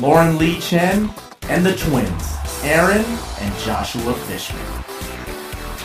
Lauren 0.00 0.38
Lee 0.38 0.60
Chen 0.60 1.10
and 1.48 1.66
the 1.66 1.74
twins, 1.74 2.36
Aaron 2.62 3.04
and 3.40 3.58
Joshua 3.58 4.14
Fishman. 4.14 4.62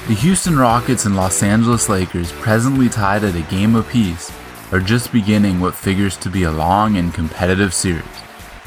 The 0.07 0.13
Houston 0.13 0.55
Rockets 0.55 1.05
and 1.05 1.15
Los 1.15 1.41
Angeles 1.41 1.89
Lakers, 1.89 2.31
presently 2.33 2.89
tied 2.89 3.23
at 3.23 3.35
a 3.35 3.41
game 3.49 3.75
apiece, 3.75 4.31
are 4.71 4.79
just 4.79 5.11
beginning 5.11 5.59
what 5.59 5.73
figures 5.73 6.15
to 6.17 6.29
be 6.29 6.43
a 6.43 6.51
long 6.51 6.97
and 6.97 7.11
competitive 7.11 7.73
series, 7.73 8.05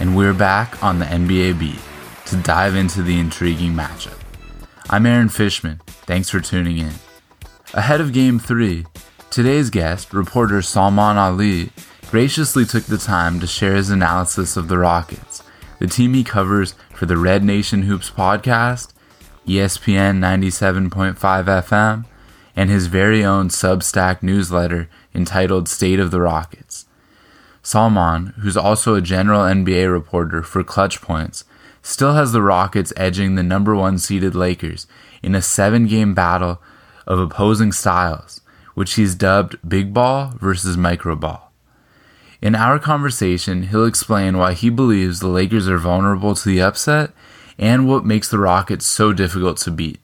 and 0.00 0.16
we're 0.16 0.34
back 0.34 0.82
on 0.82 0.98
the 0.98 1.04
NBA 1.04 1.60
beat 1.60 1.78
to 2.26 2.36
dive 2.38 2.74
into 2.74 3.02
the 3.02 3.20
intriguing 3.20 3.72
matchup. 3.72 4.18
I'm 4.90 5.06
Aaron 5.06 5.28
Fishman. 5.28 5.80
Thanks 5.86 6.28
for 6.28 6.40
tuning 6.40 6.78
in. 6.78 6.92
Ahead 7.72 8.00
of 8.00 8.12
Game 8.12 8.40
3, 8.40 8.84
today's 9.30 9.70
guest, 9.70 10.12
reporter 10.12 10.60
Salman 10.60 11.16
Ali, 11.16 11.70
graciously 12.10 12.64
took 12.64 12.84
the 12.84 12.98
time 12.98 13.40
to 13.40 13.46
share 13.46 13.74
his 13.74 13.90
analysis 13.90 14.56
of 14.56 14.68
the 14.68 14.78
Rockets, 14.78 15.42
the 15.80 15.88
team 15.88 16.14
he 16.14 16.22
covers 16.22 16.74
for 16.94 17.06
the 17.06 17.16
Red 17.16 17.42
Nation 17.42 17.82
Hoops 17.82 18.10
podcast, 18.10 18.92
ESPN 19.46 20.18
97.5 20.18 21.16
FM, 21.16 22.04
and 22.54 22.70
his 22.70 22.86
very 22.86 23.24
own 23.24 23.48
Substack 23.48 24.22
newsletter 24.22 24.88
entitled 25.14 25.68
State 25.68 25.98
of 25.98 26.10
the 26.10 26.20
Rockets. 26.20 26.86
Salman, 27.62 28.34
who's 28.38 28.56
also 28.56 28.94
a 28.94 29.00
general 29.00 29.40
NBA 29.40 29.92
reporter 29.92 30.42
for 30.42 30.62
Clutch 30.62 31.02
Points, 31.02 31.44
still 31.82 32.14
has 32.14 32.32
the 32.32 32.42
Rockets 32.42 32.92
edging 32.96 33.34
the 33.34 33.42
number 33.42 33.74
one 33.74 33.98
seeded 33.98 34.34
Lakers 34.34 34.86
in 35.22 35.34
a 35.34 35.42
seven 35.42 35.86
game 35.86 36.14
battle 36.14 36.62
of 37.06 37.18
opposing 37.18 37.72
styles, 37.72 38.40
which 38.74 38.94
he's 38.94 39.16
dubbed 39.16 39.56
Big 39.68 39.92
Ball 39.92 40.32
versus 40.40 40.76
Micro 40.76 41.16
Ball. 41.16 41.45
In 42.42 42.54
our 42.54 42.78
conversation, 42.78 43.64
he'll 43.64 43.86
explain 43.86 44.36
why 44.36 44.52
he 44.52 44.68
believes 44.68 45.20
the 45.20 45.28
Lakers 45.28 45.68
are 45.68 45.78
vulnerable 45.78 46.34
to 46.34 46.48
the 46.48 46.60
upset 46.60 47.12
and 47.58 47.88
what 47.88 48.04
makes 48.04 48.30
the 48.30 48.38
Rockets 48.38 48.84
so 48.84 49.12
difficult 49.12 49.56
to 49.58 49.70
beat. 49.70 50.00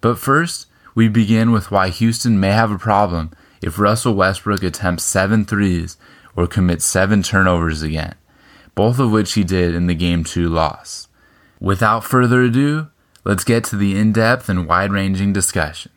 But 0.00 0.18
first, 0.18 0.66
we 0.94 1.08
begin 1.08 1.52
with 1.52 1.70
why 1.70 1.88
Houston 1.88 2.40
may 2.40 2.50
have 2.50 2.70
a 2.70 2.78
problem 2.78 3.30
if 3.62 3.78
Russell 3.78 4.14
Westbrook 4.14 4.62
attempts 4.62 5.04
seven 5.04 5.44
threes 5.44 5.96
or 6.36 6.46
commits 6.46 6.84
seven 6.84 7.22
turnovers 7.22 7.82
again, 7.82 8.14
both 8.74 8.98
of 8.98 9.10
which 9.10 9.34
he 9.34 9.44
did 9.44 9.74
in 9.74 9.86
the 9.86 9.94
Game 9.94 10.24
2 10.24 10.48
loss. 10.48 11.08
Without 11.60 12.04
further 12.04 12.42
ado, 12.42 12.88
let's 13.24 13.44
get 13.44 13.64
to 13.64 13.76
the 13.76 13.96
in 13.96 14.12
depth 14.12 14.48
and 14.48 14.66
wide 14.66 14.92
ranging 14.92 15.32
discussion. 15.32 15.92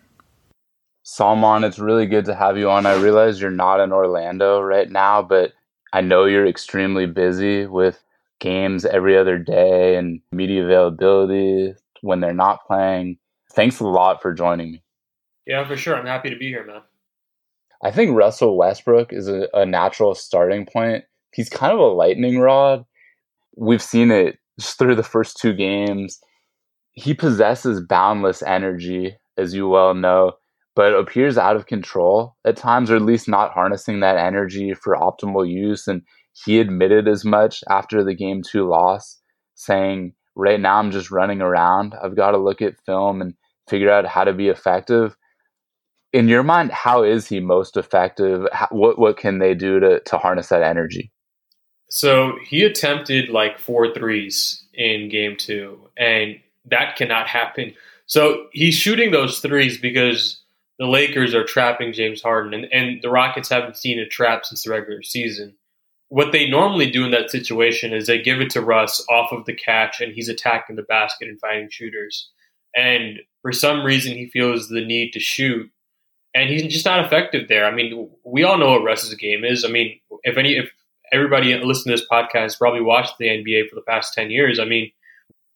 Salman, 1.09 1.63
it's 1.63 1.79
really 1.79 2.05
good 2.05 2.25
to 2.25 2.35
have 2.35 2.57
you 2.57 2.69
on. 2.69 2.85
I 2.85 2.95
realize 2.95 3.39
you're 3.39 3.49
not 3.49 3.79
in 3.79 3.93
Orlando 3.93 4.59
right 4.59 4.91
now, 4.91 5.21
but 5.21 5.53
I 5.93 6.01
know 6.01 6.25
you're 6.25 6.45
extremely 6.45 7.05
busy 7.05 7.65
with 7.65 8.03
games 8.41 8.83
every 8.83 9.17
other 9.17 9.37
day 9.37 9.95
and 9.95 10.19
media 10.33 10.65
availability 10.65 11.75
when 12.01 12.19
they're 12.19 12.33
not 12.33 12.67
playing. 12.67 13.19
Thanks 13.53 13.79
a 13.79 13.87
lot 13.87 14.21
for 14.21 14.33
joining 14.33 14.73
me. 14.73 14.83
Yeah, 15.45 15.65
for 15.65 15.77
sure. 15.77 15.95
I'm 15.95 16.05
happy 16.05 16.29
to 16.29 16.35
be 16.35 16.49
here, 16.49 16.65
man. 16.65 16.81
I 17.81 17.89
think 17.89 18.13
Russell 18.13 18.57
Westbrook 18.57 19.13
is 19.13 19.29
a, 19.29 19.47
a 19.53 19.65
natural 19.65 20.13
starting 20.13 20.65
point. 20.65 21.05
He's 21.31 21.47
kind 21.47 21.71
of 21.71 21.79
a 21.79 21.83
lightning 21.83 22.39
rod. 22.39 22.83
We've 23.55 23.81
seen 23.81 24.11
it 24.11 24.39
just 24.59 24.77
through 24.77 24.95
the 24.95 25.03
first 25.03 25.37
two 25.37 25.53
games. 25.53 26.19
He 26.91 27.13
possesses 27.13 27.79
boundless 27.79 28.43
energy, 28.43 29.15
as 29.37 29.53
you 29.53 29.69
well 29.69 29.93
know, 29.93 30.33
but 30.77 30.93
appears 30.93 31.37
out 31.37 31.57
of 31.57 31.65
control 31.65 32.37
at 32.45 32.55
times, 32.55 32.89
or 32.89 32.95
at 32.95 33.01
least 33.01 33.27
not 33.27 33.51
harnessing 33.51 33.99
that 33.99 34.15
energy 34.17 34.73
for 34.73 34.95
optimal 34.95 35.49
use. 35.49 35.87
And 35.87 36.03
he 36.45 36.59
admitted 36.59 37.07
as 37.07 37.25
much 37.25 37.63
after 37.69 38.03
the 38.03 38.15
game 38.15 38.41
two 38.41 38.65
loss, 38.67 39.19
saying, 39.55 40.13
Right 40.35 40.59
now, 40.59 40.77
I'm 40.77 40.91
just 40.91 41.09
running 41.09 41.41
around. 41.41 41.95
I've 42.01 42.15
got 42.15 42.31
to 42.31 42.37
look 42.37 42.61
at 42.61 42.79
film 42.85 43.21
and 43.21 43.33
figure 43.67 43.91
out 43.91 44.05
how 44.05 44.23
to 44.23 44.33
be 44.33 44.49
effective 44.49 45.17
in 46.13 46.27
your 46.27 46.43
mind, 46.43 46.71
how 46.71 47.03
is 47.03 47.27
he 47.27 47.39
most 47.39 47.77
effective? 47.77 48.47
How, 48.51 48.67
what 48.71 48.97
what 48.97 49.17
can 49.17 49.39
they 49.39 49.53
do 49.53 49.79
to 49.79 49.99
to 49.99 50.17
harness 50.17 50.49
that 50.49 50.63
energy? 50.63 51.11
So 51.89 52.33
he 52.43 52.63
attempted 52.63 53.29
like 53.29 53.59
four 53.59 53.93
threes 53.93 54.65
in 54.73 55.09
game 55.09 55.35
two, 55.37 55.89
and 55.97 56.39
that 56.65 56.95
cannot 56.95 57.27
happen. 57.27 57.73
So 58.05 58.47
he's 58.51 58.75
shooting 58.75 59.11
those 59.11 59.39
threes 59.39 59.77
because 59.77 60.41
the 60.79 60.87
Lakers 60.87 61.33
are 61.33 61.43
trapping 61.43 61.93
James 61.93 62.21
Harden, 62.21 62.53
and, 62.53 62.65
and 62.71 63.01
the 63.01 63.09
Rockets 63.09 63.49
haven't 63.49 63.77
seen 63.77 63.99
a 63.99 64.07
trap 64.07 64.45
since 64.45 64.63
the 64.63 64.71
regular 64.71 65.01
season. 65.01 65.55
What 66.09 66.31
they 66.31 66.49
normally 66.49 66.89
do 66.89 67.03
in 67.03 67.11
that 67.11 67.31
situation 67.31 67.93
is 67.93 68.07
they 68.07 68.21
give 68.21 68.39
it 68.39 68.49
to 68.51 68.61
Russ 68.61 69.05
off 69.09 69.31
of 69.31 69.45
the 69.45 69.53
catch, 69.53 70.01
and 70.01 70.13
he's 70.13 70.29
attacking 70.29 70.75
the 70.75 70.83
basket 70.83 71.27
and 71.27 71.39
finding 71.39 71.69
shooters. 71.69 72.29
And 72.75 73.19
for 73.41 73.51
some 73.51 73.83
reason, 73.83 74.13
he 74.13 74.29
feels 74.29 74.69
the 74.69 74.85
need 74.85 75.11
to 75.13 75.19
shoot 75.19 75.71
and 76.37 76.49
he's 76.49 76.71
just 76.71 76.85
not 76.85 77.03
effective 77.03 77.47
there. 77.47 77.65
I 77.65 77.71
mean, 77.71 78.09
we 78.23 78.43
all 78.43 78.57
know 78.57 78.71
what 78.71 78.83
Russ's 78.83 79.13
game 79.15 79.43
is. 79.43 79.65
I 79.65 79.69
mean, 79.69 79.99
if 80.23 80.37
any, 80.37 80.55
if 80.57 80.69
everybody 81.11 81.55
listening 81.55 81.95
to 81.95 82.01
this 82.01 82.09
podcast 82.09 82.59
probably 82.59 82.81
watched 82.81 83.17
the 83.17 83.27
NBA 83.27 83.69
for 83.69 83.75
the 83.75 83.81
past 83.81 84.13
ten 84.13 84.29
years, 84.29 84.59
I 84.59 84.65
mean, 84.65 84.91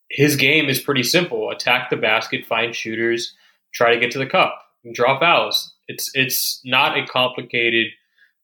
his 0.10 0.36
game 0.36 0.70
is 0.70 0.80
pretty 0.80 1.04
simple: 1.04 1.52
attack 1.52 1.90
the 1.90 1.98
basket, 1.98 2.46
find 2.46 2.76
shooters, 2.76 3.36
try 3.74 3.94
to 3.94 4.00
get 4.00 4.12
to 4.12 4.20
the 4.20 4.26
cup, 4.26 4.60
draw 4.94 5.20
fouls. 5.20 5.74
It's 5.88 6.10
it's 6.14 6.62
not 6.66 6.98
a 6.98 7.06
complicated 7.06 7.88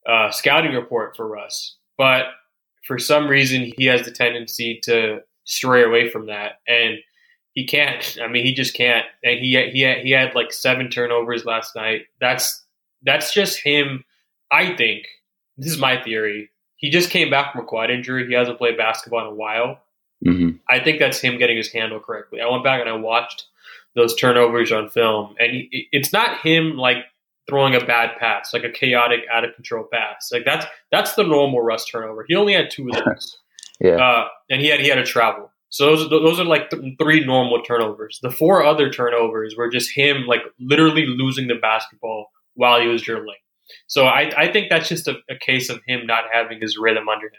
uh, 0.08 0.32
scouting 0.32 0.74
report 0.74 1.16
for 1.16 1.28
Russ, 1.28 1.76
but 1.98 2.26
for 2.86 2.98
some 2.98 3.28
reason, 3.28 3.72
he 3.78 3.86
has 3.86 4.04
the 4.04 4.12
tendency 4.12 4.80
to 4.84 5.20
stray 5.44 5.84
away 5.84 6.10
from 6.10 6.28
that 6.28 6.60
and 6.68 6.98
he 7.54 7.66
can't. 7.66 8.18
I 8.22 8.28
mean, 8.28 8.46
he 8.46 8.54
just 8.54 8.76
can't. 8.76 9.06
And 9.24 9.40
he 9.40 9.60
he 9.72 9.82
had, 9.82 9.98
he 10.00 10.12
had 10.12 10.36
like 10.36 10.54
seven 10.54 10.90
turnovers 10.90 11.44
last 11.44 11.76
night. 11.76 12.04
That's 12.22 12.64
that's 13.04 13.34
just 13.34 13.64
him. 13.64 14.06
I 14.52 14.76
think 14.76 15.08
this 15.58 15.72
is 15.72 15.80
my 15.80 16.02
theory. 16.02 16.52
He 16.76 16.92
just 16.92 17.10
came 17.10 17.32
back 17.32 17.52
from 17.52 17.64
a 17.64 17.66
quad 17.66 17.90
injury. 17.90 18.28
He 18.28 18.36
hasn't 18.36 18.60
played 18.60 18.78
basketball 18.78 19.22
in 19.22 19.34
a 19.34 19.36
while. 19.36 19.80
Mm-hmm. 20.24 20.58
I 20.70 20.80
think 20.80 21.00
that's 21.00 21.20
him 21.20 21.40
getting 21.40 21.58
his 21.58 21.72
handle 21.72 22.00
correctly. 22.00 22.42
I 22.42 22.50
went 22.50 22.64
back 22.64 22.80
and 22.80 22.90
I 22.90 22.94
watched 22.94 23.46
those 23.98 24.16
turnovers 24.16 24.72
on 24.72 24.90
film, 24.90 25.36
and 25.40 25.52
he, 25.52 25.90
it's 25.92 26.14
not 26.14 26.40
him 26.40 26.78
like 26.78 26.98
throwing 27.50 27.76
a 27.76 27.84
bad 27.84 28.12
pass, 28.20 28.54
like 28.54 28.64
a 28.64 28.70
chaotic, 28.70 29.22
out 29.32 29.44
of 29.44 29.56
control 29.56 29.86
pass. 29.92 30.30
Like 30.32 30.46
that's 30.46 30.66
that's 30.92 31.16
the 31.16 31.24
normal 31.24 31.62
Russ 31.62 31.86
turnover. 31.86 32.24
He 32.28 32.36
only 32.36 32.54
had 32.54 32.70
two 32.70 32.88
of 32.88 33.04
those. 33.04 33.40
yeah, 33.82 33.96
uh, 33.96 34.28
and 34.50 34.62
he 34.62 34.68
had 34.68 34.80
he 34.80 34.88
had 34.88 35.00
a 35.00 35.06
travel. 35.06 35.52
So 35.70 35.88
those 35.88 36.10
those 36.10 36.40
are 36.40 36.46
like 36.46 36.70
th- 36.70 36.98
three 37.02 37.26
normal 37.26 37.62
turnovers. 37.64 38.20
The 38.22 38.32
four 38.32 38.64
other 38.64 38.90
turnovers 38.90 39.56
were 39.58 39.70
just 39.70 39.92
him 39.94 40.26
like 40.28 40.42
literally 40.60 41.06
losing 41.08 41.48
the 41.48 41.56
basketball 41.56 42.28
while 42.54 42.80
he 42.80 42.88
was 42.88 43.02
dribbling. 43.02 43.36
So 43.88 44.06
I, 44.06 44.32
I 44.38 44.52
think 44.52 44.70
that's 44.70 44.88
just 44.88 45.10
a, 45.10 45.16
a 45.30 45.36
case 45.38 45.70
of 45.70 45.82
him 45.86 46.06
not 46.06 46.24
having 46.32 46.62
his 46.62 46.78
rhythm 46.78 47.10
under 47.10 47.28
him. 47.28 47.34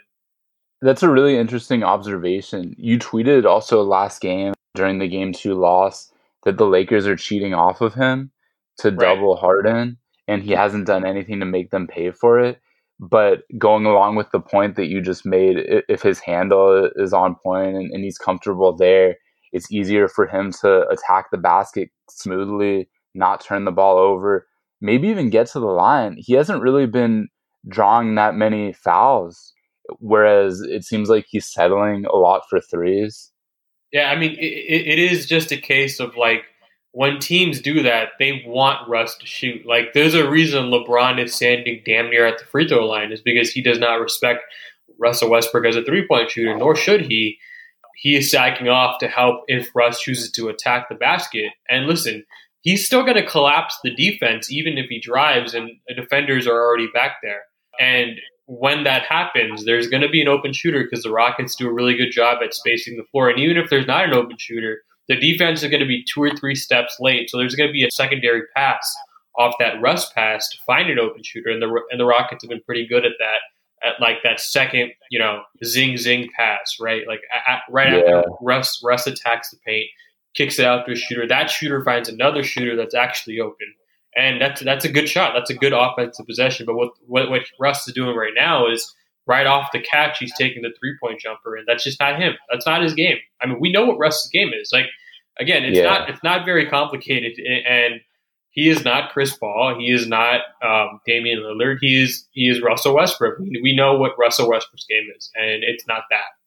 That's 0.81 1.01
a 1.01 1.09
really 1.09 1.37
interesting 1.37 1.83
observation. 1.83 2.75
You 2.77 2.99
tweeted 2.99 3.45
also 3.45 3.81
last 3.83 4.21
game 4.21 4.53
during 4.75 4.99
the 4.99 5.07
game 5.07 5.33
two 5.33 5.55
loss 5.55 6.11
that 6.43 6.57
the 6.57 6.65
Lakers 6.65 7.07
are 7.07 7.15
cheating 7.15 7.53
off 7.53 7.81
of 7.81 7.93
him 7.93 8.31
to 8.79 8.89
Right. 8.89 8.99
double 8.99 9.35
Harden, 9.35 9.97
and 10.27 10.41
he 10.43 10.51
hasn't 10.51 10.87
done 10.87 11.05
anything 11.05 11.39
to 11.39 11.45
make 11.45 11.71
them 11.71 11.87
pay 11.87 12.11
for 12.11 12.39
it. 12.39 12.61
But 12.99 13.43
going 13.57 13.85
along 13.85 14.15
with 14.15 14.31
the 14.31 14.39
point 14.41 14.75
that 14.75 14.87
you 14.87 15.01
just 15.01 15.25
made, 15.25 15.57
if 15.87 16.01
his 16.01 16.19
handle 16.19 16.89
is 16.95 17.13
on 17.13 17.35
point 17.35 17.75
and, 17.75 17.91
and 17.91 18.03
he's 18.03 18.17
comfortable 18.17 18.75
there, 18.75 19.15
it's 19.51 19.71
easier 19.71 20.07
for 20.07 20.27
him 20.27 20.51
to 20.61 20.87
attack 20.89 21.31
the 21.31 21.37
basket 21.37 21.89
smoothly, 22.09 22.89
not 23.15 23.41
turn 23.43 23.65
the 23.65 23.71
ball 23.71 23.97
over, 23.97 24.47
maybe 24.81 25.07
even 25.07 25.29
get 25.29 25.47
to 25.47 25.59
the 25.59 25.65
line. 25.67 26.15
He 26.17 26.33
hasn't 26.33 26.61
really 26.61 26.85
been 26.85 27.29
drawing 27.67 28.15
that 28.15 28.35
many 28.35 28.73
fouls, 28.73 29.53
whereas 29.99 30.61
it 30.61 30.83
seems 30.83 31.09
like 31.09 31.25
he's 31.27 31.51
settling 31.51 32.05
a 32.05 32.15
lot 32.15 32.43
for 32.49 32.59
threes. 32.59 33.31
Yeah, 33.91 34.11
I 34.11 34.17
mean 34.17 34.33
it, 34.33 34.39
it, 34.39 34.99
is 34.99 35.25
just 35.25 35.51
a 35.51 35.57
case 35.57 35.99
of 35.99 36.15
like 36.15 36.43
when 36.91 37.19
teams 37.19 37.61
do 37.61 37.83
that, 37.83 38.09
they 38.19 38.43
want 38.45 38.87
Russ 38.87 39.17
to 39.17 39.25
shoot. 39.25 39.65
Like 39.65 39.93
there's 39.93 40.13
a 40.13 40.29
reason 40.29 40.65
LeBron 40.65 41.23
is 41.23 41.35
standing 41.35 41.81
damn 41.85 42.09
near 42.09 42.25
at 42.25 42.39
the 42.39 42.45
free 42.45 42.67
throw 42.67 42.85
line 42.85 43.11
is 43.11 43.21
because 43.21 43.51
he 43.51 43.61
does 43.61 43.79
not 43.79 43.95
respect 43.95 44.41
Russell 44.99 45.29
Westbrook 45.29 45.65
as 45.65 45.75
a 45.75 45.83
three 45.83 46.07
point 46.07 46.31
shooter, 46.31 46.55
nor 46.55 46.75
should 46.75 47.01
he. 47.01 47.37
he 47.95 48.15
is 48.15 48.31
sacking 48.31 48.69
off 48.69 48.99
to 48.99 49.07
help 49.07 49.43
if 49.47 49.69
Russ 49.75 50.01
chooses 50.01 50.31
to 50.33 50.49
attack 50.49 50.89
the 50.89 50.95
basket. 50.95 51.51
And 51.69 51.87
listen, 51.87 52.25
he's 52.61 52.85
still 52.85 53.03
going 53.03 53.15
to 53.15 53.25
collapse 53.25 53.77
the 53.83 53.93
defense 53.93 54.51
even 54.51 54.77
if 54.77 54.87
he 54.89 54.99
drives 54.99 55.53
and 55.53 55.71
defenders 55.95 56.47
are 56.47 56.61
already 56.61 56.87
back 56.93 57.17
there. 57.23 57.41
And 57.79 58.19
when 58.49 58.83
that 58.83 59.03
happens, 59.03 59.63
there's 59.63 59.87
going 59.87 60.01
to 60.01 60.09
be 60.09 60.21
an 60.21 60.27
open 60.27 60.53
shooter 60.53 60.83
because 60.83 61.03
the 61.03 61.11
Rockets 61.11 61.55
do 61.55 61.69
a 61.69 61.73
really 61.73 61.95
good 61.95 62.11
job 62.11 62.39
at 62.43 62.55
spacing 62.55 62.97
the 62.97 63.03
floor. 63.11 63.29
And 63.29 63.39
even 63.39 63.57
if 63.57 63.69
there's 63.69 63.85
not 63.85 64.05
an 64.05 64.13
open 64.13 64.37
shooter, 64.39 64.81
the 65.07 65.15
defense 65.15 65.61
is 65.61 65.69
going 65.69 65.81
to 65.81 65.87
be 65.87 66.03
two 66.03 66.23
or 66.23 66.35
three 66.35 66.55
steps 66.55 66.97
late. 66.99 67.29
So 67.29 67.37
there's 67.37 67.53
going 67.53 67.69
to 67.69 67.73
be 67.73 67.85
a 67.85 67.91
secondary 67.91 68.41
pass 68.55 68.91
off 69.37 69.53
that 69.59 69.79
Russ 69.79 70.11
pass 70.13 70.49
to 70.49 70.57
find 70.65 70.89
an 70.89 70.97
open 70.97 71.21
shooter. 71.23 71.51
And 71.51 71.61
the, 71.61 71.81
and 71.91 71.99
the 71.99 72.05
Rockets 72.05 72.43
have 72.43 72.49
been 72.49 72.63
pretty 72.63 72.87
good 72.87 73.05
at 73.05 73.13
that 73.19 73.37
at 73.83 74.01
like 74.01 74.17
that 74.23 74.39
second, 74.39 74.91
you 75.11 75.19
know, 75.19 75.43
zing 75.63 75.97
zing 75.97 76.29
pass, 76.35 76.77
right? 76.79 77.07
Like 77.07 77.21
at, 77.47 77.61
right 77.69 77.93
yeah. 77.93 78.17
after 78.17 78.29
Russ 78.41 78.81
Russ 78.83 79.05
attacks 79.05 79.51
the 79.51 79.57
paint, 79.65 79.87
kicks 80.33 80.59
it 80.59 80.65
out 80.65 80.85
to 80.85 80.93
a 80.93 80.95
shooter. 80.95 81.27
That 81.27 81.49
shooter 81.49 81.83
finds 81.83 82.09
another 82.09 82.43
shooter 82.43 82.75
that's 82.75 82.95
actually 82.95 83.39
open, 83.39 83.73
and 84.15 84.41
that's 84.41 84.61
that's 84.61 84.85
a 84.85 84.91
good 84.91 85.07
shot. 85.07 85.33
That's 85.35 85.49
a 85.49 85.55
good 85.55 85.73
offensive 85.73 86.25
possession. 86.25 86.65
But 86.65 86.75
what 86.75 86.91
what, 87.07 87.29
what 87.29 87.41
Russ 87.59 87.87
is 87.87 87.93
doing 87.93 88.15
right 88.15 88.33
now 88.35 88.67
is 88.67 88.93
right 89.27 89.45
off 89.45 89.71
the 89.71 89.79
catch, 89.79 90.17
he's 90.19 90.33
taking 90.37 90.63
the 90.63 90.73
three 90.79 90.97
point 91.01 91.19
jumper, 91.19 91.55
and 91.55 91.67
that's 91.67 91.83
just 91.83 91.99
not 91.99 92.19
him. 92.19 92.33
That's 92.51 92.65
not 92.65 92.81
his 92.81 92.93
game. 92.93 93.17
I 93.41 93.45
mean, 93.45 93.59
we 93.59 93.71
know 93.71 93.85
what 93.85 93.97
Russ's 93.97 94.29
game 94.29 94.51
is. 94.59 94.71
Like 94.73 94.87
again, 95.39 95.63
it's 95.63 95.77
yeah. 95.77 95.83
not 95.83 96.09
it's 96.09 96.23
not 96.23 96.45
very 96.45 96.67
complicated, 96.67 97.39
and 97.39 98.01
he 98.49 98.69
is 98.69 98.83
not 98.83 99.11
Chris 99.11 99.37
Paul. 99.37 99.77
He 99.79 99.91
is 99.91 100.07
not 100.07 100.41
um, 100.63 100.99
Damian 101.05 101.39
Lillard. 101.39 101.77
He 101.79 102.03
is 102.03 102.27
he 102.31 102.49
is 102.49 102.61
Russell 102.61 102.95
Westbrook. 102.95 103.39
We 103.39 103.75
know 103.75 103.97
what 103.97 104.17
Russell 104.17 104.49
Westbrook's 104.49 104.85
game 104.85 105.07
is, 105.15 105.31
and 105.35 105.63
it's 105.63 105.85
not 105.87 106.03
that. 106.09 106.38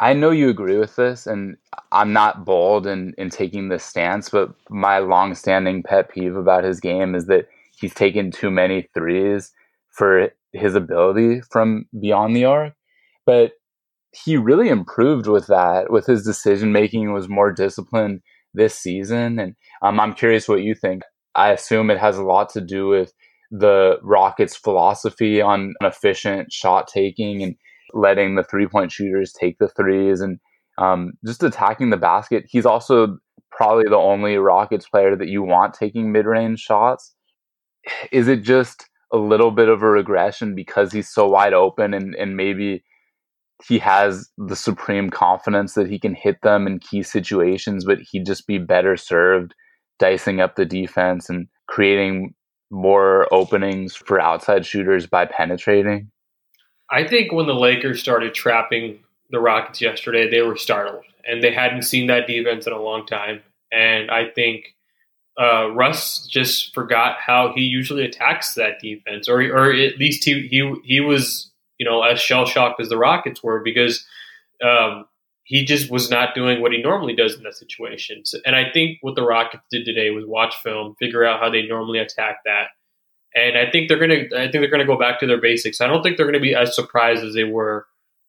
I 0.00 0.14
know 0.14 0.30
you 0.30 0.48
agree 0.48 0.78
with 0.78 0.96
this, 0.96 1.26
and 1.26 1.56
I'm 1.92 2.12
not 2.12 2.44
bold 2.44 2.86
in, 2.86 3.14
in 3.18 3.30
taking 3.30 3.68
this 3.68 3.84
stance, 3.84 4.30
but 4.30 4.52
my 4.68 4.98
long-standing 4.98 5.84
pet 5.84 6.10
peeve 6.10 6.36
about 6.36 6.64
his 6.64 6.80
game 6.80 7.14
is 7.14 7.26
that 7.26 7.46
he's 7.78 7.94
taken 7.94 8.30
too 8.30 8.50
many 8.50 8.88
threes 8.94 9.52
for 9.90 10.30
his 10.52 10.74
ability 10.74 11.40
from 11.50 11.86
beyond 12.00 12.34
the 12.34 12.44
arc. 12.44 12.74
But 13.26 13.52
he 14.12 14.36
really 14.36 14.68
improved 14.68 15.26
with 15.26 15.46
that, 15.46 15.90
with 15.90 16.06
his 16.06 16.24
decision 16.24 16.72
making 16.72 17.12
was 17.12 17.28
more 17.28 17.52
disciplined 17.52 18.20
this 18.54 18.74
season. 18.74 19.38
And 19.38 19.54
um, 19.82 20.00
I'm 20.00 20.14
curious 20.14 20.48
what 20.48 20.62
you 20.62 20.74
think. 20.74 21.02
I 21.34 21.50
assume 21.50 21.90
it 21.90 21.98
has 21.98 22.18
a 22.18 22.24
lot 22.24 22.50
to 22.50 22.60
do 22.60 22.88
with 22.88 23.12
the 23.50 23.98
Rockets' 24.02 24.56
philosophy 24.56 25.40
on 25.40 25.74
efficient 25.80 26.52
shot 26.52 26.88
taking 26.88 27.42
and 27.42 27.54
letting 27.94 28.34
the 28.34 28.44
three 28.44 28.66
point 28.66 28.92
shooters 28.92 29.32
take 29.32 29.58
the 29.58 29.68
threes 29.68 30.20
and 30.20 30.38
um, 30.78 31.12
just 31.24 31.42
attacking 31.42 31.90
the 31.90 31.96
basket. 31.96 32.44
He's 32.48 32.66
also 32.66 33.18
probably 33.50 33.84
the 33.84 33.96
only 33.96 34.36
Rockets 34.36 34.88
player 34.88 35.16
that 35.16 35.28
you 35.28 35.42
want 35.42 35.74
taking 35.74 36.12
mid 36.12 36.26
range 36.26 36.60
shots. 36.60 37.14
Is 38.10 38.28
it 38.28 38.42
just 38.42 38.88
a 39.12 39.18
little 39.18 39.50
bit 39.50 39.68
of 39.68 39.82
a 39.82 39.90
regression 39.90 40.54
because 40.54 40.92
he's 40.92 41.08
so 41.08 41.28
wide 41.28 41.52
open 41.52 41.92
and, 41.92 42.14
and 42.14 42.36
maybe 42.36 42.82
he 43.66 43.78
has 43.78 44.30
the 44.38 44.56
supreme 44.56 45.10
confidence 45.10 45.74
that 45.74 45.88
he 45.88 45.98
can 45.98 46.14
hit 46.14 46.36
them 46.42 46.66
in 46.66 46.78
key 46.78 47.02
situations, 47.02 47.84
but 47.84 47.98
he'd 48.00 48.26
just 48.26 48.46
be 48.46 48.58
better 48.58 48.96
served 48.96 49.54
dicing 49.98 50.40
up 50.40 50.56
the 50.56 50.64
defense 50.64 51.28
and 51.28 51.46
creating 51.68 52.34
more 52.70 53.32
openings 53.32 53.94
for 53.94 54.20
outside 54.20 54.64
shooters 54.64 55.06
by 55.06 55.26
penetrating? 55.26 56.11
I 56.92 57.08
think 57.08 57.32
when 57.32 57.46
the 57.46 57.54
Lakers 57.54 58.00
started 58.00 58.34
trapping 58.34 58.98
the 59.30 59.40
Rockets 59.40 59.80
yesterday, 59.80 60.30
they 60.30 60.42
were 60.42 60.56
startled 60.56 61.04
and 61.26 61.42
they 61.42 61.52
hadn't 61.52 61.82
seen 61.82 62.06
that 62.08 62.26
defense 62.26 62.66
in 62.66 62.72
a 62.72 62.80
long 62.80 63.06
time. 63.06 63.40
And 63.72 64.10
I 64.10 64.28
think 64.28 64.74
uh, 65.40 65.70
Russ 65.70 66.26
just 66.26 66.74
forgot 66.74 67.16
how 67.18 67.52
he 67.54 67.62
usually 67.62 68.04
attacks 68.04 68.54
that 68.54 68.80
defense, 68.80 69.28
or 69.28 69.40
or 69.40 69.72
at 69.72 69.96
least 69.98 70.24
he 70.24 70.46
he 70.48 70.74
he 70.84 71.00
was 71.00 71.50
you 71.78 71.86
know 71.86 72.02
as 72.02 72.20
shell 72.20 72.44
shocked 72.44 72.80
as 72.80 72.90
the 72.90 72.98
Rockets 72.98 73.42
were 73.42 73.60
because 73.60 74.04
um, 74.62 75.06
he 75.44 75.64
just 75.64 75.90
was 75.90 76.10
not 76.10 76.34
doing 76.34 76.60
what 76.60 76.72
he 76.72 76.82
normally 76.82 77.16
does 77.16 77.34
in 77.34 77.42
that 77.44 77.54
situation. 77.54 78.26
So, 78.26 78.38
and 78.44 78.54
I 78.54 78.70
think 78.70 78.98
what 79.00 79.16
the 79.16 79.24
Rockets 79.24 79.64
did 79.70 79.86
today 79.86 80.10
was 80.10 80.26
watch 80.26 80.54
film, 80.62 80.96
figure 80.98 81.24
out 81.24 81.40
how 81.40 81.48
they 81.48 81.66
normally 81.66 81.98
attack 81.98 82.40
that, 82.44 82.68
and 83.34 83.56
I 83.56 83.70
think 83.70 83.88
they're 83.88 83.98
gonna 83.98 84.24
I 84.36 84.50
think 84.50 84.52
they're 84.52 84.70
gonna 84.70 84.86
go 84.86 84.98
back 84.98 85.20
to 85.20 85.26
their 85.26 85.40
basics. 85.40 85.80
I 85.80 85.86
don't 85.86 86.02
think 86.02 86.16
they're 86.16 86.26
gonna 86.26 86.40
be 86.40 86.54
as 86.54 86.74
surprised 86.74 87.24
as 87.24 87.34
they 87.34 87.44
were 87.44 87.86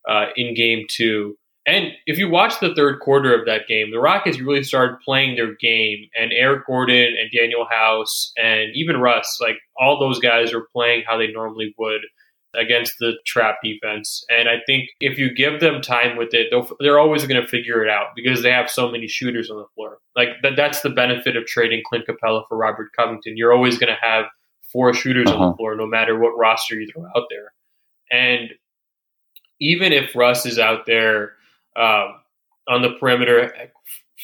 uh, 0.07 0.27
in 0.35 0.53
Game 0.53 0.85
Two. 0.89 1.37
And 1.65 1.93
if 2.05 2.17
you 2.17 2.29
watch 2.29 2.59
the 2.59 2.75
third 2.75 2.99
quarter 2.99 3.33
of 3.33 3.45
that 3.45 3.67
game, 3.67 3.91
the 3.91 3.99
Rockets 3.99 4.41
really 4.41 4.63
started 4.63 4.97
playing 5.03 5.35
their 5.35 5.55
game, 5.55 6.09
and 6.19 6.33
Eric 6.33 6.67
Gordon 6.67 7.15
and 7.17 7.31
Danuel 7.31 7.69
House 7.69 8.33
and 8.35 8.71
even 8.75 8.97
Russ, 8.97 9.37
like 9.39 9.57
all 9.79 9.97
those 9.97 10.19
guys, 10.19 10.53
are 10.53 10.67
playing 10.73 11.03
how 11.07 11.17
they 11.17 11.31
normally 11.31 11.73
would 11.77 12.01
against 12.55 12.95
the 12.99 13.13
trap 13.25 13.57
defense. 13.63 14.23
And 14.29 14.47
I 14.47 14.57
think 14.65 14.89
if 14.99 15.17
you 15.17 15.33
give 15.33 15.59
them 15.59 15.81
time 15.81 16.17
with 16.17 16.33
it, 16.33 16.53
they're 16.79 16.99
always 16.99 17.25
going 17.25 17.41
to 17.41 17.47
figure 17.47 17.83
it 17.83 17.89
out 17.89 18.07
because 18.15 18.43
they 18.43 18.51
have 18.51 18.69
so 18.69 18.91
many 18.91 19.07
shooters 19.07 19.49
on 19.49 19.57
the 19.57 19.65
floor. 19.75 19.99
Like 20.15 20.29
that, 20.43 20.55
that's 20.55 20.81
the 20.81 20.89
benefit 20.89 21.35
of 21.35 21.45
trading 21.45 21.81
Clint 21.87 22.05
Capela 22.07 22.43
for 22.47 22.57
Robert 22.57 22.89
Covington. 22.95 23.37
You're 23.37 23.53
always 23.53 23.77
going 23.77 23.93
to 23.93 23.99
have 24.05 24.25
four 24.73 24.93
shooters 24.93 25.27
uh-huh. 25.27 25.35
on 25.35 25.41
the 25.41 25.47
uh-huh. 25.47 25.55
floor, 25.55 25.75
no 25.75 25.87
matter 25.87 26.19
what 26.19 26.37
roster 26.37 26.79
you 26.79 26.91
throw 26.91 27.05
out 27.15 27.27
there. 27.29 27.53
And 28.11 28.49
even 29.61 29.93
if 29.93 30.15
Russ 30.15 30.45
is 30.45 30.59
out 30.59 30.85
there 30.85 31.33
um, 31.77 32.15
on 32.67 32.81
the 32.81 32.95
perimeter, 32.99 33.53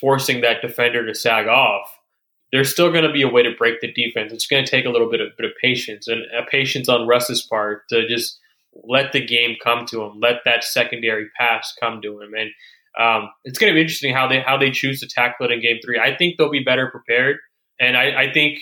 forcing 0.01 0.41
that 0.41 0.61
defender 0.61 1.05
to 1.05 1.15
sag 1.15 1.47
off, 1.47 1.97
there's 2.51 2.71
still 2.71 2.91
going 2.91 3.03
to 3.03 3.13
be 3.13 3.21
a 3.21 3.27
way 3.29 3.43
to 3.43 3.55
break 3.57 3.79
the 3.79 3.91
defense. 3.93 4.33
It's 4.33 4.47
going 4.47 4.65
to 4.65 4.69
take 4.69 4.85
a 4.85 4.89
little 4.89 5.09
bit 5.09 5.21
of, 5.21 5.29
bit 5.37 5.45
of 5.45 5.51
patience 5.61 6.07
and 6.07 6.21
a 6.37 6.43
patience 6.49 6.89
on 6.89 7.07
Russ's 7.07 7.43
part 7.43 7.87
to 7.89 8.07
just 8.07 8.39
let 8.83 9.11
the 9.11 9.25
game 9.25 9.55
come 9.63 9.85
to 9.87 10.03
him, 10.03 10.19
let 10.19 10.37
that 10.45 10.63
secondary 10.63 11.27
pass 11.37 11.75
come 11.79 12.01
to 12.01 12.21
him, 12.21 12.33
and 12.33 12.49
um, 12.99 13.29
it's 13.43 13.59
going 13.59 13.71
to 13.71 13.75
be 13.75 13.81
interesting 13.81 14.13
how 14.13 14.27
they 14.27 14.41
how 14.41 14.57
they 14.57 14.71
choose 14.71 14.99
to 14.99 15.07
tackle 15.07 15.45
it 15.45 15.51
in 15.51 15.61
Game 15.61 15.77
Three. 15.83 15.99
I 15.99 16.15
think 16.15 16.37
they'll 16.37 16.49
be 16.49 16.63
better 16.63 16.89
prepared, 16.89 17.37
and 17.79 17.95
I, 17.95 18.23
I 18.23 18.33
think 18.33 18.59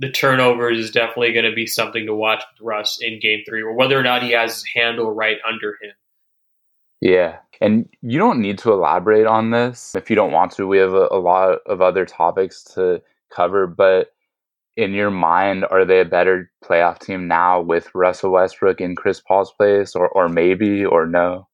the 0.00 0.10
turnovers 0.10 0.78
is 0.78 0.90
definitely 0.90 1.32
going 1.32 1.44
to 1.44 1.54
be 1.54 1.66
something 1.66 2.06
to 2.06 2.14
watch 2.14 2.42
with 2.52 2.66
Russ 2.66 2.98
in 3.00 3.20
Game 3.20 3.42
Three, 3.46 3.62
or 3.62 3.74
whether 3.74 3.98
or 3.98 4.02
not 4.02 4.22
he 4.22 4.32
has 4.32 4.54
his 4.54 4.64
handle 4.74 5.12
right 5.12 5.36
under 5.46 5.72
him. 5.82 5.92
Yeah. 7.02 7.36
And 7.60 7.88
you 8.00 8.18
don't 8.18 8.40
need 8.40 8.58
to 8.58 8.72
elaborate 8.72 9.26
on 9.26 9.50
this 9.50 9.94
if 9.94 10.08
you 10.08 10.16
don't 10.16 10.32
want 10.32 10.52
to. 10.52 10.66
We 10.66 10.78
have 10.78 10.94
a, 10.94 11.08
a 11.10 11.20
lot 11.20 11.58
of 11.66 11.82
other 11.82 12.06
topics 12.06 12.64
to 12.74 13.02
cover, 13.30 13.66
but 13.66 14.12
in 14.76 14.92
your 14.92 15.10
mind, 15.10 15.66
are 15.70 15.84
they 15.84 16.00
a 16.00 16.06
better 16.06 16.50
playoff 16.64 16.98
team 17.00 17.28
now 17.28 17.60
with 17.60 17.94
Russell 17.94 18.32
Westbrook 18.32 18.80
in 18.80 18.96
Chris 18.96 19.20
Paul's 19.20 19.52
place, 19.52 19.94
or 19.94 20.08
or 20.08 20.28
maybe 20.30 20.84
or 20.84 21.06
no? 21.06 21.46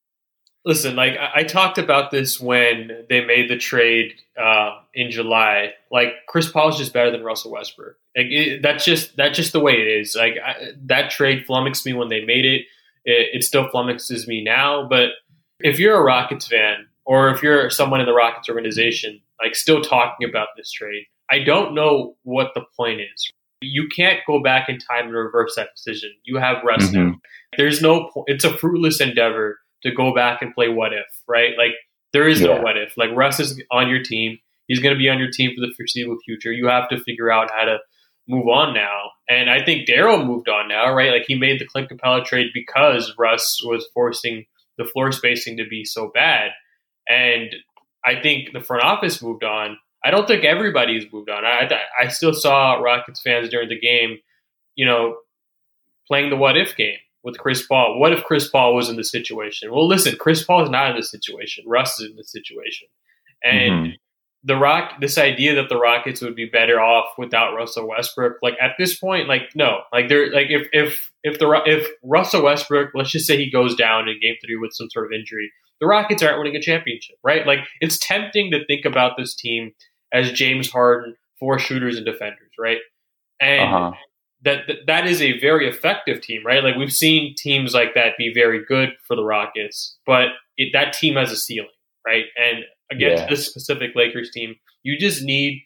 Listen, 0.67 0.97
like 0.97 1.17
I, 1.17 1.41
I 1.41 1.43
talked 1.45 1.79
about 1.79 2.11
this 2.11 2.41
when 2.41 3.05
they 3.09 3.25
made 3.25 3.49
the 3.49 3.57
trade 3.57 4.15
uh, 4.37 4.81
in 4.93 5.13
July. 5.13 5.75
Like 5.93 6.09
Chris 6.27 6.51
Paul 6.51 6.71
is 6.71 6.77
just 6.77 6.93
better 6.93 7.13
than 7.13 7.23
Russell 7.23 7.53
Westbrook. 7.53 7.95
Like 8.17 8.27
it, 8.27 8.63
that's 8.63 8.85
just 8.85 9.17
that's 9.17 9.37
just 9.37 9.53
the 9.53 9.61
way 9.61 9.75
it 9.75 9.87
is. 9.87 10.17
Like 10.17 10.35
I, 10.45 10.73
that 10.87 11.11
trade 11.11 11.47
flummoxed 11.47 11.87
me 11.87 11.93
when 11.93 12.09
they 12.09 12.25
made 12.25 12.45
it. 12.45 12.63
it. 13.05 13.29
It 13.33 13.45
still 13.45 13.69
flummoxes 13.69 14.27
me 14.27 14.43
now. 14.43 14.89
But 14.89 15.11
if 15.61 15.79
you're 15.79 15.97
a 15.97 16.03
Rockets 16.03 16.49
fan, 16.49 16.89
or 17.05 17.31
if 17.31 17.45
you're 17.45 17.71
someone 17.71 18.01
in 18.01 18.07
the 18.07 18.13
Rockets 18.13 18.49
organization, 18.49 19.21
like 19.41 19.55
still 19.55 19.81
talking 19.81 20.29
about 20.29 20.49
this 20.57 20.73
trade, 20.73 21.05
I 21.31 21.45
don't 21.45 21.75
know 21.75 22.17
what 22.25 22.55
the 22.55 22.63
point 22.77 23.01
is. 23.01 23.31
You 23.61 23.89
can't 23.89 24.19
go 24.27 24.43
back 24.43 24.69
in 24.69 24.79
time 24.79 25.07
and 25.07 25.15
reverse 25.15 25.55
that 25.55 25.69
decision. 25.77 26.11
You 26.25 26.39
have 26.39 26.65
rest 26.65 26.93
mm-hmm. 26.93 27.13
There's 27.57 27.81
no 27.81 28.11
point. 28.13 28.27
It's 28.29 28.45
a 28.45 28.57
fruitless 28.57 29.01
endeavor 29.01 29.61
to 29.83 29.93
go 29.93 30.15
back 30.15 30.43
and 30.43 30.55
play 30.55 30.69
what 30.69 30.93
if, 30.93 31.07
right? 31.29 31.53
Like 31.57 31.73
there 32.13 32.29
is 32.29 32.41
yeah. 32.41 32.49
no 32.49 32.63
what 32.63 32.77
if. 32.77 32.97
Like 32.97 33.11
Russ 33.15 33.41
is 33.41 33.61
on 33.71 33.89
your 33.89 34.03
team. 34.03 34.39
He's 34.67 34.81
going 34.81 34.95
to 34.95 34.99
be 34.99 35.09
on 35.09 35.19
your 35.19 35.31
team 35.31 35.53
for 35.55 35.61
the 35.61 35.73
foreseeable 35.77 36.19
future. 36.25 36.53
You 36.53 36.67
have 36.69 36.89
to 36.89 36.99
figure 37.01 37.31
out 37.31 37.51
how 37.53 37.65
to 37.65 37.79
move 38.27 38.49
on 38.49 38.75
now. 38.75 39.11
And 39.29 39.49
I 39.49 39.65
think 39.65 39.89
Daryl 39.89 40.27
moved 40.27 40.49
on 40.49 40.69
now, 40.69 40.93
right? 40.93 41.13
Like 41.13 41.25
he 41.29 41.37
made 41.37 41.61
the 41.61 41.67
Clint 41.67 41.91
Capela 41.91 42.25
trade 42.25 42.49
because 42.53 43.15
Russ 43.17 43.61
was 43.65 43.87
forcing 43.95 44.47
the 44.79 44.85
floor 44.85 45.13
spacing 45.13 45.57
to 45.59 45.67
be 45.69 45.85
so 45.85 46.11
bad. 46.13 46.51
And 47.09 47.55
I 48.05 48.21
think 48.21 48.53
the 48.53 48.61
front 48.61 48.83
office 48.83 49.23
moved 49.23 49.45
on 49.45 49.79
I 50.07 50.13
don't 50.13 50.29
think 50.29 50.45
everybody's 50.45 51.13
moved 51.13 51.29
on. 51.31 51.45
I, 51.45 51.69
I 52.01 52.09
still 52.09 52.33
saw 52.33 52.75
Rockets 52.75 53.21
fans 53.21 53.49
during 53.49 53.69
the 53.69 53.79
game, 53.79 54.19
you 54.77 54.87
know, 54.87 55.17
playing 56.07 56.31
the 56.31 56.37
what 56.37 56.57
if 56.57 56.77
game 56.77 56.99
with 57.27 57.39
Chris 57.39 57.67
Paul. 57.67 57.99
What 57.99 58.13
if 58.13 58.23
Chris 58.23 58.49
Paul 58.49 58.77
was 58.77 58.89
in 58.89 58.95
the 58.95 59.03
situation? 59.03 59.73
Well, 59.73 59.87
listen, 59.87 60.15
Chris 60.17 60.45
Paul 60.45 60.63
is 60.63 60.71
not 60.71 60.91
in 60.91 60.97
this 60.97 61.11
situation. 61.11 61.65
Russ 61.67 62.01
is 62.01 62.11
in 62.11 62.17
this 62.17 62.31
situation, 62.31 62.87
and 63.45 63.73
mm-hmm. 63.73 63.91
the 64.45 64.57
Rock. 64.57 65.01
This 65.01 65.19
idea 65.19 65.57
that 65.57 65.69
the 65.69 65.77
Rockets 65.77 66.23
would 66.23 66.37
be 66.37 66.47
better 66.47 66.81
off 66.81 67.07
without 67.19 67.57
Russell 67.57 67.89
Westbrook, 67.89 68.37
like 68.43 68.55
at 68.63 68.77
this 68.79 68.97
point, 68.97 69.29
like 69.29 69.51
no, 69.57 69.81
like 69.93 70.09
they're 70.09 70.31
like 70.31 70.47
if 70.51 70.69
if 70.73 71.11
if 71.25 71.41
the 71.41 71.51
if 71.67 71.89
Russell 72.05 72.45
Westbrook, 72.45 72.93
let's 72.95 73.11
just 73.11 73.27
say 73.27 73.37
he 73.37 73.51
goes 73.51 73.75
down 73.75 74.09
in 74.09 74.21
Game 74.23 74.37
Three 74.43 74.57
with 74.57 74.73
some 74.73 74.89
sort 74.91 75.07
of 75.07 75.13
injury, 75.13 75.51
the 75.81 75.87
Rockets 75.89 76.23
aren't 76.23 76.39
winning 76.39 76.55
a 76.55 76.63
championship, 76.63 77.17
right? 77.25 77.45
Like 77.45 77.59
it's 77.81 77.99
tempting 77.99 78.53
to 78.53 78.65
think 78.67 78.85
about 78.85 79.17
this 79.19 79.35
team 79.35 79.73
as 80.13 80.31
James 80.31 80.71
Harden, 80.71 81.17
four 81.41 81.59
shooters 81.59 81.97
and 81.97 82.07
defenders, 82.07 82.53
right? 82.57 82.79
And 83.41 83.75
uh-huh. 83.75 83.93
That, 84.45 84.67
that 84.67 84.77
that 84.87 85.07
is 85.07 85.21
a 85.21 85.39
very 85.41 85.69
effective 85.69 86.21
team, 86.21 86.43
right? 86.45 86.63
Like 86.63 86.77
we've 86.77 86.93
seen 86.93 87.35
teams 87.37 87.75
like 87.75 87.95
that 87.95 88.17
be 88.19 88.33
very 88.33 88.65
good 88.65 88.91
for 89.07 89.17
the 89.17 89.25
Rockets, 89.25 89.97
but 90.07 90.29
it, 90.57 90.71
that 90.73 90.93
team 90.93 91.17
has 91.17 91.33
a 91.33 91.37
ceiling, 91.37 91.71
right? 92.07 92.25
And 92.37 92.65
against 92.91 93.25
yeah. 93.25 93.29
this 93.29 93.47
specific 93.47 93.93
Lakers 93.95 94.31
team, 94.31 94.55
you 94.83 94.99
just 94.99 95.23
need 95.23 95.63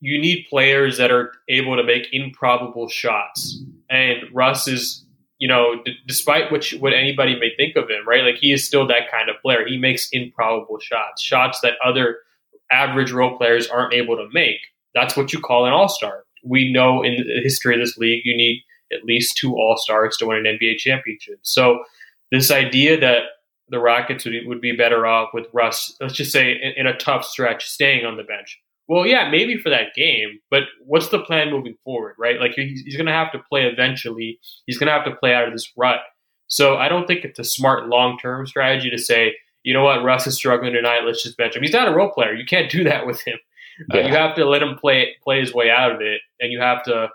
you 0.00 0.20
need 0.20 0.46
players 0.48 0.96
that 0.98 1.10
are 1.10 1.32
able 1.48 1.76
to 1.76 1.82
make 1.82 2.06
improbable 2.12 2.88
shots. 2.88 3.60
And 3.90 4.18
Russ 4.32 4.68
is, 4.68 5.04
you 5.38 5.48
know, 5.48 5.82
d- 5.84 5.96
despite 6.06 6.52
what 6.52 6.70
you, 6.70 6.78
what 6.78 6.92
anybody 6.92 7.38
may 7.38 7.50
think 7.56 7.74
of 7.74 7.90
him, 7.90 8.06
right? 8.06 8.22
Like 8.22 8.36
he 8.36 8.52
is 8.52 8.64
still 8.64 8.86
that 8.86 9.10
kind 9.10 9.28
of 9.28 9.42
player. 9.42 9.66
He 9.66 9.76
makes 9.76 10.08
improbable 10.12 10.78
shots, 10.78 11.20
shots 11.20 11.60
that 11.62 11.72
other 11.84 12.18
average 12.70 13.10
role 13.10 13.36
players 13.36 13.66
aren't 13.66 13.92
able 13.92 14.16
to 14.16 14.28
make. 14.32 14.60
That's 14.94 15.16
what 15.16 15.32
you 15.32 15.40
call 15.40 15.66
an 15.66 15.72
all 15.72 15.88
star. 15.88 16.24
We 16.44 16.72
know 16.72 17.02
in 17.02 17.16
the 17.16 17.40
history 17.42 17.74
of 17.74 17.80
this 17.80 17.96
league, 17.96 18.22
you 18.24 18.36
need 18.36 18.64
at 18.92 19.04
least 19.04 19.36
two 19.36 19.54
all 19.54 19.76
stars 19.76 20.16
to 20.18 20.26
win 20.26 20.46
an 20.46 20.58
NBA 20.58 20.78
championship. 20.78 21.38
So 21.42 21.84
this 22.30 22.50
idea 22.50 22.98
that 23.00 23.22
the 23.68 23.78
Rockets 23.78 24.24
would, 24.24 24.34
would 24.46 24.60
be 24.60 24.76
better 24.76 25.06
off 25.06 25.30
with 25.34 25.46
Russ, 25.52 25.94
let's 26.00 26.14
just 26.14 26.32
say 26.32 26.52
in, 26.52 26.72
in 26.76 26.86
a 26.86 26.96
tough 26.96 27.24
stretch, 27.24 27.66
staying 27.66 28.06
on 28.06 28.16
the 28.16 28.22
bench. 28.22 28.58
Well, 28.88 29.06
yeah, 29.06 29.30
maybe 29.30 29.58
for 29.58 29.68
that 29.68 29.94
game, 29.94 30.40
but 30.50 30.62
what's 30.86 31.08
the 31.08 31.18
plan 31.18 31.50
moving 31.50 31.76
forward, 31.84 32.14
right? 32.18 32.40
Like 32.40 32.52
he's, 32.54 32.80
he's 32.80 32.96
going 32.96 33.06
to 33.06 33.12
have 33.12 33.30
to 33.32 33.38
play 33.50 33.64
eventually. 33.66 34.40
He's 34.64 34.78
going 34.78 34.86
to 34.86 34.94
have 34.94 35.04
to 35.04 35.14
play 35.14 35.34
out 35.34 35.46
of 35.46 35.52
this 35.52 35.70
rut. 35.76 36.00
So 36.46 36.76
I 36.76 36.88
don't 36.88 37.06
think 37.06 37.24
it's 37.24 37.38
a 37.38 37.44
smart 37.44 37.88
long 37.88 38.18
term 38.18 38.46
strategy 38.46 38.88
to 38.88 38.96
say, 38.96 39.34
you 39.62 39.74
know 39.74 39.84
what, 39.84 40.02
Russ 40.02 40.26
is 40.26 40.36
struggling 40.36 40.72
tonight. 40.72 41.00
Let's 41.04 41.22
just 41.22 41.36
bench 41.36 41.54
him. 41.54 41.62
He's 41.62 41.74
not 41.74 41.88
a 41.88 41.94
role 41.94 42.10
player. 42.10 42.32
You 42.32 42.46
can't 42.46 42.70
do 42.70 42.84
that 42.84 43.06
with 43.06 43.20
him. 43.20 43.38
Uh, 43.92 43.98
you 43.98 44.12
have 44.12 44.34
to 44.34 44.44
let 44.44 44.62
him 44.62 44.76
play 44.76 45.16
play 45.22 45.40
his 45.40 45.54
way 45.54 45.70
out 45.70 45.92
of 45.92 46.00
it, 46.00 46.20
and 46.40 46.52
you 46.52 46.60
have 46.60 46.82
to 46.84 47.08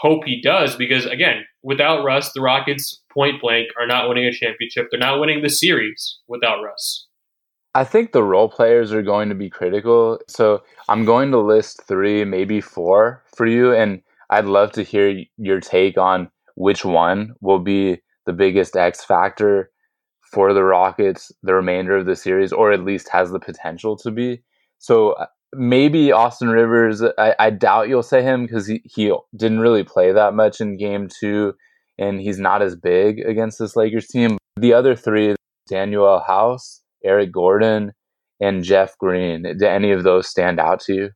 hope 0.00 0.24
he 0.24 0.40
does 0.40 0.76
because 0.76 1.06
again, 1.06 1.44
without 1.62 2.04
Russ, 2.04 2.32
the 2.32 2.40
Rockets 2.40 3.00
point 3.12 3.40
blank 3.40 3.68
are 3.80 3.86
not 3.86 4.08
winning 4.08 4.26
a 4.26 4.32
championship. 4.32 4.88
They're 4.90 5.00
not 5.00 5.20
winning 5.20 5.42
the 5.42 5.50
series 5.50 6.18
without 6.28 6.62
Russ. 6.62 7.06
I 7.74 7.84
think 7.84 8.12
the 8.12 8.22
role 8.22 8.50
players 8.50 8.92
are 8.92 9.02
going 9.02 9.30
to 9.30 9.34
be 9.34 9.48
critical. 9.48 10.18
So 10.28 10.62
I'm 10.88 11.04
going 11.04 11.30
to 11.30 11.38
list 11.38 11.82
three, 11.88 12.24
maybe 12.24 12.60
four 12.60 13.22
for 13.34 13.46
you, 13.46 13.72
and 13.72 14.02
I'd 14.28 14.44
love 14.44 14.72
to 14.72 14.82
hear 14.82 15.22
your 15.38 15.60
take 15.60 15.96
on 15.96 16.30
which 16.54 16.84
one 16.84 17.34
will 17.40 17.60
be 17.60 18.02
the 18.26 18.32
biggest 18.32 18.76
X 18.76 19.04
factor 19.04 19.70
for 20.32 20.52
the 20.52 20.64
Rockets 20.64 21.30
the 21.42 21.54
remainder 21.54 21.96
of 21.96 22.06
the 22.06 22.16
series, 22.16 22.52
or 22.52 22.72
at 22.72 22.84
least 22.84 23.08
has 23.08 23.30
the 23.30 23.40
potential 23.40 23.96
to 23.98 24.10
be. 24.10 24.42
So 24.78 25.12
uh, 25.12 25.26
maybe 25.54 26.12
Austin 26.12 26.48
Rivers. 26.48 27.02
I, 27.18 27.34
I 27.38 27.50
doubt 27.50 27.88
you'll 27.88 28.02
say 28.02 28.22
him 28.22 28.46
because 28.46 28.66
he, 28.66 28.82
he 28.84 29.12
didn't 29.36 29.60
really 29.60 29.84
play 29.84 30.12
that 30.12 30.34
much 30.34 30.60
in 30.60 30.76
game 30.76 31.08
two, 31.08 31.54
and 31.98 32.20
he's 32.20 32.38
not 32.38 32.62
as 32.62 32.76
big 32.76 33.20
against 33.20 33.58
this 33.58 33.76
Lakers 33.76 34.06
team. 34.06 34.38
The 34.56 34.74
other 34.74 34.94
three, 34.94 35.34
Danuel 35.70 36.26
House, 36.26 36.82
Eric 37.04 37.32
Gordon, 37.32 37.92
and 38.40 38.64
Jeff 38.64 38.96
Green. 38.98 39.42
Do 39.58 39.66
any 39.66 39.92
of 39.92 40.02
those 40.02 40.28
stand 40.28 40.58
out 40.58 40.80
to 40.80 40.94
you? 40.94 41.10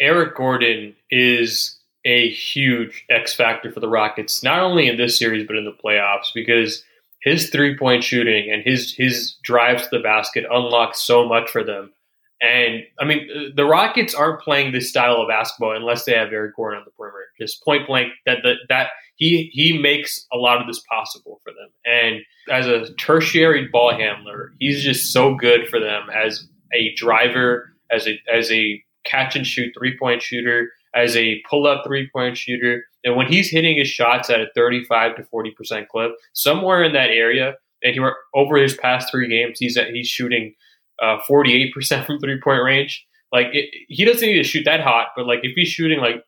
Eric 0.00 0.36
Gordon 0.36 0.94
is 1.10 1.78
a 2.04 2.30
huge 2.30 3.04
X 3.10 3.34
factor 3.34 3.70
for 3.70 3.80
the 3.80 3.88
Rockets, 3.88 4.42
not 4.42 4.60
only 4.60 4.88
in 4.88 4.96
this 4.96 5.18
series 5.18 5.46
but 5.46 5.56
in 5.56 5.64
the 5.64 5.72
playoffs, 5.72 6.32
because 6.34 6.82
his 7.22 7.50
three 7.50 7.76
point 7.76 8.04
shooting 8.04 8.50
and 8.50 8.62
his 8.62 8.94
his 8.94 9.34
drives 9.42 9.84
to 9.84 9.88
the 9.90 10.02
basket 10.02 10.44
unlock 10.50 10.94
so 10.94 11.26
much 11.26 11.50
for 11.50 11.64
them. 11.64 11.92
And 12.40 12.82
I 13.00 13.04
mean, 13.04 13.28
the 13.54 13.64
Rockets 13.64 14.14
aren't 14.14 14.40
playing 14.40 14.72
this 14.72 14.90
style 14.90 15.16
of 15.16 15.28
basketball 15.28 15.74
unless 15.74 16.04
they 16.04 16.12
have 16.12 16.32
Eric 16.32 16.56
Gordon 16.56 16.80
on 16.80 16.84
the 16.84 16.90
perimeter. 16.90 17.24
Just 17.40 17.64
point 17.64 17.86
blank, 17.86 18.12
that 18.26 18.38
that, 18.44 18.56
that 18.68 18.88
he 19.16 19.50
he 19.52 19.78
makes 19.78 20.26
a 20.32 20.36
lot 20.36 20.60
of 20.60 20.66
this 20.66 20.82
possible 20.90 21.40
for 21.42 21.52
them. 21.52 21.70
And 21.86 22.20
as 22.50 22.66
a 22.66 22.92
tertiary 22.94 23.68
ball 23.68 23.92
handler, 23.92 24.52
he's 24.58 24.82
just 24.82 25.12
so 25.12 25.34
good 25.34 25.68
for 25.68 25.80
them 25.80 26.08
as 26.14 26.46
a 26.74 26.94
driver, 26.94 27.72
as 27.90 28.06
a 28.06 28.20
as 28.32 28.50
a 28.52 28.82
catch 29.04 29.34
and 29.34 29.46
shoot 29.46 29.72
three 29.76 29.96
point 29.98 30.20
shooter, 30.20 30.70
as 30.94 31.16
a 31.16 31.42
pull 31.48 31.66
up 31.66 31.84
three 31.86 32.10
point 32.12 32.36
shooter. 32.36 32.84
And 33.04 33.16
when 33.16 33.26
he's 33.28 33.50
hitting 33.50 33.78
his 33.78 33.88
shots 33.88 34.28
at 34.28 34.40
a 34.40 34.48
35 34.54 35.16
to 35.16 35.24
40 35.24 35.50
percent 35.52 35.88
clip, 35.88 36.12
somewhere 36.34 36.84
in 36.84 36.92
that 36.92 37.10
area, 37.10 37.54
and 37.82 37.94
he 37.94 38.00
over 38.34 38.56
his 38.56 38.76
past 38.76 39.10
three 39.10 39.28
games, 39.28 39.58
he's 39.58 39.78
he's 39.92 40.08
shooting 40.08 40.54
uh, 41.02 41.18
48 41.26 41.74
percent 41.74 42.06
from 42.06 42.18
three 42.18 42.40
point 42.42 42.62
range. 42.62 43.06
Like 43.32 43.48
it, 43.52 43.68
he 43.88 44.04
doesn't 44.04 44.26
need 44.26 44.36
to 44.36 44.44
shoot 44.44 44.64
that 44.64 44.80
hot, 44.80 45.08
but 45.16 45.26
like 45.26 45.40
if 45.42 45.54
he's 45.54 45.68
shooting 45.68 46.00
like 46.00 46.22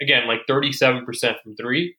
again 0.00 0.26
like 0.26 0.40
37 0.46 1.04
percent 1.04 1.36
from 1.42 1.56
three, 1.56 1.96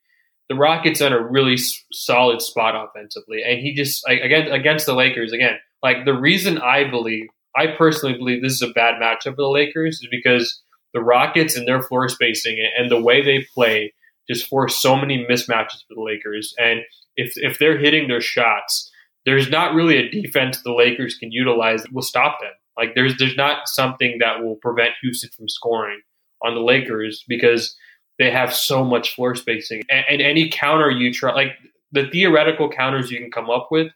the 0.50 0.56
Rockets 0.56 1.02
on 1.02 1.14
a 1.14 1.22
really 1.22 1.58
solid 1.92 2.42
spot 2.42 2.76
offensively, 2.76 3.42
and 3.44 3.60
he 3.60 3.74
just 3.74 4.08
like, 4.08 4.22
again 4.22 4.52
against 4.52 4.86
the 4.86 4.94
Lakers 4.94 5.32
again. 5.32 5.58
Like 5.82 6.06
the 6.06 6.14
reason 6.14 6.60
I 6.60 6.90
believe, 6.90 7.28
I 7.56 7.68
personally 7.68 8.18
believe 8.18 8.42
this 8.42 8.54
is 8.54 8.62
a 8.62 8.70
bad 8.74 9.02
matchup 9.02 9.36
for 9.36 9.44
the 9.44 9.50
Lakers 9.50 9.96
is 9.96 10.08
because 10.12 10.62
the 10.94 11.02
Rockets 11.02 11.56
and 11.56 11.68
their 11.68 11.82
floor 11.82 12.10
spacing 12.10 12.58
and 12.78 12.92
the 12.92 13.02
way 13.02 13.24
they 13.24 13.46
play 13.54 13.94
just 14.30 14.48
force 14.48 14.82
so 14.82 14.96
many 14.96 15.26
mismatches 15.26 15.86
for 15.88 15.96
the 15.96 16.04
Lakers. 16.04 16.54
And 16.60 16.82
if 17.16 17.34
if 17.38 17.58
they're 17.58 17.78
hitting 17.78 18.08
their 18.08 18.22
shots, 18.22 18.91
there's 19.26 19.50
not 19.50 19.74
really 19.74 19.98
a 19.98 20.10
defense 20.10 20.62
the 20.62 20.74
Lakers 20.74 21.16
can 21.16 21.32
utilize 21.32 21.84
that 21.84 21.94
will 21.94 22.02
stop 22.02 22.40
them. 22.42 22.52
Like 22.78 22.96
there's 22.96 23.18
there's 23.18 23.36
not 23.36 23.68
something 23.68 24.18
that 24.20 24.44
will 24.44 24.56
prevent 24.56 24.94
Houston 25.02 25.30
from 25.36 25.50
scoring 25.50 26.02
on 26.44 26.56
the 26.56 26.62
Lakers 26.62 27.24
because 27.28 27.76
they 28.18 28.32
have 28.32 28.54
so 28.54 28.84
much 28.84 29.16
floor 29.16 29.36
spacing. 29.36 29.84
And, 29.90 30.06
and 30.10 30.22
any 30.22 30.50
counter 30.50 30.90
you 30.90 31.14
try, 31.14 31.34
like 31.34 31.58
the 31.92 32.10
theoretical 32.10 32.70
counters 32.70 33.12
you 33.12 33.20
can 33.20 33.32
come 33.32 33.50
up 33.50 33.70
with, 33.72 33.92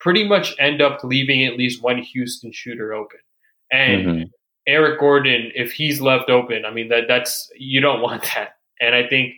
pretty 0.00 0.26
much 0.26 0.54
end 0.58 0.80
up 0.80 1.02
leaving 1.02 1.44
at 1.44 1.56
least 1.56 1.82
one 1.82 1.98
Houston 1.98 2.52
shooter 2.52 2.92
open. 2.92 3.20
And 3.72 4.06
mm-hmm. 4.06 4.22
Eric 4.66 5.00
Gordon, 5.00 5.50
if 5.54 5.72
he's 5.72 6.00
left 6.00 6.28
open, 6.30 6.64
I 6.64 6.72
mean 6.72 6.88
that 6.88 7.04
that's 7.08 7.50
you 7.56 7.80
don't 7.80 8.00
want 8.00 8.22
that. 8.34 8.56
And 8.80 8.94
I 8.94 9.06
think 9.08 9.34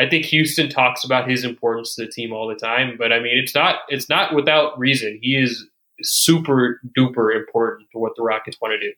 I 0.00 0.08
think 0.08 0.24
Houston 0.26 0.70
talks 0.70 1.04
about 1.04 1.28
his 1.28 1.44
importance 1.44 1.94
to 1.94 2.06
the 2.06 2.10
team 2.10 2.32
all 2.32 2.48
the 2.48 2.54
time, 2.54 2.96
but 2.96 3.12
I 3.12 3.20
mean 3.20 3.36
it's 3.36 3.54
not 3.54 3.80
it's 3.88 4.08
not 4.08 4.34
without 4.34 4.78
reason. 4.78 5.18
He 5.20 5.36
is 5.36 5.66
super 6.00 6.80
duper 6.98 7.36
important 7.36 7.88
to 7.92 7.98
what 7.98 8.12
the 8.16 8.22
Rockets 8.22 8.56
want 8.62 8.72
to 8.72 8.80
do. 8.80 8.94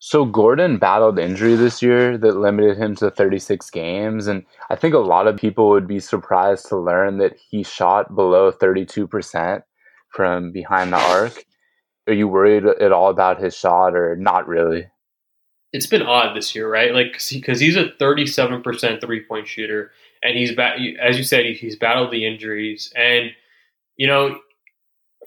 So 0.00 0.24
Gordon 0.24 0.78
battled 0.78 1.20
injury 1.20 1.54
this 1.54 1.80
year 1.80 2.18
that 2.18 2.36
limited 2.36 2.76
him 2.76 2.96
to 2.96 3.12
36 3.12 3.70
games 3.70 4.26
and 4.26 4.44
I 4.70 4.74
think 4.74 4.94
a 4.94 4.98
lot 4.98 5.28
of 5.28 5.36
people 5.36 5.68
would 5.68 5.86
be 5.86 6.00
surprised 6.00 6.66
to 6.70 6.76
learn 6.76 7.18
that 7.18 7.36
he 7.36 7.62
shot 7.62 8.12
below 8.16 8.50
32% 8.50 9.62
from 10.08 10.50
behind 10.50 10.92
the 10.92 10.96
arc. 10.96 11.44
Are 12.08 12.12
you 12.12 12.26
worried 12.26 12.66
at 12.66 12.90
all 12.90 13.10
about 13.10 13.40
his 13.40 13.56
shot 13.56 13.94
or 13.94 14.16
not 14.16 14.48
really? 14.48 14.88
It's 15.72 15.86
been 15.86 16.02
odd 16.02 16.36
this 16.36 16.54
year, 16.54 16.70
right? 16.70 16.92
Like 16.94 17.12
cuz 17.12 17.60
he's 17.60 17.76
a 17.76 17.90
37% 18.00 19.00
three-point 19.00 19.48
shooter 19.48 19.92
and 20.22 20.36
he's 20.36 20.52
as 21.00 21.18
you 21.18 21.24
said 21.24 21.46
he's 21.46 21.76
battled 21.76 22.10
the 22.10 22.26
injuries 22.26 22.92
and 22.94 23.32
you 23.96 24.06
know 24.06 24.38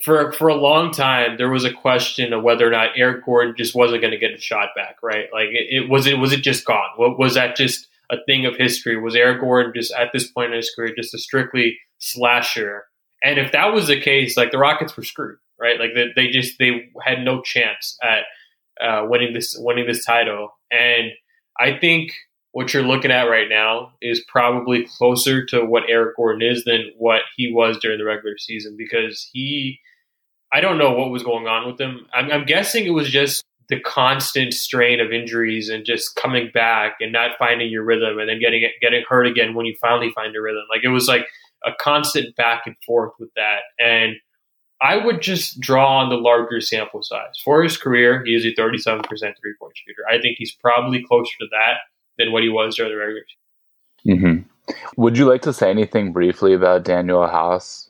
for 0.03 0.31
for 0.33 0.49
a 0.49 0.55
long 0.55 0.91
time 0.91 1.37
there 1.37 1.49
was 1.49 1.63
a 1.63 1.73
question 1.73 2.33
of 2.33 2.43
whether 2.43 2.67
or 2.67 2.71
not 2.71 2.89
Eric 2.95 3.25
Gordon 3.25 3.55
just 3.57 3.75
wasn't 3.75 4.01
going 4.01 4.11
to 4.11 4.17
get 4.17 4.33
a 4.33 4.39
shot 4.39 4.69
back, 4.75 4.97
right? 5.01 5.27
Like 5.31 5.49
it, 5.49 5.83
it, 5.83 5.89
was 5.89 6.07
it 6.07 6.17
was 6.17 6.33
it 6.33 6.41
just 6.41 6.65
gone? 6.65 6.89
What 6.97 7.17
was 7.17 7.35
that 7.35 7.55
just 7.55 7.87
a 8.09 8.17
thing 8.25 8.45
of 8.45 8.55
history? 8.55 8.99
Was 8.99 9.15
Eric 9.15 9.41
Gordon 9.41 9.73
just 9.73 9.93
at 9.93 10.11
this 10.13 10.29
point 10.29 10.51
in 10.51 10.57
his 10.57 10.71
career 10.75 10.93
just 10.95 11.13
a 11.13 11.17
strictly 11.17 11.77
slasher? 11.99 12.85
And 13.23 13.39
if 13.39 13.51
that 13.53 13.73
was 13.73 13.87
the 13.87 13.99
case, 13.99 14.37
like 14.37 14.51
the 14.51 14.57
Rockets 14.57 14.95
were 14.95 15.03
screwed, 15.03 15.37
right? 15.59 15.79
Like 15.79 15.91
they, 15.95 16.07
they 16.15 16.29
just 16.29 16.59
they 16.59 16.91
had 17.03 17.23
no 17.23 17.41
chance 17.41 17.97
at 18.03 18.23
uh, 18.81 19.05
winning 19.07 19.33
this 19.33 19.55
winning 19.59 19.87
this 19.87 20.05
title. 20.05 20.49
And 20.71 21.11
I 21.59 21.77
think 21.77 22.11
what 22.51 22.73
you're 22.73 22.83
looking 22.83 23.11
at 23.11 23.23
right 23.23 23.49
now 23.49 23.91
is 24.01 24.23
probably 24.29 24.85
closer 24.97 25.45
to 25.45 25.65
what 25.65 25.83
Eric 25.89 26.15
Gordon 26.15 26.41
is 26.41 26.63
than 26.63 26.91
what 26.97 27.21
he 27.35 27.51
was 27.51 27.77
during 27.79 27.97
the 27.97 28.05
regular 28.05 28.37
season 28.37 28.75
because 28.77 29.29
he, 29.33 29.79
I 30.53 30.61
don't 30.61 30.77
know 30.77 30.93
what 30.93 31.09
was 31.09 31.21
going 31.21 31.47
on 31.47 31.67
with 31.67 31.79
him. 31.79 32.07
I'm, 32.13 32.31
I'm 32.31 32.45
guessing 32.45 32.85
it 32.85 32.91
was 32.91 33.09
just 33.09 33.43
the 33.67 33.79
constant 33.81 34.53
strain 34.53 35.01
of 35.01 35.11
injuries 35.11 35.69
and 35.69 35.85
just 35.85 36.15
coming 36.15 36.49
back 36.53 36.97
and 37.01 37.11
not 37.11 37.31
finding 37.37 37.69
your 37.69 37.83
rhythm 37.83 38.19
and 38.19 38.29
then 38.29 38.39
getting 38.39 38.69
getting 38.79 39.03
hurt 39.09 39.27
again 39.27 39.53
when 39.53 39.65
you 39.65 39.75
finally 39.81 40.11
find 40.15 40.33
your 40.33 40.43
rhythm. 40.43 40.63
Like 40.69 40.83
it 40.83 40.89
was 40.89 41.07
like 41.07 41.27
a 41.65 41.71
constant 41.79 42.35
back 42.35 42.63
and 42.67 42.75
forth 42.85 43.13
with 43.19 43.31
that. 43.35 43.61
And 43.79 44.15
I 44.81 44.97
would 44.97 45.21
just 45.21 45.59
draw 45.59 45.99
on 45.99 46.09
the 46.09 46.15
larger 46.15 46.59
sample 46.59 47.01
size. 47.01 47.39
For 47.43 47.63
his 47.63 47.77
career, 47.77 48.23
he 48.25 48.35
is 48.35 48.45
a 48.45 48.53
37% 48.53 49.05
three 49.07 49.53
point 49.59 49.73
shooter. 49.75 50.03
I 50.09 50.21
think 50.21 50.37
he's 50.37 50.53
probably 50.53 51.03
closer 51.03 51.33
to 51.39 51.47
that 51.51 51.77
than 52.17 52.31
what 52.31 52.43
he 52.43 52.49
was 52.49 52.75
during 52.75 52.91
the 52.91 52.97
regular 52.97 53.21
season. 54.03 54.45
Mm-hmm. 54.67 55.01
Would 55.01 55.17
you 55.17 55.25
like 55.25 55.41
to 55.43 55.53
say 55.53 55.69
anything 55.69 56.11
briefly 56.11 56.53
about 56.53 56.83
Danuel 56.83 57.29
House? 57.29 57.89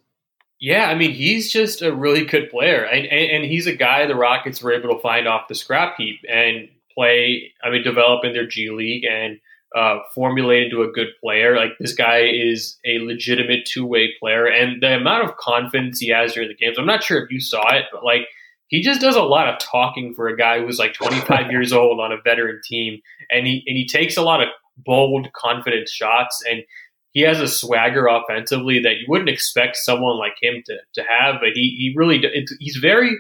Yeah, 0.60 0.90
I 0.90 0.96
mean, 0.96 1.12
he's 1.12 1.52
just 1.52 1.82
a 1.82 1.94
really 1.94 2.26
good 2.26 2.50
player, 2.50 2.84
and, 2.84 3.06
and, 3.06 3.32
and 3.32 3.46
he's 3.46 3.68
a 3.68 3.76
guy 3.76 4.06
the 4.06 4.16
Rockets 4.16 4.62
were 4.62 4.74
able 4.74 4.96
to 4.96 5.02
find 5.02 5.28
off 5.28 5.48
the 5.50 5.56
scrap 5.56 5.98
heap 5.98 6.22
and 6.30 6.70
play. 6.94 7.54
I 7.64 7.70
mean, 7.70 7.84
develop 7.84 8.24
in 8.24 8.34
their 8.34 8.48
G 8.48 8.70
League 8.70 9.04
and 9.04 9.40
uh, 9.76 10.00
formulate 10.14 10.64
into 10.64 10.82
a 10.84 10.92
good 10.92 11.10
player. 11.22 11.58
Like 11.58 11.72
this 11.80 11.94
guy 11.94 12.22
is 12.22 12.80
a 12.86 13.00
legitimate 13.00 13.66
two 13.66 13.86
way 13.86 14.14
player, 14.20 14.46
and 14.46 14.82
the 14.82 14.96
amount 14.96 15.26
of 15.26 15.36
confidence 15.38 16.00
he 16.00 16.10
has 16.10 16.34
during 16.34 16.50
the 16.50 16.56
games. 16.56 16.78
I'm 16.80 16.86
not 16.86 17.04
sure 17.04 17.24
if 17.24 17.30
you 17.30 17.42
saw 17.42 17.74
it, 17.74 17.86
but 17.92 18.04
like 18.04 18.28
he 18.68 18.82
just 18.82 19.02
does 19.02 19.16
a 19.16 19.22
lot 19.22 19.50
of 19.50 19.60
talking 19.60 20.14
for 20.16 20.28
a 20.28 20.38
guy 20.38 20.60
who's 20.60 20.80
like 20.80 20.94
25 20.94 21.52
years 21.52 21.74
old 21.74 22.00
on 22.00 22.12
a 22.12 22.22
veteran 22.24 22.62
team, 22.64 23.02
and 23.30 23.46
he 23.46 23.64
and 23.68 23.78
he 23.78 23.86
takes 23.86 24.16
a 24.16 24.22
lot 24.22 24.42
of 24.42 24.48
bold, 24.78 25.32
confident 25.34 25.90
shots, 25.90 26.42
and 26.50 26.64
he 27.12 27.22
has 27.22 27.40
a 27.40 27.48
swagger 27.48 28.08
offensively 28.08 28.80
that 28.80 28.96
you 28.96 29.06
wouldn't 29.08 29.30
expect 29.30 29.78
someone 29.78 30.18
like 30.18 30.36
him 30.42 30.64
to 30.68 30.78
to 30.94 31.04
have. 31.04 31.36
But 31.42 31.50
he 31.54 31.76
he 31.78 31.94
really 31.98 32.24
he's 32.60 32.78
very 32.78 33.18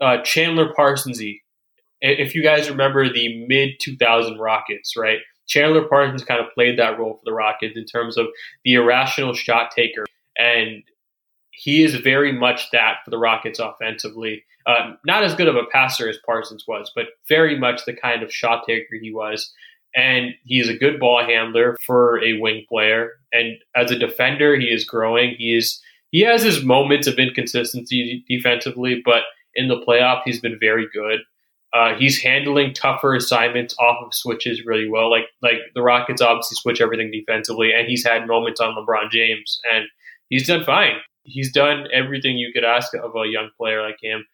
uh, 0.00 0.22
Chandler 0.22 0.72
Parsonsy. 0.72 1.40
If 2.00 2.34
you 2.34 2.42
guys 2.42 2.70
remember 2.70 3.12
the 3.12 3.44
mid 3.46 3.72
2000 3.80 4.38
Rockets, 4.38 4.96
right? 4.96 5.18
Chandler 5.50 5.86
Parsons 5.86 6.24
kind 6.24 6.40
of 6.40 6.52
played 6.54 6.78
that 6.78 6.98
role 6.98 7.14
for 7.14 7.22
the 7.24 7.32
Rockets 7.32 7.76
in 7.76 7.84
terms 7.84 8.16
of 8.16 8.26
the 8.64 8.74
irrational 8.74 9.34
shot 9.34 9.72
taker, 9.72 10.06
and 10.38 10.82
he 11.50 11.82
is 11.82 11.94
very 11.96 12.32
much 12.32 12.70
that 12.70 12.98
for 13.04 13.10
the 13.10 13.18
Rockets 13.18 13.58
offensively. 13.58 14.44
Uh, 14.66 14.92
not 15.04 15.24
as 15.24 15.34
good 15.34 15.48
of 15.48 15.56
a 15.56 15.66
passer 15.70 16.08
as 16.08 16.18
Parsons 16.24 16.64
was, 16.66 16.90
but 16.94 17.06
very 17.28 17.58
much 17.58 17.84
the 17.84 17.92
kind 17.92 18.22
of 18.22 18.32
shot 18.32 18.64
taker 18.66 18.96
he 19.00 19.12
was. 19.12 19.52
And 19.94 20.30
he 20.44 20.60
is 20.60 20.68
a 20.68 20.76
good 20.76 21.00
ball 21.00 21.24
handler 21.24 21.76
for 21.84 22.22
a 22.22 22.38
wing 22.38 22.64
player. 22.68 23.10
And 23.32 23.56
as 23.74 23.90
a 23.90 23.98
defender, 23.98 24.56
he 24.56 24.66
is 24.66 24.84
growing. 24.84 25.34
He 25.36 25.56
is 25.56 25.82
he 26.10 26.20
has 26.20 26.42
his 26.42 26.64
moments 26.64 27.06
of 27.06 27.18
inconsistency 27.18 28.24
defensively, 28.28 29.02
but 29.04 29.22
in 29.54 29.68
the 29.68 29.80
playoff, 29.80 30.22
he's 30.24 30.40
been 30.40 30.58
very 30.58 30.88
good. 30.92 31.20
Uh, 31.72 31.94
he's 31.94 32.20
handling 32.20 32.74
tougher 32.74 33.14
assignments 33.14 33.76
off 33.78 34.04
of 34.04 34.12
switches 34.12 34.64
really 34.64 34.88
well. 34.88 35.10
Like 35.10 35.26
like 35.42 35.58
the 35.74 35.82
Rockets 35.82 36.20
obviously 36.20 36.56
switch 36.56 36.80
everything 36.80 37.10
defensively, 37.10 37.72
and 37.72 37.88
he's 37.88 38.04
had 38.04 38.26
moments 38.26 38.60
on 38.60 38.74
LeBron 38.74 39.10
James, 39.10 39.60
and 39.72 39.84
he's 40.28 40.46
done 40.46 40.64
fine. 40.64 40.94
He's 41.22 41.52
done 41.52 41.86
everything 41.92 42.38
you 42.38 42.52
could 42.52 42.64
ask 42.64 42.92
of 42.94 43.14
a 43.14 43.28
young 43.28 43.50
player 43.56 43.82
like 43.82 43.98
him. 44.02 44.24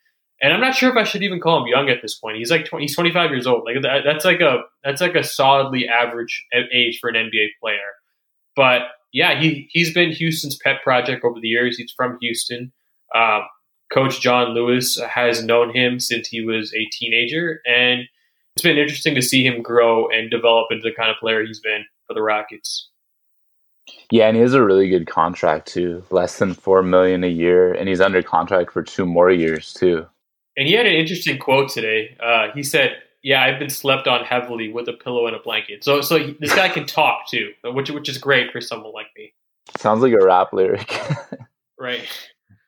And 0.42 0.52
I'm 0.52 0.60
not 0.60 0.74
sure 0.74 0.90
if 0.90 0.96
I 0.96 1.04
should 1.04 1.22
even 1.22 1.40
call 1.40 1.62
him 1.62 1.68
young 1.68 1.88
at 1.88 2.02
this 2.02 2.14
point. 2.14 2.36
He's 2.36 2.50
like 2.50 2.66
20, 2.66 2.84
he's 2.84 2.94
25 2.94 3.30
years 3.30 3.46
old. 3.46 3.64
Like 3.64 3.82
that, 3.82 4.02
that's 4.04 4.24
like 4.24 4.40
a 4.40 4.64
that's 4.84 5.00
like 5.00 5.14
a 5.14 5.24
solidly 5.24 5.88
average 5.88 6.44
age 6.72 6.98
for 7.00 7.08
an 7.08 7.16
NBA 7.16 7.48
player. 7.60 7.76
But 8.54 8.82
yeah, 9.12 9.38
he 9.40 9.68
he's 9.70 9.92
been 9.92 10.12
Houston's 10.12 10.56
pet 10.56 10.82
project 10.82 11.24
over 11.24 11.40
the 11.40 11.48
years. 11.48 11.76
He's 11.76 11.92
from 11.92 12.18
Houston. 12.20 12.72
Uh, 13.14 13.42
Coach 13.92 14.20
John 14.20 14.48
Lucas 14.48 15.00
has 15.00 15.44
known 15.44 15.74
him 15.74 16.00
since 16.00 16.28
he 16.28 16.40
was 16.40 16.74
a 16.74 16.84
teenager, 16.86 17.60
and 17.66 18.08
it's 18.54 18.62
been 18.62 18.78
interesting 18.78 19.14
to 19.14 19.22
see 19.22 19.46
him 19.46 19.62
grow 19.62 20.08
and 20.08 20.30
develop 20.30 20.68
into 20.70 20.82
the 20.82 20.94
kind 20.94 21.10
of 21.10 21.16
player 21.18 21.44
he's 21.44 21.60
been 21.60 21.84
for 22.06 22.14
the 22.14 22.22
Rockets. 22.22 22.88
Yeah, 24.10 24.28
and 24.28 24.36
he 24.36 24.42
has 24.42 24.54
a 24.54 24.64
really 24.64 24.88
good 24.88 25.06
contract 25.06 25.68
too, 25.68 26.04
less 26.10 26.38
than 26.38 26.54
four 26.54 26.82
million 26.82 27.22
a 27.22 27.28
year, 27.28 27.72
and 27.72 27.88
he's 27.88 28.00
under 28.00 28.22
contract 28.22 28.72
for 28.72 28.82
two 28.82 29.06
more 29.06 29.30
years 29.30 29.72
too. 29.72 30.06
And 30.56 30.66
he 30.66 30.74
had 30.74 30.86
an 30.86 30.94
interesting 30.94 31.38
quote 31.38 31.70
today. 31.70 32.16
Uh, 32.20 32.48
he 32.54 32.62
said, 32.62 32.96
"Yeah, 33.22 33.42
I've 33.42 33.58
been 33.58 33.70
slept 33.70 34.08
on 34.08 34.24
heavily 34.24 34.72
with 34.72 34.88
a 34.88 34.92
pillow 34.92 35.26
and 35.26 35.36
a 35.36 35.38
blanket." 35.38 35.84
So, 35.84 36.00
so 36.00 36.18
he, 36.18 36.36
this 36.40 36.54
guy 36.54 36.68
can 36.68 36.86
talk 36.86 37.28
too, 37.28 37.52
which 37.62 37.90
which 37.90 38.08
is 38.08 38.18
great 38.18 38.50
for 38.50 38.60
someone 38.60 38.92
like 38.92 39.08
me. 39.16 39.32
Sounds 39.76 40.02
like 40.02 40.12
a 40.12 40.24
rap 40.24 40.52
lyric. 40.52 40.98
right. 41.78 42.08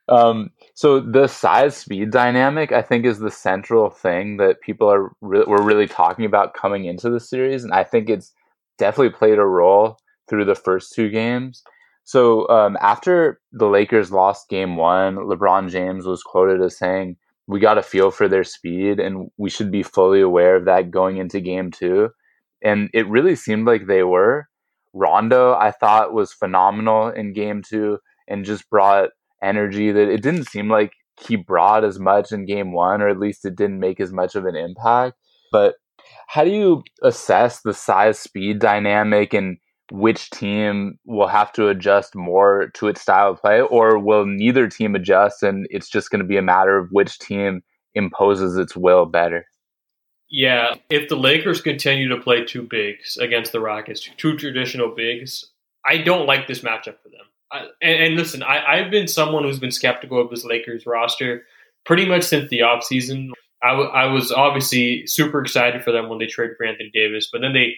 Um, 0.09 0.51
so 0.79 1.01
the 1.01 1.27
size 1.27 1.77
speed 1.77 2.13
dynamic, 2.13 2.71
I 2.71 2.83
think, 2.83 3.05
is 3.05 3.19
the 3.19 3.33
central 3.33 3.91
thing 3.91 4.37
that 4.37 4.61
people 4.61 4.89
are 4.89 5.11
re- 5.21 5.43
were 5.45 5.61
really 5.61 5.89
talking 5.89 6.25
about 6.25 6.55
coming 6.55 6.85
into 6.85 7.11
the 7.11 7.19
series, 7.19 7.65
and 7.65 7.73
I 7.73 7.83
think 7.83 8.09
it's 8.09 8.33
definitely 8.79 9.11
played 9.11 9.41
a 9.41 9.45
role 9.45 9.99
through 10.29 10.45
the 10.45 10.55
first 10.55 10.93
two 10.93 11.11
games. 11.11 11.65
So 12.05 12.49
um, 12.49 12.79
after 12.81 13.41
the 13.51 13.67
Lakers 13.67 14.13
lost 14.13 14.49
Game 14.49 14.77
One, 14.77 15.17
LeBron 15.17 15.69
James 15.69 16.07
was 16.07 16.23
quoted 16.23 16.63
as 16.63 16.79
saying, 16.79 17.17
"We 17.49 17.59
got 17.59 17.79
a 17.79 17.83
feel 17.83 18.13
for 18.13 18.29
their 18.29 18.45
speed, 18.45 19.01
and 19.01 19.33
we 19.37 19.51
should 19.51 19.73
be 19.73 19.83
fully 19.83 20.21
aware 20.21 20.55
of 20.55 20.65
that 20.67 20.93
going 20.93 21.17
into 21.17 21.41
Game 21.41 21.73
Two. 21.73 22.11
And 22.63 22.89
it 22.95 23.09
really 23.09 23.35
seemed 23.35 23.67
like 23.67 23.89
they 23.89 24.05
were. 24.05 24.47
Rondo, 24.93 25.55
I 25.55 25.73
thought, 25.73 26.15
was 26.15 26.33
phenomenal 26.33 27.09
in 27.09 27.33
Game 27.33 27.63
Two 27.65 27.99
and 28.29 28.45
just 28.45 28.71
brought 28.71 29.09
energy 29.43 29.93
that 29.93 30.09
it 30.09 30.23
didn't 30.23 30.49
seem 30.49 30.69
like 30.69 30.93
he 31.21 31.37
brought 31.37 31.85
as 31.85 31.99
much 31.99 32.33
in 32.33 32.47
game 32.47 32.73
one, 32.73 33.03
or 33.03 33.09
at 33.09 33.19
least 33.19 33.45
it 33.45 33.57
didn't 33.57 33.81
make 33.81 34.01
as 34.01 34.13
much 34.13 34.35
of 34.35 34.45
an 34.45 34.57
impact. 34.57 35.17
But 35.51 35.77
how 36.29 36.45
do 36.45 36.51
you 36.51 36.83
assess 37.03 37.63
the 37.63 37.75
size 37.75 38.19
speed 38.19 38.59
dynamic 38.59 39.35
and 39.35 39.59
which 39.91 40.31
team 40.31 40.99
will 41.07 41.29
have 41.29 41.51
to 41.53 41.69
adjust 41.69 42.15
more 42.15 42.71
to 42.75 42.89
its 42.89 43.01
style 43.01 43.31
of 43.31 43.41
play, 43.41 43.61
or 43.61 43.99
will 43.99 44.27
neither 44.27 44.69
team 44.69 44.95
adjust 44.95 45.43
and 45.43 45.67
it's 45.71 45.89
just 45.89 46.11
going 46.11 46.21
to 46.21 46.27
be 46.27 46.37
a 46.37 46.43
matter 46.43 46.77
of 46.77 46.89
which 46.91 47.19
team 47.19 47.63
imposes 47.95 48.57
its 48.57 48.77
will 48.77 49.07
better? 49.07 49.47
Yeah, 50.31 50.75
if 50.91 51.09
the 51.09 51.17
Lakers 51.17 51.63
continue 51.63 52.09
to 52.09 52.21
play 52.21 52.45
two 52.45 52.63
bigs 52.63 53.17
against 53.17 53.53
the 53.53 53.61
Rockets, 53.61 54.11
two 54.19 54.37
traditional 54.37 54.95
bigs, 54.95 55.53
I 55.87 55.99
don't 55.99 56.27
like 56.27 56.47
this 56.47 56.61
matchup 56.61 57.01
for 57.03 57.09
them 57.09 57.27
and, 57.53 57.71
and, 57.81 58.15
listen, 58.17 58.43
I, 58.43 58.77
have 58.79 58.91
been 58.91 59.09
someone 59.09 59.45
who's 59.45 59.59
been 59.59 59.71
skeptical 59.71 60.21
of 60.21 60.31
this 60.31 60.45
Lakers 60.45 60.87
roster 60.87 61.45
pretty 61.87 62.07
much 62.07 62.25
since 62.25 62.51
the 62.51 62.61
offseason. 62.61 63.31
I, 63.63 63.71
w- 63.71 63.91
I 63.91 64.07
was 64.07 64.31
obviously 64.31 65.07
super 65.07 65.41
excited 65.41 65.83
for 65.83 65.93
them 65.93 66.09
when 66.09 66.19
they 66.19 66.27
traded 66.27 66.57
for 66.57 66.67
Anthony 66.67 66.91
Davis, 66.93 67.29
but 67.33 67.41
then 67.41 67.55
they 67.55 67.75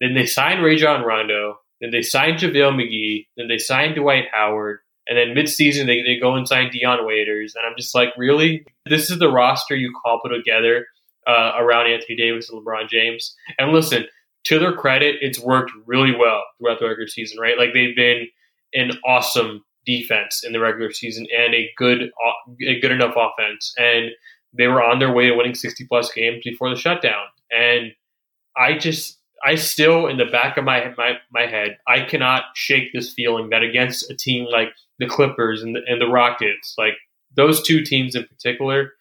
then 0.00 0.14
they 0.14 0.26
signed 0.26 0.64
Rajon 0.64 1.02
Rondo, 1.02 1.58
then 1.80 1.90
they 1.92 2.02
signed 2.02 2.38
JaVale 2.38 2.74
McGee, 2.74 3.26
then 3.36 3.46
they 3.46 3.58
signed 3.58 3.94
Dwight 3.94 4.24
Howard, 4.32 4.80
and 5.06 5.16
then 5.16 5.36
midseason 5.36 5.86
they, 5.86 6.02
they 6.02 6.18
go 6.18 6.34
and 6.34 6.48
sign 6.48 6.70
Dion 6.70 7.06
Waiters, 7.06 7.54
and 7.54 7.64
I'm 7.64 7.76
just 7.76 7.94
like, 7.94 8.08
really? 8.16 8.64
This 8.86 9.10
is 9.10 9.20
the 9.20 9.30
roster 9.30 9.76
you 9.76 9.92
cobble 10.04 10.30
together 10.30 10.86
uh, 11.28 11.52
around 11.56 11.86
Anthony 11.86 12.16
Davis 12.16 12.50
and 12.50 12.60
LeBron 12.60 12.88
James? 12.88 13.36
And 13.58 13.72
listen, 13.72 14.06
to 14.44 14.58
their 14.58 14.72
credit, 14.72 15.16
it's 15.20 15.38
worked 15.38 15.70
really 15.86 16.16
well 16.16 16.42
throughout 16.58 16.80
the 16.80 16.88
regular 16.88 17.06
season, 17.06 17.38
right? 17.38 17.58
Like 17.58 17.74
they've 17.74 17.94
been– 17.94 18.26
an 18.74 18.92
awesome 19.06 19.64
defense 19.84 20.44
in 20.44 20.52
the 20.52 20.60
regular 20.60 20.92
season 20.92 21.26
and 21.36 21.54
a 21.54 21.70
good 21.76 22.02
uh, 22.02 22.52
a 22.66 22.80
good 22.80 22.92
enough 22.92 23.14
offense. 23.16 23.74
And 23.76 24.10
they 24.56 24.66
were 24.66 24.82
on 24.82 24.98
their 24.98 25.12
way 25.12 25.26
to 25.26 25.34
winning 25.34 25.54
60 25.54 25.86
plus 25.86 26.12
games 26.12 26.42
before 26.44 26.70
the 26.70 26.76
shutdown. 26.76 27.26
And 27.50 27.92
i 28.54 28.76
just 28.76 29.18
i 29.42 29.54
still 29.54 30.06
in 30.06 30.18
the 30.18 30.26
back 30.26 30.58
of 30.58 30.64
my 30.64 30.92
my, 30.98 31.14
my 31.32 31.46
head 31.46 31.78
i 31.88 32.02
cannot 32.02 32.44
shake 32.54 32.92
this 32.92 33.14
feeling 33.14 33.48
that 33.48 33.62
against 33.62 34.10
a 34.10 34.14
team 34.14 34.44
like 34.44 34.68
the 34.98 35.06
clippers 35.06 35.62
and 35.62 35.74
the, 35.74 35.80
and 35.86 36.02
the 36.02 36.06
rockets 36.06 36.74
like 36.76 36.92
those 37.34 37.62
two 37.62 37.82
teams 37.82 38.14
in 38.14 38.26
particular 38.26 38.92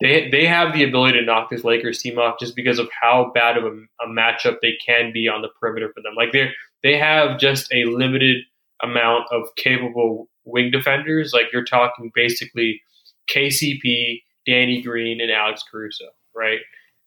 they 0.00 0.28
they 0.30 0.46
have 0.46 0.72
the 0.72 0.84
ability 0.84 1.18
to 1.18 1.24
knock 1.24 1.50
this 1.50 1.64
lakers 1.64 2.00
team 2.00 2.18
off 2.18 2.38
just 2.38 2.56
because 2.56 2.78
of 2.78 2.88
how 3.00 3.30
bad 3.34 3.56
of 3.56 3.64
a, 3.64 3.76
a 4.04 4.08
matchup 4.08 4.56
they 4.60 4.76
can 4.84 5.12
be 5.12 5.28
on 5.28 5.42
the 5.42 5.48
perimeter 5.60 5.90
for 5.94 6.02
them. 6.02 6.14
Like 6.16 6.32
they 6.32 6.50
they 6.82 6.98
have 6.98 7.38
just 7.38 7.72
a 7.72 7.84
limited 7.84 8.44
amount 8.82 9.24
of 9.30 9.48
capable 9.56 10.28
wing 10.44 10.70
defenders. 10.70 11.32
Like 11.32 11.52
you're 11.52 11.64
talking 11.64 12.10
basically 12.14 12.82
KCP, 13.30 14.22
Danny 14.46 14.82
Green, 14.82 15.20
and 15.20 15.30
Alex 15.30 15.62
Caruso, 15.70 16.06
right? 16.34 16.58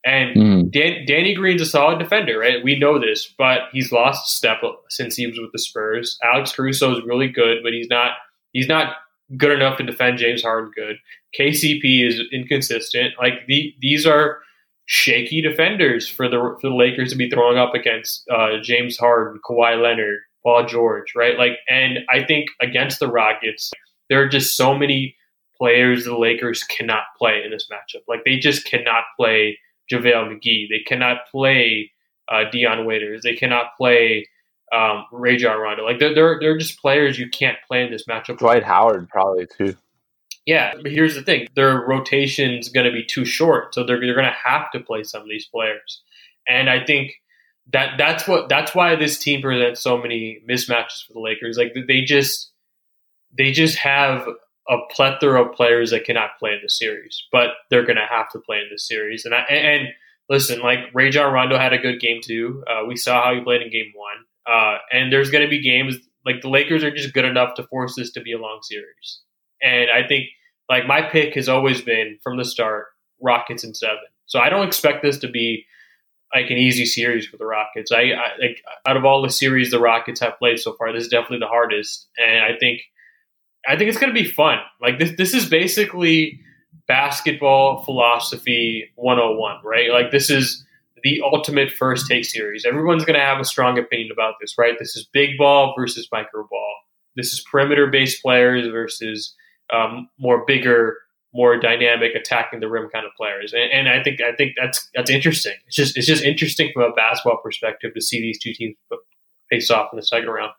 And 0.05 0.35
mm. 0.35 0.71
Dan, 0.71 1.05
Danny 1.05 1.33
Green's 1.33 1.61
a 1.61 1.65
solid 1.65 1.99
defender, 1.99 2.39
right? 2.39 2.63
We 2.63 2.79
know 2.79 2.99
this, 2.99 3.33
but 3.37 3.63
he's 3.71 3.91
lost 3.91 4.37
step 4.37 4.61
since 4.89 5.15
he 5.15 5.27
was 5.27 5.39
with 5.39 5.51
the 5.51 5.59
Spurs. 5.59 6.17
Alex 6.23 6.53
Caruso 6.53 6.95
is 6.95 7.03
really 7.05 7.27
good, 7.27 7.57
but 7.63 7.73
he's 7.73 7.89
not 7.89 8.11
he's 8.53 8.67
not 8.67 8.95
good 9.35 9.51
enough 9.51 9.77
to 9.77 9.83
defend 9.83 10.17
James 10.17 10.41
Harden. 10.41 10.71
Good. 10.75 10.97
KCP 11.37 12.07
is 12.07 12.21
inconsistent. 12.31 13.15
Like 13.19 13.45
the, 13.47 13.73
these 13.81 14.05
are 14.05 14.39
shaky 14.85 15.41
defenders 15.41 16.07
for 16.07 16.29
the 16.29 16.37
for 16.61 16.69
the 16.69 16.75
Lakers 16.75 17.11
to 17.11 17.17
be 17.17 17.29
throwing 17.29 17.57
up 17.57 17.73
against 17.73 18.23
uh, 18.29 18.61
James 18.61 18.97
Harden, 18.97 19.41
Kawhi 19.47 19.81
Leonard, 19.81 20.19
Paul 20.43 20.65
George, 20.65 21.13
right? 21.15 21.37
Like, 21.37 21.59
and 21.69 21.99
I 22.09 22.23
think 22.23 22.47
against 22.61 22.99
the 22.99 23.07
Rockets, 23.07 23.71
there 24.09 24.21
are 24.21 24.27
just 24.27 24.55
so 24.55 24.77
many 24.77 25.15
players 25.57 26.05
the 26.05 26.17
Lakers 26.17 26.63
cannot 26.63 27.03
play 27.17 27.41
in 27.43 27.51
this 27.51 27.67
matchup. 27.71 28.01
Like, 28.07 28.23
they 28.25 28.37
just 28.37 28.65
cannot 28.65 29.03
play 29.17 29.57
JaVale 29.91 30.31
McGee. 30.31 30.67
They 30.69 30.83
cannot 30.85 31.27
play 31.31 31.91
uh, 32.31 32.43
Dion 32.51 32.85
Waiters. 32.85 33.23
They 33.23 33.35
cannot 33.35 33.75
play 33.77 34.27
um, 34.73 35.05
Rajon 35.11 35.59
Rondo. 35.59 35.83
Like, 35.83 35.99
they're, 35.99 36.13
they're, 36.13 36.39
they're 36.39 36.57
just 36.57 36.79
players 36.79 37.17
you 37.17 37.29
can't 37.29 37.57
play 37.67 37.83
in 37.83 37.91
this 37.91 38.05
matchup. 38.05 38.37
Dwight 38.37 38.63
Howard, 38.63 39.09
probably, 39.09 39.47
too. 39.57 39.75
Yeah, 40.45 40.75
but 40.81 40.91
here's 40.91 41.13
the 41.13 41.23
thing: 41.23 41.47
their 41.55 41.85
rotation's 41.85 42.69
going 42.69 42.85
to 42.85 42.91
be 42.91 43.03
too 43.03 43.25
short, 43.25 43.75
so 43.75 43.83
they're 43.83 43.99
they're 43.99 44.15
going 44.15 44.25
to 44.25 44.49
have 44.49 44.71
to 44.71 44.79
play 44.79 45.03
some 45.03 45.21
of 45.21 45.27
these 45.27 45.45
players. 45.45 46.01
And 46.47 46.69
I 46.69 46.85
think 46.85 47.11
that 47.73 47.97
that's 47.97 48.27
what 48.27 48.49
that's 48.49 48.73
why 48.73 48.95
this 48.95 49.19
team 49.19 49.41
presents 49.41 49.81
so 49.81 49.97
many 49.97 50.41
mismatches 50.49 51.05
for 51.05 51.13
the 51.13 51.19
Lakers. 51.19 51.57
Like 51.57 51.75
they 51.87 52.01
just 52.01 52.51
they 53.37 53.51
just 53.51 53.77
have 53.77 54.27
a 54.69 54.77
plethora 54.91 55.43
of 55.43 55.55
players 55.55 55.91
that 55.91 56.03
cannot 56.03 56.37
play 56.39 56.51
in 56.51 56.59
the 56.61 56.69
series, 56.69 57.23
but 57.31 57.49
they're 57.69 57.85
going 57.85 57.97
to 57.97 58.07
have 58.09 58.29
to 58.31 58.39
play 58.39 58.57
in 58.57 58.67
this 58.69 58.85
series. 58.87 59.23
And 59.23 59.33
I, 59.33 59.39
and 59.49 59.87
listen, 60.29 60.59
like 60.59 60.79
Rajon 60.93 61.31
Rondo 61.31 61.57
had 61.57 61.73
a 61.73 61.77
good 61.77 61.99
game 61.99 62.19
too. 62.21 62.63
Uh, 62.67 62.85
we 62.85 62.95
saw 62.97 63.23
how 63.23 63.33
he 63.33 63.41
played 63.41 63.61
in 63.61 63.71
game 63.71 63.93
one. 63.95 64.25
Uh, 64.45 64.77
and 64.91 65.11
there's 65.11 65.29
going 65.29 65.43
to 65.43 65.49
be 65.49 65.61
games 65.61 65.97
like 66.25 66.41
the 66.41 66.49
Lakers 66.49 66.83
are 66.83 66.91
just 66.91 67.13
good 67.13 67.25
enough 67.25 67.55
to 67.55 67.63
force 67.67 67.95
this 67.95 68.11
to 68.11 68.21
be 68.21 68.33
a 68.33 68.37
long 68.37 68.59
series. 68.61 69.21
And 69.61 69.89
I 69.89 70.07
think 70.07 70.25
like 70.69 70.85
my 70.85 71.01
pick 71.01 71.33
has 71.35 71.47
always 71.47 71.81
been 71.81 72.19
from 72.23 72.37
the 72.37 72.45
start 72.45 72.87
Rockets 73.21 73.63
in 73.63 73.73
seven. 73.73 73.97
So 74.25 74.39
I 74.39 74.49
don't 74.49 74.67
expect 74.67 75.01
this 75.01 75.17
to 75.19 75.29
be 75.29 75.65
like 76.33 76.49
an 76.49 76.57
easy 76.57 76.85
series 76.85 77.25
for 77.25 77.37
the 77.37 77.45
Rockets. 77.45 77.91
I, 77.91 78.11
I 78.11 78.31
like 78.39 78.63
out 78.85 78.97
of 78.97 79.05
all 79.05 79.21
the 79.21 79.29
series 79.29 79.71
the 79.71 79.79
Rockets 79.79 80.19
have 80.19 80.37
played 80.37 80.59
so 80.59 80.73
far, 80.73 80.91
this 80.93 81.03
is 81.03 81.09
definitely 81.09 81.39
the 81.39 81.47
hardest. 81.47 82.07
And 82.17 82.43
I 82.43 82.57
think 82.59 82.81
I 83.67 83.75
think 83.77 83.89
it's 83.89 83.99
going 83.99 84.13
to 84.13 84.19
be 84.19 84.27
fun. 84.27 84.59
Like 84.81 84.99
this 84.99 85.11
this 85.17 85.33
is 85.33 85.49
basically 85.49 86.39
basketball 86.87 87.83
philosophy 87.83 88.91
101, 88.95 89.57
right? 89.63 89.91
Like 89.91 90.11
this 90.11 90.29
is 90.29 90.65
the 91.03 91.21
ultimate 91.23 91.71
first 91.71 92.07
take 92.07 92.25
series. 92.25 92.65
Everyone's 92.65 93.05
going 93.05 93.19
to 93.19 93.25
have 93.25 93.39
a 93.39 93.45
strong 93.45 93.77
opinion 93.77 94.09
about 94.11 94.35
this, 94.41 94.57
right? 94.57 94.75
This 94.79 94.95
is 94.95 95.07
big 95.11 95.37
ball 95.37 95.73
versus 95.77 96.07
micro 96.11 96.47
ball. 96.49 96.75
This 97.15 97.33
is 97.33 97.41
perimeter 97.41 97.87
based 97.87 98.21
players 98.21 98.67
versus 98.67 99.35
um, 99.73 100.09
more 100.17 100.45
bigger, 100.45 100.97
more 101.33 101.59
dynamic, 101.59 102.15
attacking 102.15 102.59
the 102.59 102.69
rim 102.69 102.89
kind 102.89 103.05
of 103.05 103.11
players. 103.17 103.53
And, 103.53 103.71
and, 103.71 103.89
I 103.89 104.01
think 104.01 104.21
I 104.21 104.35
think 104.35 104.53
that's 104.59 104.89
that's 104.95 105.09
interesting. 105.09 105.53
It's 105.67 105.75
just 105.75 105.97
it's 105.97 106.07
just 106.07 106.23
interesting 106.23 106.71
from 106.73 106.83
a 106.83 106.91
basketball 106.93 107.41
perspective 107.43 107.93
to 107.93 108.01
see 108.01 108.21
these 108.21 108.39
two 108.39 108.53
teams 108.53 108.75
face 109.49 109.69
off 109.69 109.89
in 109.91 109.97
the 109.97 110.05
second 110.05 110.29
round. 110.29 110.51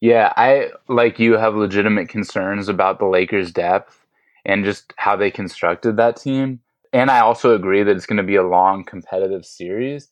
Yeah, 0.00 0.32
I 0.36 0.70
like 0.88 1.18
you 1.18 1.34
have 1.34 1.54
legitimate 1.54 2.08
concerns 2.08 2.68
about 2.68 2.98
the 2.98 3.06
Lakers' 3.06 3.52
depth 3.52 4.04
and 4.44 4.64
just 4.64 4.92
how 4.96 5.16
they 5.16 5.30
constructed 5.30 5.96
that 5.96 6.16
team. 6.16 6.60
And 6.92 7.10
I 7.10 7.20
also 7.20 7.54
agree 7.54 7.82
that 7.82 7.96
it's 7.96 8.06
going 8.06 8.16
to 8.18 8.22
be 8.22 8.36
a 8.36 8.42
long 8.42 8.84
competitive 8.84 9.46
series. 9.46 10.08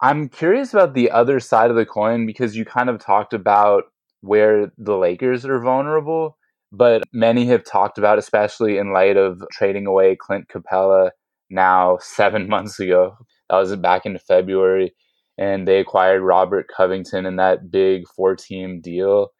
I'm 0.00 0.28
curious 0.28 0.72
about 0.72 0.94
the 0.94 1.10
other 1.10 1.38
side 1.38 1.70
of 1.70 1.76
the 1.76 1.86
coin 1.86 2.26
because 2.26 2.56
you 2.56 2.64
kind 2.64 2.88
of 2.88 2.98
talked 2.98 3.32
about 3.32 3.84
where 4.22 4.72
the 4.78 4.96
Lakers 4.96 5.44
are 5.44 5.60
vulnerable, 5.60 6.38
but 6.76 7.02
many 7.12 7.46
have 7.46 7.64
talked 7.64 7.98
about, 7.98 8.18
especially 8.18 8.78
in 8.78 8.92
light 8.92 9.16
of 9.16 9.42
trading 9.52 9.86
away 9.86 10.16
Clint 10.16 10.48
Capela 10.48 11.10
now 11.50 11.98
seven 12.00 12.48
months 12.48 12.78
ago. 12.80 13.16
That 13.50 13.56
was 13.56 13.74
back 13.76 14.06
in 14.06 14.18
February. 14.18 14.94
And 15.36 15.66
they 15.66 15.80
acquired 15.80 16.22
Robert 16.22 16.66
Covington 16.74 17.26
in 17.26 17.36
that 17.36 17.70
big 17.70 18.04
four 18.16 18.36
team 18.36 18.80
deal. 18.80 19.30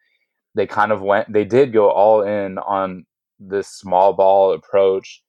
They 0.53 0.67
kind 0.67 0.91
of 0.91 1.01
went, 1.01 1.31
they 1.31 1.45
did 1.45 1.71
go 1.71 1.89
all 1.89 2.21
in 2.21 2.57
on 2.57 3.05
this 3.39 3.67
small 3.69 4.13
ball 4.13 4.53
approach 4.53 5.23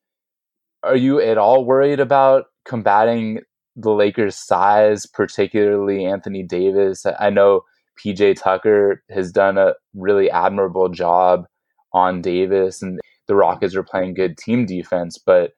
are 0.87 0.97
you 0.97 1.21
at 1.21 1.37
all 1.39 1.65
worried 1.65 2.01
about 2.01 2.45
combating 2.65 3.41
the 3.75 3.91
Lakers' 3.91 4.37
size, 4.37 5.05
particularly 5.05 6.05
Anthony 6.07 6.43
Davis? 6.43 7.05
I 7.19 7.31
know 7.31 7.63
PJ 7.99 8.37
Tucker 8.41 9.03
has 9.11 9.33
done 9.33 9.59
a 9.59 9.75
really 9.95 10.31
admirable 10.31 10.89
job 10.89 11.47
on 11.97 12.21
Davis, 12.21 12.83
and 12.83 13.01
the 13.27 13.35
Rockets 13.35 13.75
are 13.75 13.83
playing 13.83 14.15
good 14.15 14.37
team 14.37 14.67
defense. 14.67 15.19
But 15.19 15.53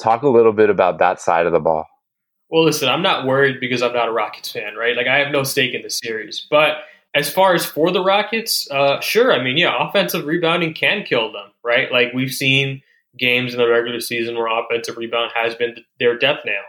talk 0.00 0.22
a 0.22 0.28
little 0.28 0.54
bit 0.54 0.70
about 0.70 0.98
that 0.98 1.20
side 1.20 1.46
of 1.46 1.52
the 1.52 1.60
ball. 1.60 1.86
Well, 2.48 2.64
listen, 2.64 2.88
I'm 2.88 3.02
not 3.02 3.26
worried 3.26 3.60
because 3.60 3.82
I'm 3.82 3.92
not 3.92 4.08
a 4.08 4.12
Rockets 4.12 4.50
fan, 4.50 4.74
right? 4.74 4.96
Like, 4.96 5.06
I 5.06 5.18
have 5.18 5.30
no 5.30 5.42
stake 5.42 5.74
in 5.74 5.82
the 5.82 5.90
series. 5.90 6.46
But 6.50 6.78
as 7.14 7.32
far 7.32 7.54
as 7.54 7.64
for 7.64 7.90
the 7.90 8.02
Rockets, 8.02 8.70
uh, 8.70 9.00
sure. 9.00 9.32
I 9.32 9.42
mean, 9.42 9.56
yeah, 9.56 9.76
offensive 9.78 10.26
rebounding 10.26 10.74
can 10.74 11.04
kill 11.04 11.32
them, 11.32 11.50
right? 11.62 11.92
Like, 11.92 12.12
we've 12.14 12.32
seen 12.32 12.82
games 13.18 13.52
in 13.52 13.58
the 13.58 13.68
regular 13.68 14.00
season 14.00 14.34
where 14.34 14.48
offensive 14.48 14.96
rebound 14.96 15.32
has 15.34 15.54
been 15.54 15.76
their 15.98 16.18
depth 16.18 16.44
now. 16.46 16.62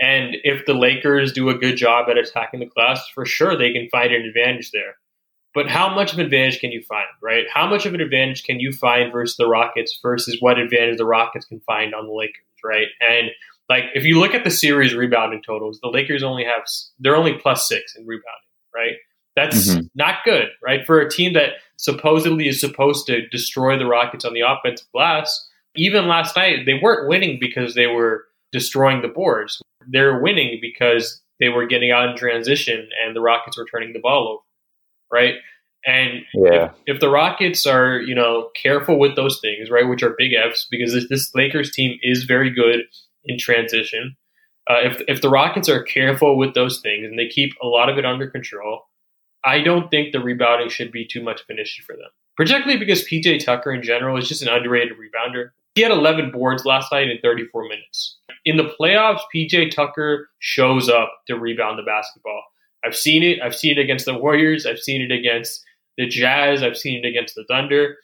And 0.00 0.36
if 0.44 0.64
the 0.64 0.74
Lakers 0.74 1.32
do 1.32 1.48
a 1.48 1.58
good 1.58 1.76
job 1.76 2.08
at 2.08 2.18
attacking 2.18 2.60
the 2.60 2.66
glass, 2.66 3.06
for 3.14 3.26
sure 3.26 3.56
they 3.56 3.72
can 3.72 3.88
find 3.90 4.12
an 4.12 4.22
advantage 4.22 4.70
there. 4.70 4.96
But 5.58 5.68
how 5.68 5.92
much 5.92 6.12
of 6.12 6.20
an 6.20 6.24
advantage 6.24 6.60
can 6.60 6.70
you 6.70 6.80
find, 6.82 7.08
right? 7.20 7.44
How 7.52 7.68
much 7.68 7.84
of 7.84 7.92
an 7.92 8.00
advantage 8.00 8.44
can 8.44 8.60
you 8.60 8.70
find 8.70 9.10
versus 9.10 9.36
the 9.36 9.48
Rockets 9.48 9.98
versus 10.00 10.36
what 10.38 10.56
advantage 10.56 10.98
the 10.98 11.04
Rockets 11.04 11.46
can 11.46 11.58
find 11.58 11.96
on 11.96 12.06
the 12.06 12.12
Lakers, 12.12 12.44
right? 12.62 12.86
And 13.00 13.30
like 13.68 13.86
if 13.92 14.04
you 14.04 14.20
look 14.20 14.34
at 14.34 14.44
the 14.44 14.52
series 14.52 14.94
rebounding 14.94 15.42
totals, 15.44 15.80
the 15.82 15.88
Lakers 15.88 16.22
only 16.22 16.44
have 16.44 16.62
they're 17.00 17.16
only 17.16 17.32
plus 17.32 17.66
six 17.66 17.96
in 17.96 18.06
rebounding, 18.06 18.22
right? 18.72 18.92
That's 19.34 19.70
mm-hmm. 19.70 19.86
not 19.96 20.22
good, 20.24 20.46
right? 20.62 20.86
For 20.86 21.00
a 21.00 21.10
team 21.10 21.32
that 21.32 21.54
supposedly 21.76 22.46
is 22.46 22.60
supposed 22.60 23.08
to 23.08 23.26
destroy 23.26 23.76
the 23.76 23.86
Rockets 23.86 24.24
on 24.24 24.34
the 24.34 24.42
offensive 24.42 24.86
glass, 24.94 25.44
even 25.74 26.06
last 26.06 26.36
night, 26.36 26.66
they 26.66 26.78
weren't 26.80 27.08
winning 27.08 27.38
because 27.40 27.74
they 27.74 27.88
were 27.88 28.26
destroying 28.52 29.02
the 29.02 29.08
boards. 29.08 29.60
They're 29.88 30.20
winning 30.20 30.60
because 30.60 31.20
they 31.40 31.48
were 31.48 31.66
getting 31.66 31.90
out 31.90 32.08
in 32.08 32.16
transition 32.16 32.88
and 33.04 33.16
the 33.16 33.20
Rockets 33.20 33.58
were 33.58 33.66
turning 33.66 33.92
the 33.92 33.98
ball 33.98 34.28
over, 34.28 34.42
right? 35.12 35.34
And 35.86 36.22
yeah. 36.34 36.64
if, 36.86 36.96
if, 36.96 37.00
the 37.00 37.08
Rockets 37.08 37.66
are, 37.66 38.00
you 38.00 38.14
know, 38.14 38.50
careful 38.60 38.98
with 38.98 39.16
those 39.16 39.40
things, 39.40 39.70
right, 39.70 39.88
which 39.88 40.02
are 40.02 40.14
big 40.18 40.32
Fs, 40.34 40.66
because 40.70 40.92
this, 40.92 41.08
this 41.08 41.34
Lakers 41.34 41.70
team 41.70 41.98
is 42.02 42.24
very 42.24 42.50
good 42.50 42.80
in 43.24 43.38
transition. 43.38 44.16
Uh, 44.68 44.80
if 44.82 45.00
if 45.08 45.22
the 45.22 45.30
Rockets 45.30 45.68
are 45.68 45.82
careful 45.82 46.36
with 46.36 46.54
those 46.54 46.80
things 46.80 47.06
and 47.06 47.18
they 47.18 47.28
keep 47.28 47.52
a 47.62 47.66
lot 47.66 47.88
of 47.88 47.96
it 47.96 48.04
under 48.04 48.28
control, 48.28 48.82
I 49.44 49.60
don't 49.60 49.90
think 49.90 50.12
the 50.12 50.20
rebounding 50.20 50.68
should 50.68 50.92
be 50.92 51.06
too 51.06 51.22
much 51.22 51.40
of 51.40 51.46
an 51.48 51.58
issue 51.58 51.82
for 51.84 51.94
them. 51.94 52.10
Particularly 52.36 52.78
because 52.78 53.08
PJ 53.08 53.44
Tucker 53.44 53.72
in 53.72 53.82
general 53.82 54.16
is 54.16 54.28
just 54.28 54.42
an 54.42 54.48
underrated 54.48 54.92
rebounder. 54.92 55.50
He 55.74 55.82
had 55.82 55.90
11 55.90 56.32
boards 56.32 56.64
last 56.64 56.92
night 56.92 57.08
in 57.08 57.18
34 57.22 57.62
minutes. 57.64 58.18
In 58.44 58.56
the 58.56 58.74
playoffs, 58.80 59.20
PJ 59.34 59.70
Tucker 59.70 60.28
shows 60.38 60.88
up 60.88 61.10
to 61.26 61.38
rebound 61.38 61.78
the 61.78 61.82
basketball. 61.82 62.42
I've 62.84 62.96
seen 62.96 63.22
it. 63.22 63.40
I've 63.42 63.54
seen 63.54 63.78
it 63.78 63.80
against 63.80 64.04
the 64.04 64.16
Warriors. 64.16 64.66
I've 64.66 64.78
seen 64.78 65.02
it 65.02 65.12
against 65.12 65.64
the 65.96 66.06
Jazz. 66.06 66.62
I've 66.62 66.76
seen 66.76 67.04
it 67.04 67.08
against 67.08 67.34
the 67.34 67.44
Thunder. 67.48 67.96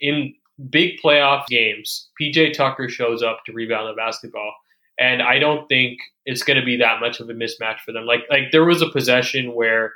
In 0.00 0.34
big 0.70 1.00
playoff 1.02 1.46
games, 1.46 2.08
PJ 2.20 2.52
Tucker 2.52 2.88
shows 2.88 3.22
up 3.22 3.40
to 3.46 3.52
rebound 3.52 3.88
the 3.88 3.94
basketball. 3.94 4.52
And 4.98 5.22
I 5.22 5.38
don't 5.38 5.68
think 5.68 5.98
it's 6.26 6.42
going 6.42 6.58
to 6.58 6.64
be 6.64 6.76
that 6.76 7.00
much 7.00 7.20
of 7.20 7.30
a 7.30 7.32
mismatch 7.32 7.80
for 7.84 7.92
them. 7.92 8.04
Like, 8.04 8.22
like 8.30 8.50
there 8.52 8.64
was 8.64 8.82
a 8.82 8.90
possession 8.90 9.54
where 9.54 9.92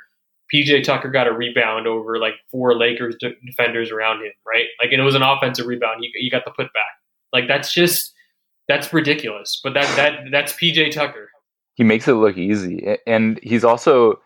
PJ 0.53 0.83
Tucker 0.83 1.09
got 1.09 1.27
a 1.27 1.33
rebound 1.33 1.87
over 1.87 2.17
like 2.17 2.35
four 2.49 2.77
Lakers 2.77 3.15
defenders 3.45 3.91
around 3.91 4.23
him, 4.23 4.31
right? 4.47 4.65
Like, 4.81 4.91
and 4.91 5.01
it 5.01 5.05
was 5.05 5.15
an 5.15 5.21
offensive 5.21 5.65
rebound. 5.65 6.03
You, 6.03 6.09
you 6.15 6.31
got 6.31 6.45
the 6.45 6.51
putback. 6.51 6.93
Like 7.33 7.47
that's 7.47 7.73
just 7.73 8.13
that's 8.67 8.93
ridiculous. 8.93 9.59
But 9.61 9.73
that 9.73 9.95
that 9.97 10.19
that's 10.31 10.53
PJ 10.53 10.91
Tucker. 10.91 11.29
He 11.75 11.83
makes 11.83 12.07
it 12.07 12.13
look 12.13 12.37
easy, 12.37 12.97
and 13.07 13.39
he's 13.41 13.63
also 13.63 14.19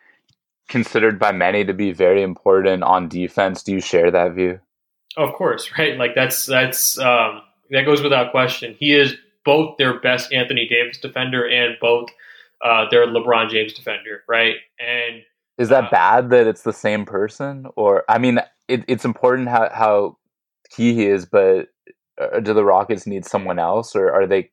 considered 0.68 1.18
by 1.18 1.32
many 1.32 1.64
to 1.64 1.74
be 1.74 1.92
very 1.92 2.22
important 2.22 2.84
on 2.84 3.08
defense. 3.08 3.64
Do 3.64 3.72
you 3.72 3.80
share 3.80 4.12
that 4.12 4.34
view? 4.34 4.60
Of 5.16 5.34
course, 5.34 5.72
right? 5.78 5.98
Like 5.98 6.14
that's 6.14 6.46
that's 6.46 7.00
um, 7.00 7.42
that 7.72 7.84
goes 7.86 8.02
without 8.02 8.32
question. 8.32 8.76
He 8.80 8.94
is 8.94 9.16
both 9.46 9.78
their 9.78 10.00
best 10.00 10.34
Anthony 10.34 10.68
Davis 10.68 11.00
defender 11.00 11.48
and 11.48 11.78
both 11.80 12.10
uh, 12.64 12.86
their 12.90 13.08
LeBron 13.08 13.50
James 13.50 13.74
defender, 13.74 14.24
right? 14.28 14.56
And 14.80 15.24
is 15.58 15.70
that 15.70 15.86
uh, 15.86 15.90
bad 15.90 16.30
that 16.30 16.48
it's 16.48 16.64
the 16.64 16.74
same 16.74 17.06
person? 17.06 17.66
Or 17.76 18.04
I 18.10 18.18
mean, 18.18 18.40
it, 18.68 18.84
it's 18.88 19.06
important 19.06 19.50
how 19.50 19.70
how 19.74 20.18
key 20.70 20.94
he 20.94 21.08
is, 21.08 21.26
but 21.26 21.70
uh, 22.20 22.40
do 22.40 22.54
the 22.54 22.64
Rockets 22.64 23.08
need 23.08 23.26
someone 23.26 23.58
else, 23.58 23.96
or 23.96 24.12
are 24.12 24.28
they? 24.28 24.50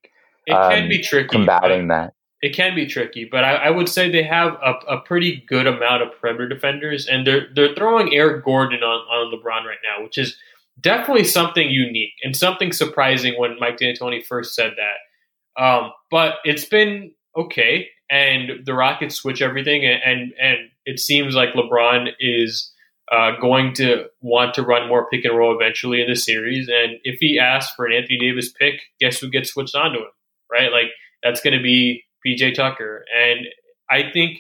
It 0.46 0.52
can 0.52 0.84
um, 0.84 0.88
be 0.88 1.02
tricky 1.02 1.28
combating 1.28 1.88
that. 1.88 2.13
It 2.44 2.54
can 2.54 2.74
be 2.74 2.84
tricky, 2.84 3.24
but 3.24 3.42
I, 3.42 3.54
I 3.54 3.70
would 3.70 3.88
say 3.88 4.10
they 4.10 4.22
have 4.22 4.58
a, 4.62 4.72
a, 4.86 5.00
pretty 5.00 5.42
good 5.48 5.66
amount 5.66 6.02
of 6.02 6.10
perimeter 6.20 6.46
defenders, 6.46 7.06
and 7.06 7.26
they're 7.26 7.46
they're 7.54 7.74
throwing 7.74 8.12
Eric 8.12 8.44
Gordon 8.44 8.82
on, 8.82 9.00
on 9.08 9.32
LeBron 9.32 9.64
right 9.64 9.78
now, 9.82 10.04
which 10.04 10.18
is 10.18 10.36
definitely 10.78 11.24
something 11.24 11.70
unique 11.70 12.12
and 12.22 12.36
something 12.36 12.70
surprising 12.70 13.38
when 13.38 13.58
Mike 13.58 13.78
D'Antoni 13.78 14.22
first 14.22 14.54
said 14.54 14.74
that. 14.76 15.62
Um, 15.64 15.92
but 16.10 16.34
it's 16.44 16.66
been 16.66 17.12
okay, 17.34 17.88
and 18.10 18.66
the 18.66 18.74
Rockets 18.74 19.14
switch 19.14 19.40
everything, 19.40 19.86
and, 19.86 20.02
and 20.04 20.34
and 20.38 20.58
it 20.84 21.00
seems 21.00 21.34
like 21.34 21.54
LeBron 21.54 22.10
is 22.20 22.70
uh, 23.10 23.40
going 23.40 23.72
to 23.76 24.04
want 24.20 24.52
to 24.56 24.62
run 24.62 24.86
more 24.86 25.08
pick 25.08 25.24
and 25.24 25.34
roll 25.34 25.58
eventually 25.58 26.02
in 26.02 26.10
the 26.10 26.14
series. 26.14 26.68
And 26.68 26.98
if 27.04 27.20
he 27.20 27.38
asks 27.38 27.74
for 27.74 27.86
an 27.86 27.94
Anthony 27.94 28.18
Davis 28.18 28.52
pick, 28.52 28.82
guess 29.00 29.18
who 29.18 29.30
gets 29.30 29.54
switched 29.54 29.74
onto 29.74 30.00
him, 30.00 30.12
right? 30.52 30.70
Like 30.70 30.90
that's 31.22 31.40
going 31.40 31.56
to 31.56 31.62
be 31.62 32.04
PJ 32.26 32.54
Tucker. 32.54 33.04
And 33.14 33.46
I 33.90 34.10
think 34.12 34.38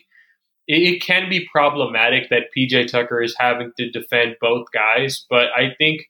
it, 0.66 0.82
it, 0.82 1.02
can 1.02 1.28
be 1.28 1.48
problematic 1.50 2.30
that 2.30 2.48
PJ 2.56 2.88
Tucker 2.88 3.22
is 3.22 3.34
having 3.38 3.72
to 3.76 3.90
defend 3.90 4.36
both 4.40 4.66
guys, 4.72 5.26
but 5.28 5.48
I 5.56 5.74
think 5.76 6.02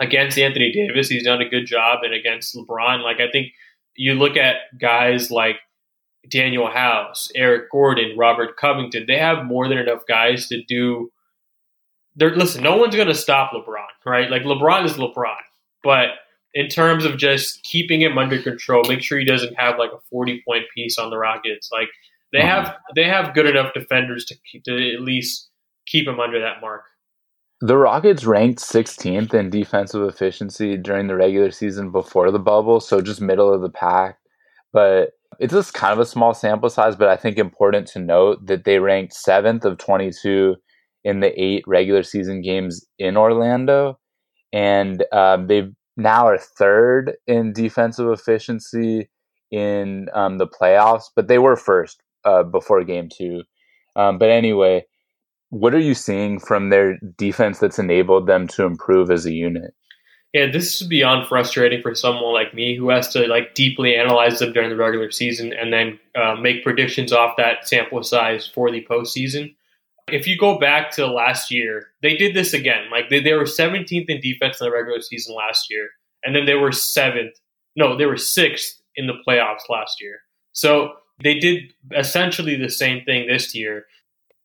against 0.00 0.38
Anthony 0.38 0.72
Davis, 0.72 1.08
he's 1.08 1.24
done 1.24 1.40
a 1.40 1.48
good 1.48 1.66
job, 1.66 2.00
and 2.02 2.12
against 2.12 2.56
LeBron, 2.56 3.02
like 3.02 3.20
I 3.20 3.30
think 3.30 3.52
you 3.94 4.14
look 4.14 4.36
at 4.36 4.56
guys 4.80 5.30
like 5.30 5.56
Danuel 6.28 6.72
House, 6.72 7.30
Eric 7.36 7.70
Gordon, 7.70 8.16
Robert 8.18 8.56
Covington, 8.56 9.04
they 9.06 9.18
have 9.18 9.44
more 9.44 9.68
than 9.68 9.78
enough 9.78 10.02
guys 10.08 10.48
to 10.48 10.62
do 10.64 11.12
they're 12.16 12.34
listen, 12.34 12.62
no 12.62 12.76
one's 12.76 12.94
going 12.94 13.08
to 13.08 13.14
stop 13.14 13.52
LeBron, 13.52 13.86
right? 14.04 14.30
Like 14.30 14.42
LeBron 14.42 14.84
is 14.84 14.94
LeBron. 14.94 15.36
But 15.82 16.10
in 16.54 16.68
terms 16.68 17.04
of 17.04 17.16
just 17.18 17.62
keeping 17.64 18.00
him 18.00 18.16
under 18.16 18.40
control, 18.40 18.84
make 18.88 19.02
sure 19.02 19.18
he 19.18 19.24
doesn't 19.24 19.54
have 19.58 19.78
like 19.78 19.90
a 19.92 19.98
40 20.10 20.42
point 20.46 20.64
piece 20.74 20.98
on 20.98 21.10
the 21.10 21.18
Rockets. 21.18 21.68
Like 21.72 21.88
they 22.32 22.40
Uh-huh. 22.40 22.62
have 22.62 22.76
they 22.94 23.04
have 23.04 23.34
good 23.34 23.46
enough 23.46 23.74
defenders 23.74 24.24
to 24.26 24.36
keep, 24.50 24.64
to 24.64 24.94
at 24.94 25.00
least 25.00 25.50
keep 25.86 26.06
him 26.06 26.20
under 26.20 26.40
that 26.40 26.60
mark. 26.60 26.82
The 27.60 27.76
Rockets 27.76 28.24
ranked 28.24 28.60
16th 28.60 29.32
in 29.32 29.48
defensive 29.50 30.02
efficiency 30.06 30.76
during 30.76 31.06
the 31.06 31.14
regular 31.16 31.50
season 31.50 31.90
before 31.92 32.30
the 32.30 32.38
bubble, 32.38 32.80
so 32.80 33.00
just 33.00 33.20
middle 33.20 33.52
of 33.52 33.62
the 33.62 33.70
pack. 33.70 34.18
But 34.72 35.12
it's 35.38 35.52
just 35.54 35.72
kind 35.72 35.92
of 35.92 35.98
a 35.98 36.06
small 36.06 36.34
sample 36.34 36.68
size, 36.68 36.94
but 36.96 37.08
I 37.08 37.16
think 37.16 37.38
important 37.38 37.86
to 37.88 37.98
note 38.00 38.46
that 38.46 38.64
they 38.64 38.78
ranked 38.80 39.14
seventh 39.14 39.64
of 39.64 39.78
22 39.78 40.56
in 41.04 41.20
the 41.20 41.40
eight 41.42 41.64
regular 41.66 42.02
season 42.02 42.42
games 42.42 42.84
in 42.98 43.16
Orlando. 43.16 43.98
And 44.52 45.04
um, 45.12 45.46
they 45.46 45.70
now 45.96 46.26
are 46.26 46.38
third 46.38 47.16
in 47.26 47.52
defensive 47.52 48.08
efficiency 48.10 49.08
in 49.50 50.08
um, 50.14 50.38
the 50.38 50.46
playoffs, 50.46 51.04
but 51.14 51.28
they 51.28 51.38
were 51.38 51.56
first 51.56 52.02
uh, 52.24 52.42
before 52.42 52.82
game 52.84 53.08
two. 53.08 53.42
Um, 53.96 54.18
but 54.18 54.30
anyway, 54.30 54.84
what 55.50 55.74
are 55.74 55.80
you 55.80 55.94
seeing 55.94 56.40
from 56.40 56.70
their 56.70 56.98
defense 57.16 57.60
that's 57.60 57.78
enabled 57.78 58.26
them 58.26 58.48
to 58.48 58.64
improve 58.64 59.10
as 59.10 59.24
a 59.26 59.32
unit? 59.32 59.74
Yeah, 60.32 60.50
this 60.50 60.80
is 60.80 60.88
beyond 60.88 61.28
frustrating 61.28 61.80
for 61.80 61.94
someone 61.94 62.34
like 62.34 62.54
me 62.54 62.76
who 62.76 62.88
has 62.88 63.08
to 63.10 63.28
like 63.28 63.54
deeply 63.54 63.94
analyze 63.94 64.40
them 64.40 64.52
during 64.52 64.68
the 64.68 64.76
regular 64.76 65.12
season 65.12 65.52
and 65.52 65.72
then 65.72 66.00
uh, 66.20 66.34
make 66.34 66.64
predictions 66.64 67.12
off 67.12 67.36
that 67.36 67.68
sample 67.68 68.02
size 68.02 68.50
for 68.52 68.68
the 68.72 68.84
postseason. 68.90 69.54
If 70.08 70.26
you 70.26 70.36
go 70.38 70.58
back 70.58 70.90
to 70.92 71.06
last 71.06 71.50
year, 71.50 71.88
they 72.02 72.16
did 72.16 72.34
this 72.34 72.52
again. 72.52 72.90
Like 72.90 73.08
they, 73.08 73.20
they 73.20 73.32
were 73.32 73.44
17th 73.44 74.06
in 74.08 74.20
defense 74.20 74.60
in 74.60 74.66
the 74.66 74.72
regular 74.72 75.00
season 75.00 75.34
last 75.34 75.70
year, 75.70 75.88
and 76.22 76.34
then 76.34 76.44
they 76.44 76.54
were 76.54 76.72
seventh. 76.72 77.34
No, 77.76 77.96
they 77.96 78.06
were 78.06 78.16
sixth 78.16 78.80
in 78.96 79.06
the 79.06 79.14
playoffs 79.26 79.68
last 79.68 80.00
year. 80.00 80.20
So 80.52 80.92
they 81.22 81.38
did 81.38 81.72
essentially 81.96 82.56
the 82.56 82.68
same 82.68 83.04
thing 83.04 83.26
this 83.26 83.54
year. 83.54 83.86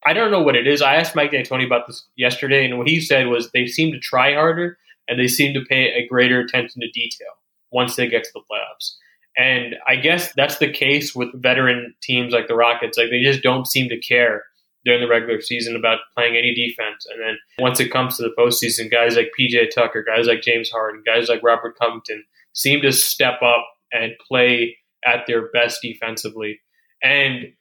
I 0.06 0.13
don't 0.13 0.32
know 0.32 0.41
what 0.41 0.56
it 0.56 0.65
is. 0.65 0.82
I 0.82 0.95
asked 0.95 1.15
Mike 1.15 1.32
D'Antoni 1.32 1.65
about 1.65 1.88
this 1.88 2.06
yesterday, 2.15 2.65
and 2.65 2.78
what 2.78 2.88
he 2.88 3.02
said 3.02 3.28
was 3.28 3.52
they 3.52 3.67
seem 3.67 3.91
to 3.91 4.00
try 4.00 4.34
harder 4.34 4.78
and 5.08 5.19
they 5.19 5.28
seem 5.28 5.54
to 5.54 5.65
pay 5.65 5.91
a 5.91 6.08
greater 6.08 6.39
attention 6.39 6.82
to 6.82 6.89
detail 6.91 7.28
once 7.72 7.95
they 7.95 8.08
get 8.08 8.24
to 8.24 8.30
the 8.34 8.41
playoffs. 8.41 8.95
And 9.38 9.76
I 9.88 9.95
guess 9.95 10.34
that's 10.34 10.58
the 10.58 10.72
case 10.72 11.15
with 11.15 11.30
veteran 11.41 11.95
teams 12.02 12.34
like 12.34 12.48
the 12.48 12.56
Rockets. 12.56 12.98
Like 12.98 13.10
they 13.10 13.24
just 13.24 13.43
don't 13.43 13.67
seem 13.67 13.89
to 13.89 14.00
care 14.00 14.43
during 14.86 15.02
the 15.02 15.08
regular 15.08 15.42
season 15.42 15.76
about 15.76 16.00
playing 16.15 16.38
any 16.38 16.54
defense. 16.54 17.06
And 17.12 17.22
then 17.22 17.38
once 17.60 17.80
it 17.80 17.92
comes 17.92 18.18
to 18.18 18.24
the 18.24 18.34
postseason, 18.38 18.89
guys 18.89 19.15
like 19.15 19.32
PJ 19.38 19.72
Tucker, 19.74 20.04
guys 20.04 20.28
like 20.28 20.42
James 20.42 20.70
Harden, 20.70 21.04
guys 21.06 21.30
like 21.30 21.44
Robert 21.44 21.78
Covington 21.78 22.24
seem 22.54 22.82
to 22.82 22.92
step 22.92 23.42
up 23.42 23.65
and 23.92 24.13
play 24.26 24.78
at 25.06 25.26
their 25.28 25.50
best 25.50 25.80
defensively. 25.82 26.60
And 27.04 27.54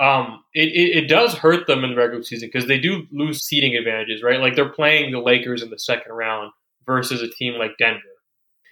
um, 0.00 0.42
it, 0.54 0.68
it, 0.68 1.04
it, 1.04 1.08
does 1.08 1.34
hurt 1.34 1.66
them 1.66 1.84
in 1.84 1.90
the 1.90 1.96
regular 1.96 2.22
season 2.22 2.48
because 2.50 2.66
they 2.66 2.78
do 2.78 3.06
lose 3.12 3.42
seeding 3.42 3.76
advantages, 3.76 4.22
right? 4.22 4.40
Like 4.40 4.56
they're 4.56 4.68
playing 4.68 5.12
the 5.12 5.20
Lakers 5.20 5.62
in 5.62 5.70
the 5.70 5.78
second 5.78 6.12
round 6.12 6.50
versus 6.86 7.22
a 7.22 7.28
team 7.28 7.54
like 7.58 7.76
Denver. 7.78 8.00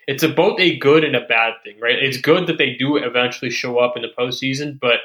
It's 0.06 0.22
a, 0.22 0.28
both 0.28 0.58
a 0.58 0.78
good 0.78 1.04
and 1.04 1.14
a 1.14 1.26
bad 1.26 1.54
thing, 1.62 1.78
right? 1.80 1.98
It's 1.98 2.16
good 2.16 2.46
that 2.46 2.56
they 2.56 2.74
do 2.74 2.96
eventually 2.96 3.50
show 3.50 3.78
up 3.78 3.96
in 3.96 4.02
the 4.02 4.08
postseason, 4.18 4.80
but 4.80 5.00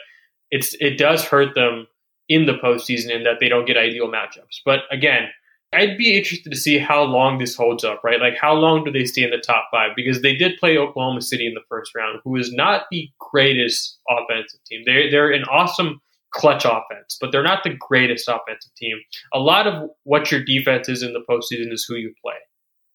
it's 0.51 0.73
it 0.79 0.97
does 0.97 1.25
hurt 1.25 1.53
them 1.53 1.88
in 2.29 2.45
the 2.45 2.53
postseason 2.53 3.11
in 3.11 3.23
that 3.23 3.39
they 3.39 3.49
don't 3.49 3.65
get 3.65 3.77
ideal 3.77 4.07
matchups. 4.07 4.61
But 4.65 4.81
again, 4.91 5.29
I'd 5.73 5.97
be 5.97 6.17
interested 6.17 6.51
to 6.51 6.57
see 6.57 6.77
how 6.77 7.03
long 7.03 7.38
this 7.38 7.55
holds 7.55 7.83
up, 7.83 8.01
right? 8.03 8.19
Like 8.19 8.38
how 8.38 8.53
long 8.53 8.83
do 8.83 8.91
they 8.91 9.05
stay 9.05 9.23
in 9.23 9.31
the 9.31 9.38
top 9.38 9.65
five? 9.71 9.91
Because 9.95 10.21
they 10.21 10.35
did 10.35 10.57
play 10.59 10.77
Oklahoma 10.77 11.21
City 11.21 11.47
in 11.47 11.53
the 11.53 11.63
first 11.67 11.93
round, 11.95 12.19
who 12.23 12.35
is 12.38 12.51
not 12.53 12.85
the 12.91 13.09
greatest 13.19 13.97
offensive 14.09 14.63
team. 14.65 14.83
They're 14.85 15.09
they're 15.11 15.31
an 15.31 15.43
awesome 15.45 16.01
clutch 16.31 16.65
offense, 16.65 17.17
but 17.19 17.31
they're 17.31 17.43
not 17.43 17.63
the 17.63 17.75
greatest 17.75 18.27
offensive 18.27 18.73
team. 18.75 18.97
A 19.33 19.39
lot 19.39 19.67
of 19.67 19.89
what 20.03 20.31
your 20.31 20.43
defense 20.43 20.89
is 20.89 21.01
in 21.01 21.13
the 21.13 21.23
postseason 21.29 21.71
is 21.71 21.85
who 21.88 21.95
you 21.95 22.13
play, 22.21 22.35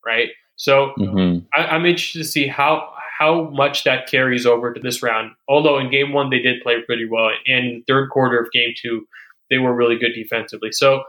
right? 0.07 0.29
So 0.57 0.93
mm-hmm. 0.99 1.39
I, 1.59 1.75
am 1.75 1.87
interested 1.87 2.19
to 2.19 2.25
see 2.25 2.47
how 2.47 2.93
how 3.21 3.51
much 3.51 3.85
that 3.85 4.09
carries 4.09 4.47
over 4.47 4.73
to 4.73 4.81
this 4.81 5.03
round. 5.03 5.33
Although 5.47 5.79
in 5.79 5.91
game 5.91 6.13
one 6.13 6.31
they 6.31 6.39
did 6.39 6.63
play 6.63 6.77
pretty 6.87 7.07
well, 7.07 7.29
and 7.47 7.87
third 7.87 8.09
quarter 8.11 8.39
of 8.39 8.51
game 8.51 8.73
two 8.75 9.07
they 9.51 9.59
were 9.59 9.75
really 9.75 9.99
good 9.99 10.15
defensively. 10.15 10.73
So 10.73 11.03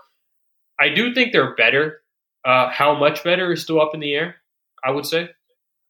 I 0.80 0.90
do 0.90 1.14
think 1.14 1.32
they're 1.32 1.56
better. 1.56 2.02
Uh, 2.44 2.70
how 2.70 2.98
much 2.98 3.24
better 3.24 3.54
is 3.54 3.62
still 3.62 3.80
up 3.80 3.92
in 3.94 4.02
the 4.02 4.14
air. 4.14 4.36
I 4.84 4.92
would 4.92 5.06
say. 5.06 5.30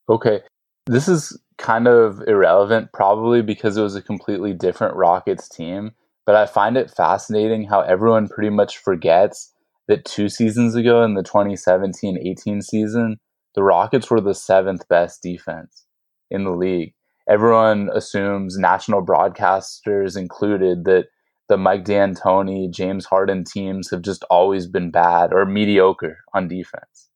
Okay, 0.09 0.41
this 0.85 1.07
is 1.07 1.39
kind 1.57 1.87
of 1.87 2.21
irrelevant, 2.27 2.91
probably 2.93 3.41
because 3.41 3.77
it 3.77 3.81
was 3.81 3.95
a 3.95 4.01
completely 4.01 4.53
different 4.53 4.95
Rockets 4.95 5.49
team. 5.49 5.91
But 6.25 6.35
I 6.35 6.45
find 6.45 6.77
it 6.77 6.91
fascinating 6.91 7.65
how 7.65 7.81
everyone 7.81 8.27
pretty 8.27 8.49
much 8.49 8.77
forgets 8.77 9.53
that 9.87 10.05
two 10.05 10.29
seasons 10.29 10.75
ago 10.75 11.03
in 11.03 11.15
the 11.15 11.23
2017 11.23 12.19
18 12.19 12.61
season, 12.61 13.19
the 13.55 13.63
Rockets 13.63 14.11
were 14.11 14.21
the 14.21 14.35
seventh 14.35 14.87
best 14.87 15.23
defense 15.23 15.85
in 16.31 16.43
the 16.43 16.51
league. 16.51 16.93
Everyone 17.29 17.89
assumes, 17.93 18.57
national 18.57 19.05
broadcasters 19.05 20.17
included, 20.17 20.85
that 20.85 21.05
the 21.49 21.57
Mike 21.57 21.83
D'Antoni, 21.83 22.71
James 22.71 23.05
Harden 23.05 23.43
teams 23.43 23.89
have 23.91 24.01
just 24.01 24.23
always 24.29 24.67
been 24.67 24.89
bad 24.89 25.33
or 25.33 25.45
mediocre 25.45 26.17
on 26.33 26.47
defense. 26.47 27.09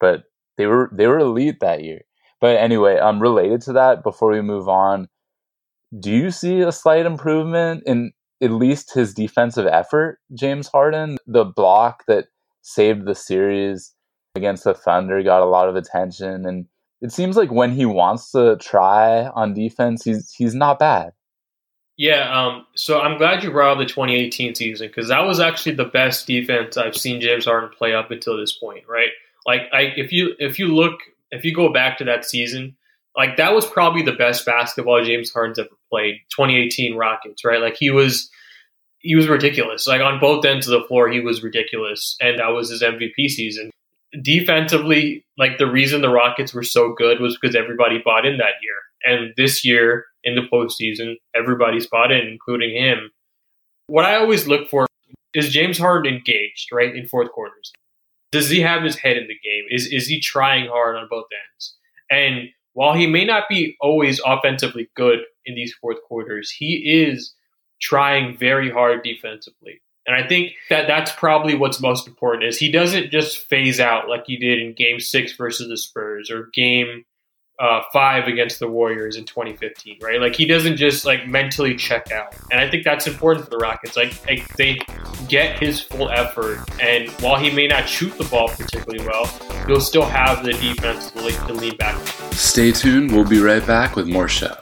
But 0.00 0.24
they 0.56 0.66
were 0.66 0.90
they 0.92 1.06
were 1.06 1.18
elite 1.18 1.60
that 1.60 1.84
year. 1.84 2.00
But 2.40 2.56
anyway, 2.56 2.98
um, 2.98 3.20
related 3.20 3.60
to 3.62 3.72
that, 3.74 4.02
before 4.02 4.30
we 4.32 4.40
move 4.40 4.68
on, 4.68 5.08
do 6.00 6.10
you 6.10 6.30
see 6.30 6.60
a 6.60 6.72
slight 6.72 7.06
improvement 7.06 7.82
in 7.86 8.12
at 8.42 8.50
least 8.50 8.92
his 8.92 9.14
defensive 9.14 9.66
effort, 9.66 10.18
James 10.34 10.68
Harden? 10.68 11.18
The 11.26 11.44
block 11.44 12.04
that 12.08 12.26
saved 12.62 13.06
the 13.06 13.14
series 13.14 13.94
against 14.34 14.64
the 14.64 14.74
Thunder 14.74 15.22
got 15.22 15.42
a 15.42 15.46
lot 15.46 15.68
of 15.68 15.76
attention, 15.76 16.46
and 16.46 16.66
it 17.06 17.12
seems 17.12 17.36
like 17.36 17.52
when 17.52 17.72
he 17.72 17.86
wants 17.86 18.32
to 18.32 18.56
try 18.56 19.26
on 19.26 19.54
defense, 19.54 20.04
he's 20.04 20.32
he's 20.32 20.54
not 20.54 20.78
bad. 20.78 21.12
Yeah, 21.96 22.28
um, 22.30 22.66
so 22.74 23.00
I'm 23.00 23.16
glad 23.16 23.42
you 23.42 23.50
brought 23.50 23.72
up 23.72 23.78
the 23.78 23.86
2018 23.86 24.54
season 24.54 24.88
because 24.88 25.08
that 25.08 25.20
was 25.20 25.40
actually 25.40 25.76
the 25.76 25.86
best 25.86 26.26
defense 26.26 26.76
I've 26.76 26.96
seen 26.96 27.20
James 27.20 27.46
Harden 27.46 27.70
play 27.70 27.94
up 27.94 28.10
until 28.10 28.36
this 28.36 28.58
point, 28.58 28.84
right? 28.86 29.08
Like, 29.46 29.62
I, 29.72 29.92
if 29.96 30.12
you 30.12 30.34
if 30.38 30.58
you 30.58 30.66
look 30.66 30.98
if 31.30 31.44
you 31.44 31.54
go 31.54 31.72
back 31.72 31.96
to 31.98 32.04
that 32.04 32.24
season, 32.24 32.76
like 33.16 33.36
that 33.36 33.54
was 33.54 33.64
probably 33.64 34.02
the 34.02 34.12
best 34.12 34.44
basketball 34.44 35.02
James 35.04 35.32
Harden's 35.32 35.58
ever 35.58 35.68
played. 35.90 36.16
2018 36.36 36.96
Rockets, 36.96 37.44
right? 37.44 37.60
Like 37.60 37.76
he 37.78 37.90
was 37.90 38.28
he 38.98 39.14
was 39.14 39.28
ridiculous. 39.28 39.86
Like 39.86 40.00
on 40.00 40.18
both 40.20 40.44
ends 40.44 40.66
of 40.68 40.78
the 40.78 40.86
floor, 40.88 41.08
he 41.08 41.20
was 41.20 41.42
ridiculous, 41.42 42.16
and 42.20 42.40
that 42.40 42.48
was 42.48 42.68
his 42.68 42.82
MVP 42.82 43.28
season. 43.28 43.70
Defensively, 44.22 45.24
like 45.38 45.58
the 45.58 45.70
reason 45.70 46.00
the 46.00 46.08
Rockets 46.08 46.54
were 46.54 46.62
so 46.62 46.92
good 46.92 47.20
was 47.20 47.36
because 47.38 47.56
everybody 47.56 48.00
bought 48.04 48.26
in 48.26 48.38
that 48.38 48.54
year. 48.62 48.76
And 49.04 49.34
this 49.36 49.64
year 49.64 50.06
in 50.24 50.34
the 50.34 50.42
postseason, 50.52 51.16
everybody's 51.34 51.86
bought 51.86 52.12
in, 52.12 52.26
including 52.26 52.74
him. 52.74 53.10
What 53.88 54.04
I 54.04 54.16
always 54.16 54.46
look 54.46 54.68
for 54.68 54.86
is 55.34 55.50
James 55.50 55.78
Harden 55.78 56.14
engaged, 56.14 56.72
right, 56.72 56.94
in 56.94 57.06
fourth 57.06 57.30
quarters. 57.30 57.72
Does 58.32 58.48
he 58.48 58.60
have 58.60 58.82
his 58.82 58.96
head 58.96 59.16
in 59.16 59.28
the 59.28 59.38
game? 59.42 59.64
Is 59.70 59.86
is 59.86 60.08
he 60.08 60.20
trying 60.20 60.68
hard 60.68 60.96
on 60.96 61.06
both 61.08 61.26
ends? 61.52 61.76
And 62.10 62.48
while 62.72 62.94
he 62.94 63.06
may 63.06 63.24
not 63.24 63.44
be 63.48 63.76
always 63.80 64.20
offensively 64.24 64.90
good 64.96 65.20
in 65.44 65.54
these 65.54 65.74
fourth 65.80 65.98
quarters, 66.08 66.50
he 66.50 67.04
is 67.04 67.34
trying 67.80 68.36
very 68.36 68.70
hard 68.70 69.02
defensively. 69.02 69.80
And 70.06 70.14
I 70.14 70.26
think 70.26 70.52
that 70.70 70.86
that's 70.86 71.10
probably 71.12 71.56
what's 71.56 71.80
most 71.80 72.06
important 72.06 72.44
is 72.44 72.58
he 72.58 72.70
doesn't 72.70 73.10
just 73.10 73.38
phase 73.38 73.80
out 73.80 74.08
like 74.08 74.24
he 74.26 74.36
did 74.36 74.60
in 74.60 74.72
game 74.72 75.00
six 75.00 75.32
versus 75.36 75.68
the 75.68 75.76
Spurs 75.76 76.30
or 76.30 76.48
game 76.54 77.04
uh, 77.58 77.80
five 77.92 78.28
against 78.28 78.58
the 78.58 78.68
Warriors 78.68 79.16
in 79.16 79.24
2015, 79.24 79.98
right? 80.02 80.20
Like 80.20 80.36
he 80.36 80.44
doesn't 80.44 80.76
just 80.76 81.06
like 81.06 81.26
mentally 81.26 81.74
check 81.74 82.10
out, 82.12 82.34
and 82.50 82.60
I 82.60 82.70
think 82.70 82.84
that's 82.84 83.06
important 83.06 83.46
for 83.46 83.50
the 83.50 83.56
Rockets. 83.56 83.96
Like, 83.96 84.26
like 84.26 84.46
they 84.56 84.78
get 85.28 85.58
his 85.58 85.80
full 85.80 86.10
effort, 86.10 86.58
and 86.80 87.08
while 87.22 87.36
he 87.36 87.50
may 87.50 87.66
not 87.66 87.88
shoot 87.88 88.16
the 88.18 88.24
ball 88.24 88.48
particularly 88.48 89.04
well, 89.06 89.26
he'll 89.66 89.80
still 89.80 90.04
have 90.04 90.44
the 90.44 90.52
defense 90.52 91.10
to, 91.12 91.30
to 91.30 91.52
lean 91.54 91.76
back. 91.76 91.96
Stay 92.32 92.72
tuned. 92.72 93.10
We'll 93.10 93.24
be 93.24 93.40
right 93.40 93.66
back 93.66 93.96
with 93.96 94.06
more 94.06 94.28
show. 94.28 94.54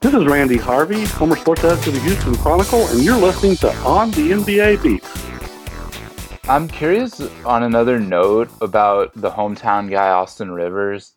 This 0.00 0.14
is 0.14 0.26
Randy 0.26 0.58
Harvey, 0.58 1.04
former 1.06 1.34
Sports 1.34 1.64
Editor 1.64 1.90
of 1.90 1.96
the 1.96 2.00
Houston 2.02 2.36
Chronicle, 2.36 2.86
and 2.86 3.02
you're 3.02 3.16
listening 3.16 3.56
to 3.56 3.74
On 3.78 4.12
the 4.12 4.30
NBA 4.30 4.80
Beat. 4.80 6.48
I'm 6.48 6.68
curious 6.68 7.20
on 7.44 7.64
another 7.64 7.98
note 7.98 8.48
about 8.60 9.12
the 9.16 9.32
hometown 9.32 9.90
guy, 9.90 10.10
Austin 10.10 10.52
Rivers. 10.52 11.14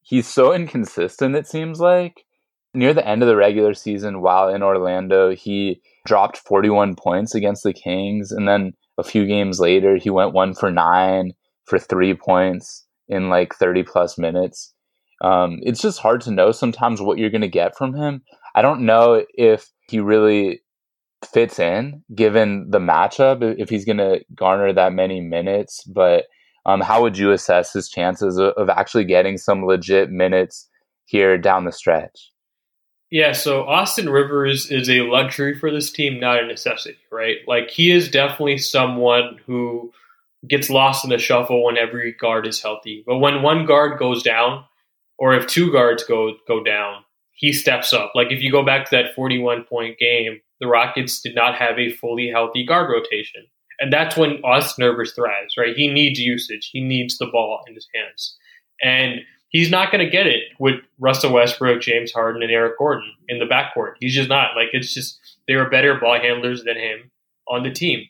He's 0.00 0.26
so 0.26 0.54
inconsistent, 0.54 1.36
it 1.36 1.46
seems 1.46 1.78
like. 1.78 2.24
Near 2.72 2.94
the 2.94 3.06
end 3.06 3.22
of 3.22 3.28
the 3.28 3.36
regular 3.36 3.74
season, 3.74 4.22
while 4.22 4.48
in 4.48 4.62
Orlando, 4.62 5.34
he 5.34 5.82
dropped 6.06 6.38
41 6.38 6.94
points 6.96 7.34
against 7.34 7.64
the 7.64 7.74
Kings. 7.74 8.32
And 8.32 8.48
then 8.48 8.72
a 8.96 9.04
few 9.04 9.26
games 9.26 9.60
later, 9.60 9.96
he 9.96 10.08
went 10.08 10.32
one 10.32 10.54
for 10.54 10.70
nine 10.70 11.34
for 11.64 11.78
three 11.78 12.14
points 12.14 12.86
in 13.08 13.28
like 13.28 13.54
30 13.54 13.82
plus 13.82 14.16
minutes. 14.16 14.72
Um, 15.22 15.60
it's 15.62 15.80
just 15.80 16.00
hard 16.00 16.20
to 16.22 16.30
know 16.30 16.52
sometimes 16.52 17.00
what 17.00 17.16
you're 17.16 17.30
going 17.30 17.42
to 17.42 17.48
get 17.48 17.76
from 17.76 17.94
him. 17.94 18.22
I 18.54 18.60
don't 18.60 18.84
know 18.84 19.24
if 19.34 19.70
he 19.88 20.00
really 20.00 20.62
fits 21.24 21.58
in 21.58 22.02
given 22.14 22.68
the 22.70 22.80
matchup, 22.80 23.56
if 23.58 23.68
he's 23.68 23.84
going 23.84 23.98
to 23.98 24.20
garner 24.34 24.72
that 24.72 24.92
many 24.92 25.20
minutes. 25.20 25.84
But 25.84 26.24
um, 26.66 26.80
how 26.80 27.02
would 27.02 27.16
you 27.16 27.30
assess 27.32 27.72
his 27.72 27.88
chances 27.88 28.36
of, 28.36 28.52
of 28.54 28.68
actually 28.68 29.04
getting 29.04 29.38
some 29.38 29.64
legit 29.64 30.10
minutes 30.10 30.68
here 31.04 31.38
down 31.38 31.64
the 31.64 31.72
stretch? 31.72 32.32
Yeah, 33.10 33.32
so 33.32 33.64
Austin 33.64 34.08
Rivers 34.08 34.70
is 34.70 34.88
a 34.88 35.02
luxury 35.02 35.54
for 35.54 35.70
this 35.70 35.92
team, 35.92 36.18
not 36.18 36.42
a 36.42 36.46
necessity, 36.46 36.96
right? 37.10 37.36
Like 37.46 37.70
he 37.70 37.90
is 37.90 38.10
definitely 38.10 38.56
someone 38.56 39.38
who 39.46 39.92
gets 40.48 40.70
lost 40.70 41.04
in 41.04 41.10
the 41.10 41.18
shuffle 41.18 41.62
when 41.62 41.76
every 41.76 42.12
guard 42.12 42.46
is 42.46 42.62
healthy. 42.62 43.04
But 43.06 43.18
when 43.18 43.42
one 43.42 43.66
guard 43.66 43.98
goes 43.98 44.22
down, 44.22 44.64
or 45.18 45.34
if 45.34 45.46
two 45.46 45.70
guards 45.70 46.04
go 46.04 46.34
go 46.46 46.62
down, 46.62 47.04
he 47.32 47.52
steps 47.52 47.92
up. 47.92 48.12
Like 48.14 48.30
if 48.30 48.42
you 48.42 48.50
go 48.50 48.64
back 48.64 48.88
to 48.88 48.96
that 48.96 49.14
41 49.14 49.64
point 49.64 49.98
game, 49.98 50.40
the 50.60 50.66
Rockets 50.66 51.20
did 51.20 51.34
not 51.34 51.56
have 51.56 51.78
a 51.78 51.92
fully 51.92 52.28
healthy 52.28 52.64
guard 52.64 52.90
rotation. 52.90 53.46
And 53.80 53.92
that's 53.92 54.16
when 54.16 54.40
Austin 54.44 54.84
Rivers 54.84 55.12
thrives, 55.12 55.56
right? 55.58 55.74
He 55.74 55.92
needs 55.92 56.20
usage. 56.20 56.70
He 56.72 56.80
needs 56.80 57.18
the 57.18 57.26
ball 57.26 57.62
in 57.66 57.74
his 57.74 57.88
hands. 57.92 58.36
And 58.80 59.22
he's 59.48 59.70
not 59.70 59.90
going 59.90 60.04
to 60.04 60.10
get 60.10 60.28
it 60.28 60.44
with 60.60 60.76
Russell 61.00 61.32
Westbrook, 61.32 61.80
James 61.80 62.12
Harden, 62.12 62.42
and 62.42 62.52
Eric 62.52 62.78
Gordon 62.78 63.12
in 63.28 63.40
the 63.40 63.44
backcourt. 63.44 63.94
He's 63.98 64.14
just 64.14 64.28
not. 64.28 64.54
Like, 64.54 64.68
it's 64.72 64.94
just, 64.94 65.18
there 65.48 65.64
are 65.64 65.68
better 65.68 65.98
ball 65.98 66.20
handlers 66.20 66.62
than 66.62 66.76
him 66.76 67.10
on 67.48 67.64
the 67.64 67.72
team. 67.72 68.06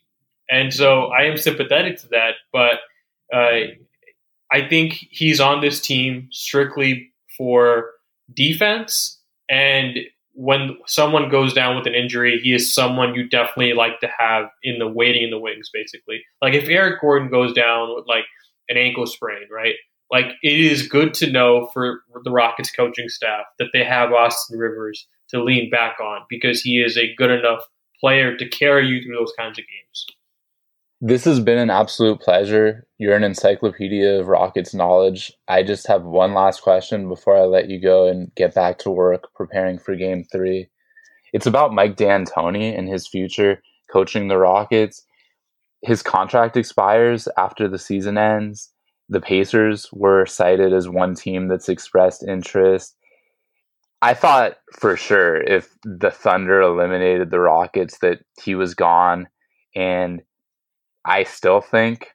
And 0.51 0.75
so 0.75 1.05
I 1.07 1.23
am 1.23 1.39
sympathetic 1.39 1.99
to 2.01 2.09
that, 2.09 2.35
but 2.53 2.81
uh, 3.35 3.73
I 4.53 4.67
think 4.69 4.93
he's 5.11 5.41
on 5.41 5.61
this 5.61 5.81
team 5.81 6.29
strictly 6.31 7.11
for 7.37 7.91
defense. 8.35 9.19
And 9.49 9.99
when 10.35 10.79
someone 10.87 11.29
goes 11.29 11.53
down 11.53 11.77
with 11.77 11.87
an 11.87 11.95
injury, 11.95 12.41
he 12.43 12.55
is 12.55 12.75
someone 12.75 13.15
you 13.15 13.29
definitely 13.29 13.75
like 13.75 14.01
to 14.01 14.09
have 14.19 14.47
in 14.63 14.79
the 14.79 14.89
waiting 14.89 15.23
in 15.23 15.31
the 15.31 15.39
wings, 15.39 15.71
basically. 15.73 16.23
Like 16.41 16.55
if 16.55 16.69
Eric 16.69 17.01
Gordon 17.01 17.31
goes 17.31 17.53
down 17.53 17.95
with 17.95 18.07
like 18.07 18.25
an 18.69 18.77
ankle 18.77 19.07
sprain, 19.07 19.47
right? 19.51 19.75
like 20.13 20.27
it 20.43 20.61
is 20.61 20.87
good 20.87 21.15
to 21.15 21.33
know 21.33 21.71
for 21.73 22.03
the 22.23 22.31
Rockets 22.31 22.71
coaching 22.71 23.09
staff 23.09 23.47
that 23.59 23.69
they 23.73 23.83
have 23.83 24.13
Austin 24.13 24.59
Rivers 24.59 25.09
to 25.31 25.43
lean 25.43 25.71
back 25.71 25.99
on 25.99 26.21
because 26.29 26.61
he 26.61 26.83
is 26.83 26.99
a 26.99 27.15
good 27.17 27.31
enough 27.31 27.63
player 27.99 28.37
to 28.37 28.49
carry 28.49 28.87
you 28.87 29.03
through 29.03 29.17
those 29.17 29.33
kinds 29.39 29.59
of 29.59 29.65
games. 29.65 30.07
This 31.05 31.25
has 31.25 31.41
been 31.41 31.59
an 31.59 31.69
absolute 31.69 32.21
pleasure. 32.21 32.87
You're 32.97 33.17
an 33.17 33.25
encyclopedia 33.25 34.21
of 34.21 34.29
Rockets 34.29 34.73
knowledge. 34.73 35.33
I 35.49 35.65
just 35.65 35.89
have 35.89 36.05
one 36.05 36.33
last 36.33 36.63
question 36.63 37.09
before 37.09 37.37
I 37.37 37.41
let 37.41 37.69
you 37.69 37.81
go 37.81 38.07
and 38.07 38.33
get 38.37 38.55
back 38.55 38.79
to 38.79 38.91
work 38.91 39.35
preparing 39.35 39.81
for 39.81 39.97
game 39.97 40.23
three. 40.31 40.69
It's 41.33 41.47
about 41.47 41.75
Mike 41.75 41.97
D'Antoni 41.97 42.79
and 42.79 42.89
his 42.89 43.09
future 43.09 43.61
coaching 43.93 44.29
the 44.29 44.39
Rockets. 44.39 45.05
His 45.83 46.05
contract 46.05 46.57
expires 46.57 47.27
after 47.37 47.67
the 47.67 47.81
season 47.81 48.17
ends 48.17 48.71
the 49.09 49.21
Pacers 49.21 49.89
were 49.93 50.25
cited 50.25 50.73
as 50.73 50.89
one 50.89 51.17
team 51.17 51.49
that's 51.49 51.69
expressed 51.69 52.23
interest. 52.23 52.97
I 54.01 54.15
thought 54.15 54.59
for 54.73 54.97
sure 54.97 55.41
if 55.41 55.77
the 55.83 56.13
Thunder 56.13 56.61
eliminated 56.63 57.31
the 57.31 57.41
Rockets 57.41 57.99
that 57.99 58.21
he 58.41 58.55
was 58.55 58.75
gone, 58.75 59.29
and 59.75 60.23
I 61.05 61.25
still 61.25 61.61
think 61.61 62.09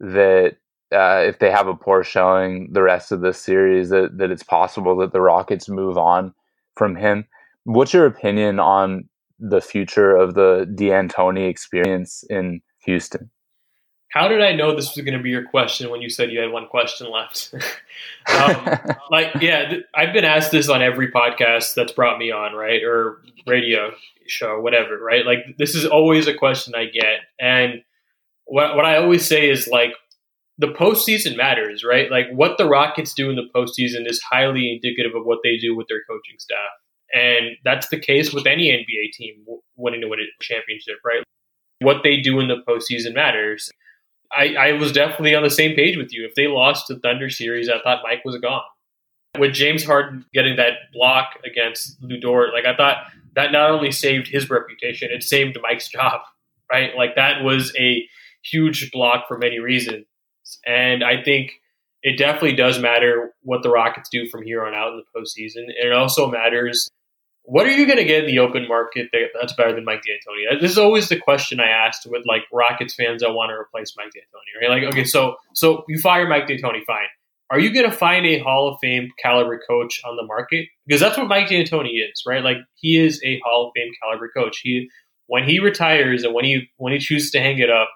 that 0.00 0.56
uh, 0.92 1.22
if 1.26 1.38
they 1.38 1.50
have 1.50 1.68
a 1.68 1.74
poor 1.74 2.04
showing 2.04 2.72
the 2.72 2.82
rest 2.82 3.12
of 3.12 3.20
the 3.20 3.32
series, 3.32 3.90
that 3.90 4.18
that 4.18 4.30
it's 4.30 4.42
possible 4.42 4.96
that 4.98 5.12
the 5.12 5.20
Rockets 5.20 5.68
move 5.68 5.96
on 5.96 6.34
from 6.76 6.96
him. 6.96 7.26
What's 7.64 7.94
your 7.94 8.06
opinion 8.06 8.58
on 8.58 9.08
the 9.38 9.60
future 9.60 10.16
of 10.16 10.34
the 10.34 10.70
D'Antoni 10.74 11.48
experience 11.48 12.24
in 12.28 12.60
Houston? 12.84 13.30
how 14.12 14.28
did 14.28 14.42
I 14.42 14.52
know 14.52 14.76
this 14.76 14.94
was 14.94 15.04
going 15.04 15.16
to 15.16 15.22
be 15.22 15.30
your 15.30 15.44
question 15.44 15.90
when 15.90 16.02
you 16.02 16.10
said 16.10 16.30
you 16.30 16.40
had 16.40 16.52
one 16.52 16.68
question 16.68 17.10
left? 17.10 17.54
um, 18.28 18.78
like, 19.10 19.34
yeah, 19.40 19.70
th- 19.70 19.84
I've 19.94 20.12
been 20.12 20.26
asked 20.26 20.50
this 20.50 20.68
on 20.68 20.82
every 20.82 21.10
podcast 21.10 21.74
that's 21.74 21.92
brought 21.92 22.18
me 22.18 22.30
on, 22.30 22.54
right, 22.54 22.82
or 22.84 23.22
radio 23.46 23.92
show, 24.26 24.60
whatever, 24.60 24.98
right? 24.98 25.24
Like, 25.24 25.56
this 25.56 25.74
is 25.74 25.86
always 25.86 26.26
a 26.26 26.34
question 26.34 26.74
I 26.74 26.86
get, 26.86 27.20
and 27.40 27.82
what 28.52 28.76
what 28.76 28.84
I 28.84 28.98
always 28.98 29.26
say 29.26 29.48
is 29.48 29.66
like, 29.66 29.94
the 30.58 30.66
postseason 30.66 31.38
matters, 31.38 31.82
right? 31.82 32.10
Like, 32.10 32.26
what 32.32 32.58
the 32.58 32.68
Rockets 32.68 33.14
do 33.14 33.30
in 33.30 33.36
the 33.36 33.48
postseason 33.56 34.06
is 34.06 34.20
highly 34.30 34.70
indicative 34.70 35.16
of 35.16 35.24
what 35.24 35.38
they 35.42 35.56
do 35.56 35.74
with 35.74 35.86
their 35.88 36.02
coaching 36.06 36.36
staff, 36.38 36.70
and 37.14 37.56
that's 37.64 37.88
the 37.88 37.98
case 37.98 38.34
with 38.34 38.46
any 38.46 38.68
NBA 38.68 39.12
team 39.14 39.42
winning 39.76 40.02
to 40.02 40.08
win 40.08 40.20
a 40.20 40.44
championship, 40.44 40.96
right? 41.02 41.22
What 41.80 42.02
they 42.04 42.20
do 42.20 42.40
in 42.40 42.48
the 42.48 42.62
postseason 42.68 43.14
matters. 43.14 43.70
I, 44.30 44.54
I 44.54 44.72
was 44.72 44.92
definitely 44.92 45.34
on 45.34 45.42
the 45.42 45.50
same 45.50 45.74
page 45.74 45.96
with 45.96 46.12
you. 46.12 46.26
If 46.26 46.34
they 46.34 46.46
lost 46.46 46.88
the 46.88 46.98
Thunder 46.98 47.30
series, 47.30 47.68
I 47.68 47.80
thought 47.82 48.02
Mike 48.02 48.24
was 48.24 48.36
gone. 48.36 48.62
With 49.38 49.52
James 49.52 49.84
Harden 49.84 50.26
getting 50.34 50.56
that 50.56 50.74
block 50.92 51.38
against 51.44 51.96
Lu 52.02 52.18
Dort, 52.18 52.52
like 52.52 52.66
I 52.66 52.76
thought 52.76 52.98
that 53.34 53.50
not 53.50 53.70
only 53.70 53.90
saved 53.90 54.28
his 54.28 54.50
reputation, 54.50 55.10
it 55.10 55.22
saved 55.22 55.56
Mike's 55.62 55.88
job, 55.98 56.20
right? 56.70 56.94
Like 56.94 57.16
that 57.16 57.42
was 57.42 57.74
a 57.78 58.06
huge 58.44 58.90
block 58.90 59.26
for 59.28 59.38
many 59.38 59.58
reasons. 59.58 60.06
And 60.66 61.04
I 61.04 61.22
think 61.22 61.52
it 62.02 62.18
definitely 62.18 62.56
does 62.56 62.80
matter 62.80 63.32
what 63.42 63.62
the 63.62 63.70
Rockets 63.70 64.08
do 64.10 64.28
from 64.28 64.42
here 64.42 64.64
on 64.64 64.74
out 64.74 64.92
in 64.92 65.02
the 65.02 65.20
postseason. 65.20 65.64
And 65.64 65.88
it 65.88 65.92
also 65.92 66.30
matters 66.30 66.88
what 67.44 67.66
are 67.66 67.70
you 67.70 67.86
going 67.86 67.98
to 67.98 68.04
get 68.04 68.20
in 68.20 68.26
the 68.26 68.38
open 68.38 68.68
market 68.68 69.08
that's 69.12 69.52
better 69.54 69.74
than 69.74 69.84
Mike 69.84 70.02
D'Antoni? 70.02 70.60
This 70.60 70.70
is 70.70 70.78
always 70.78 71.08
the 71.08 71.18
question 71.18 71.60
I 71.60 71.68
asked 71.68 72.06
with 72.06 72.22
like 72.26 72.42
Rockets 72.52 72.94
fans 72.94 73.22
that 73.22 73.32
want 73.32 73.50
to 73.50 73.54
replace 73.54 73.94
Mike 73.96 74.12
D'Antoni. 74.12 74.60
Right? 74.60 74.82
Like, 74.82 74.92
okay, 74.92 75.04
so 75.04 75.36
so 75.54 75.84
you 75.88 75.98
fire 75.98 76.28
Mike 76.28 76.46
D'Antoni, 76.46 76.84
fine. 76.86 77.06
Are 77.50 77.58
you 77.58 77.72
going 77.74 77.90
to 77.90 77.94
find 77.94 78.24
a 78.24 78.38
Hall 78.38 78.68
of 78.68 78.78
Fame 78.80 79.10
caliber 79.20 79.60
coach 79.68 80.00
on 80.06 80.16
the 80.16 80.22
market? 80.22 80.68
Because 80.86 81.00
that's 81.00 81.18
what 81.18 81.28
Mike 81.28 81.48
D'Antoni 81.48 81.90
is, 82.10 82.22
right? 82.26 82.42
Like 82.42 82.58
he 82.76 82.96
is 82.96 83.20
a 83.24 83.40
Hall 83.44 83.66
of 83.66 83.72
Fame 83.74 83.92
caliber 84.02 84.30
coach. 84.34 84.60
He 84.62 84.88
when 85.26 85.44
he 85.44 85.58
retires 85.58 86.22
and 86.24 86.34
when 86.34 86.44
he 86.44 86.68
when 86.76 86.92
he 86.92 86.98
chooses 86.98 87.32
to 87.32 87.40
hang 87.40 87.58
it 87.58 87.70
up, 87.70 87.88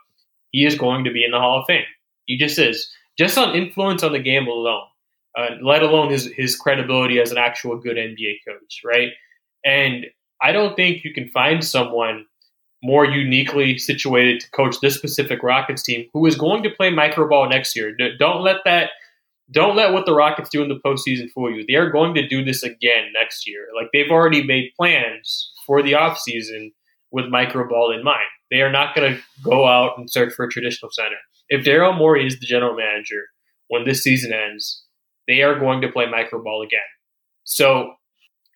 he 0.57 0.65
is 0.65 0.75
going 0.75 1.05
to 1.05 1.11
be 1.11 1.23
in 1.23 1.33
the 1.33 1.39
Hall 1.39 1.61
of 1.61 1.67
Fame. 1.67 1.85
He 2.25 2.39
just 2.39 2.59
is. 2.59 2.91
Just 3.19 3.37
on 3.37 3.55
influence 3.55 4.03
on 4.03 4.13
the 4.13 4.19
game 4.19 4.47
alone, 4.47 4.87
uh, 5.39 5.51
let 5.63 5.83
alone 5.83 6.11
his 6.11 6.33
his 6.35 6.57
credibility 6.57 7.21
as 7.21 7.31
an 7.31 7.37
actual 7.37 7.77
good 7.77 7.99
NBA 7.99 8.37
coach, 8.49 8.81
right? 8.83 9.11
And 9.67 10.07
I 10.41 10.53
don't 10.53 10.75
think 10.75 11.05
you 11.05 11.13
can 11.13 11.29
find 11.29 11.63
someone 11.63 12.25
more 12.83 13.05
uniquely 13.05 13.77
situated 13.77 14.41
to 14.41 14.51
coach 14.53 14.77
this 14.81 14.95
specific 14.95 15.43
Rockets 15.43 15.83
team 15.83 16.07
who 16.15 16.25
is 16.25 16.37
going 16.37 16.63
to 16.63 16.71
play 16.71 16.89
micro 16.89 17.29
ball 17.29 17.49
next 17.51 17.77
year. 17.77 17.95
Don't 18.19 18.43
let 18.43 18.57
that 18.65 18.91
don't 19.51 19.77
let 19.77 19.93
what 19.93 20.07
the 20.07 20.15
Rockets 20.15 20.49
do 20.49 20.63
in 20.63 20.71
the 20.71 20.81
postseason 20.85 21.31
fool 21.33 21.55
you. 21.55 21.67
They 21.69 21.75
are 21.75 21.91
going 21.91 22.15
to 22.15 22.27
do 22.27 22.43
this 22.43 22.63
again 22.63 23.13
next 23.13 23.47
year. 23.47 23.67
Like 23.77 23.89
they've 23.93 24.11
already 24.11 24.43
made 24.43 24.73
plans 24.75 25.53
for 25.67 25.83
the 25.83 25.93
offseason 25.93 26.73
with 27.11 27.27
micro 27.27 27.69
ball 27.69 27.93
in 27.93 28.03
mind. 28.03 28.31
They 28.51 28.61
are 28.61 28.71
not 28.71 28.95
going 28.95 29.15
to 29.15 29.21
go 29.43 29.67
out 29.67 29.99
and 29.99 30.11
search 30.11 30.33
for 30.35 30.45
a 30.45 30.51
traditional 30.51 30.91
center. 30.93 31.17
If 31.49 31.65
Daryl 31.65 31.97
Morey 31.97 32.27
is 32.27 32.39
the 32.39 32.47
general 32.47 32.77
manager 32.77 33.25
when 33.69 33.85
this 33.85 34.03
season 34.03 34.33
ends, 34.33 34.85
they 35.27 35.43
are 35.43 35.59
going 35.59 35.81
to 35.81 35.89
play 35.91 36.07
micro 36.11 36.43
ball 36.43 36.63
again. 36.63 36.81
So 37.45 37.95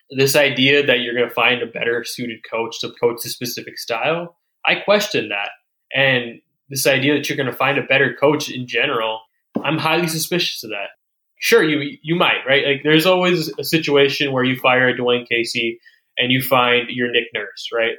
this 0.09 0.35
idea 0.35 0.85
that 0.85 0.99
you're 0.99 1.15
going 1.15 1.27
to 1.27 1.33
find 1.33 1.61
a 1.61 1.65
better 1.65 2.03
suited 2.03 2.39
coach 2.49 2.79
to 2.81 2.91
coach 2.99 3.25
a 3.25 3.29
specific 3.29 3.77
style, 3.77 4.37
I 4.65 4.75
question 4.75 5.29
that. 5.29 5.49
And 5.93 6.41
this 6.69 6.87
idea 6.87 7.15
that 7.15 7.29
you're 7.29 7.37
going 7.37 7.51
to 7.51 7.55
find 7.55 7.77
a 7.77 7.83
better 7.83 8.13
coach 8.13 8.49
in 8.49 8.67
general, 8.67 9.21
I'm 9.63 9.77
highly 9.77 10.07
suspicious 10.07 10.63
of 10.63 10.69
that. 10.71 10.89
Sure, 11.37 11.63
you 11.63 11.97
you 12.03 12.15
might, 12.15 12.45
right? 12.47 12.65
Like 12.65 12.83
there's 12.83 13.07
always 13.07 13.51
a 13.57 13.63
situation 13.63 14.31
where 14.31 14.43
you 14.43 14.57
fire 14.57 14.87
a 14.87 14.93
Dwane 14.95 15.27
Casey 15.27 15.79
and 16.17 16.31
you 16.31 16.41
find 16.41 16.89
your 16.89 17.11
Nick 17.11 17.25
Nurse, 17.33 17.69
right? 17.73 17.95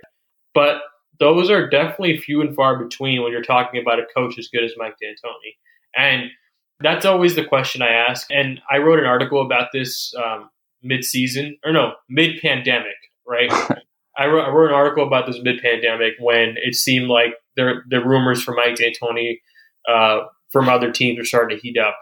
But 0.54 0.76
those 1.20 1.50
are 1.50 1.68
definitely 1.68 2.16
few 2.18 2.40
and 2.40 2.54
far 2.54 2.82
between 2.82 3.22
when 3.22 3.32
you're 3.32 3.42
talking 3.42 3.80
about 3.80 4.00
a 4.00 4.06
coach 4.14 4.38
as 4.38 4.48
good 4.48 4.64
as 4.64 4.72
Mike 4.76 4.96
D'Antoni. 5.00 5.56
And 5.96 6.30
that's 6.80 7.04
always 7.04 7.36
the 7.36 7.44
question 7.44 7.82
I 7.82 7.92
ask. 7.92 8.26
And 8.30 8.60
I 8.70 8.78
wrote 8.78 8.98
an 8.98 9.06
article 9.06 9.44
about 9.44 9.68
this 9.72 10.12
um, 10.16 10.50
mid-season 10.82 11.58
or 11.64 11.72
no 11.72 11.94
mid-pandemic, 12.08 12.96
right? 13.26 13.50
I, 14.18 14.26
wrote, 14.26 14.44
I 14.44 14.50
wrote 14.50 14.68
an 14.68 14.74
article 14.74 15.06
about 15.06 15.26
this 15.26 15.40
mid-pandemic 15.42 16.14
when 16.18 16.56
it 16.58 16.74
seemed 16.74 17.08
like 17.08 17.34
the 17.56 17.82
the 17.88 18.04
rumors 18.04 18.42
for 18.42 18.54
Mike 18.54 18.76
D'Antoni 18.76 19.40
uh, 19.88 20.26
from 20.50 20.68
other 20.68 20.90
teams 20.90 21.18
were 21.18 21.24
starting 21.24 21.56
to 21.56 21.62
heat 21.62 21.78
up, 21.78 21.96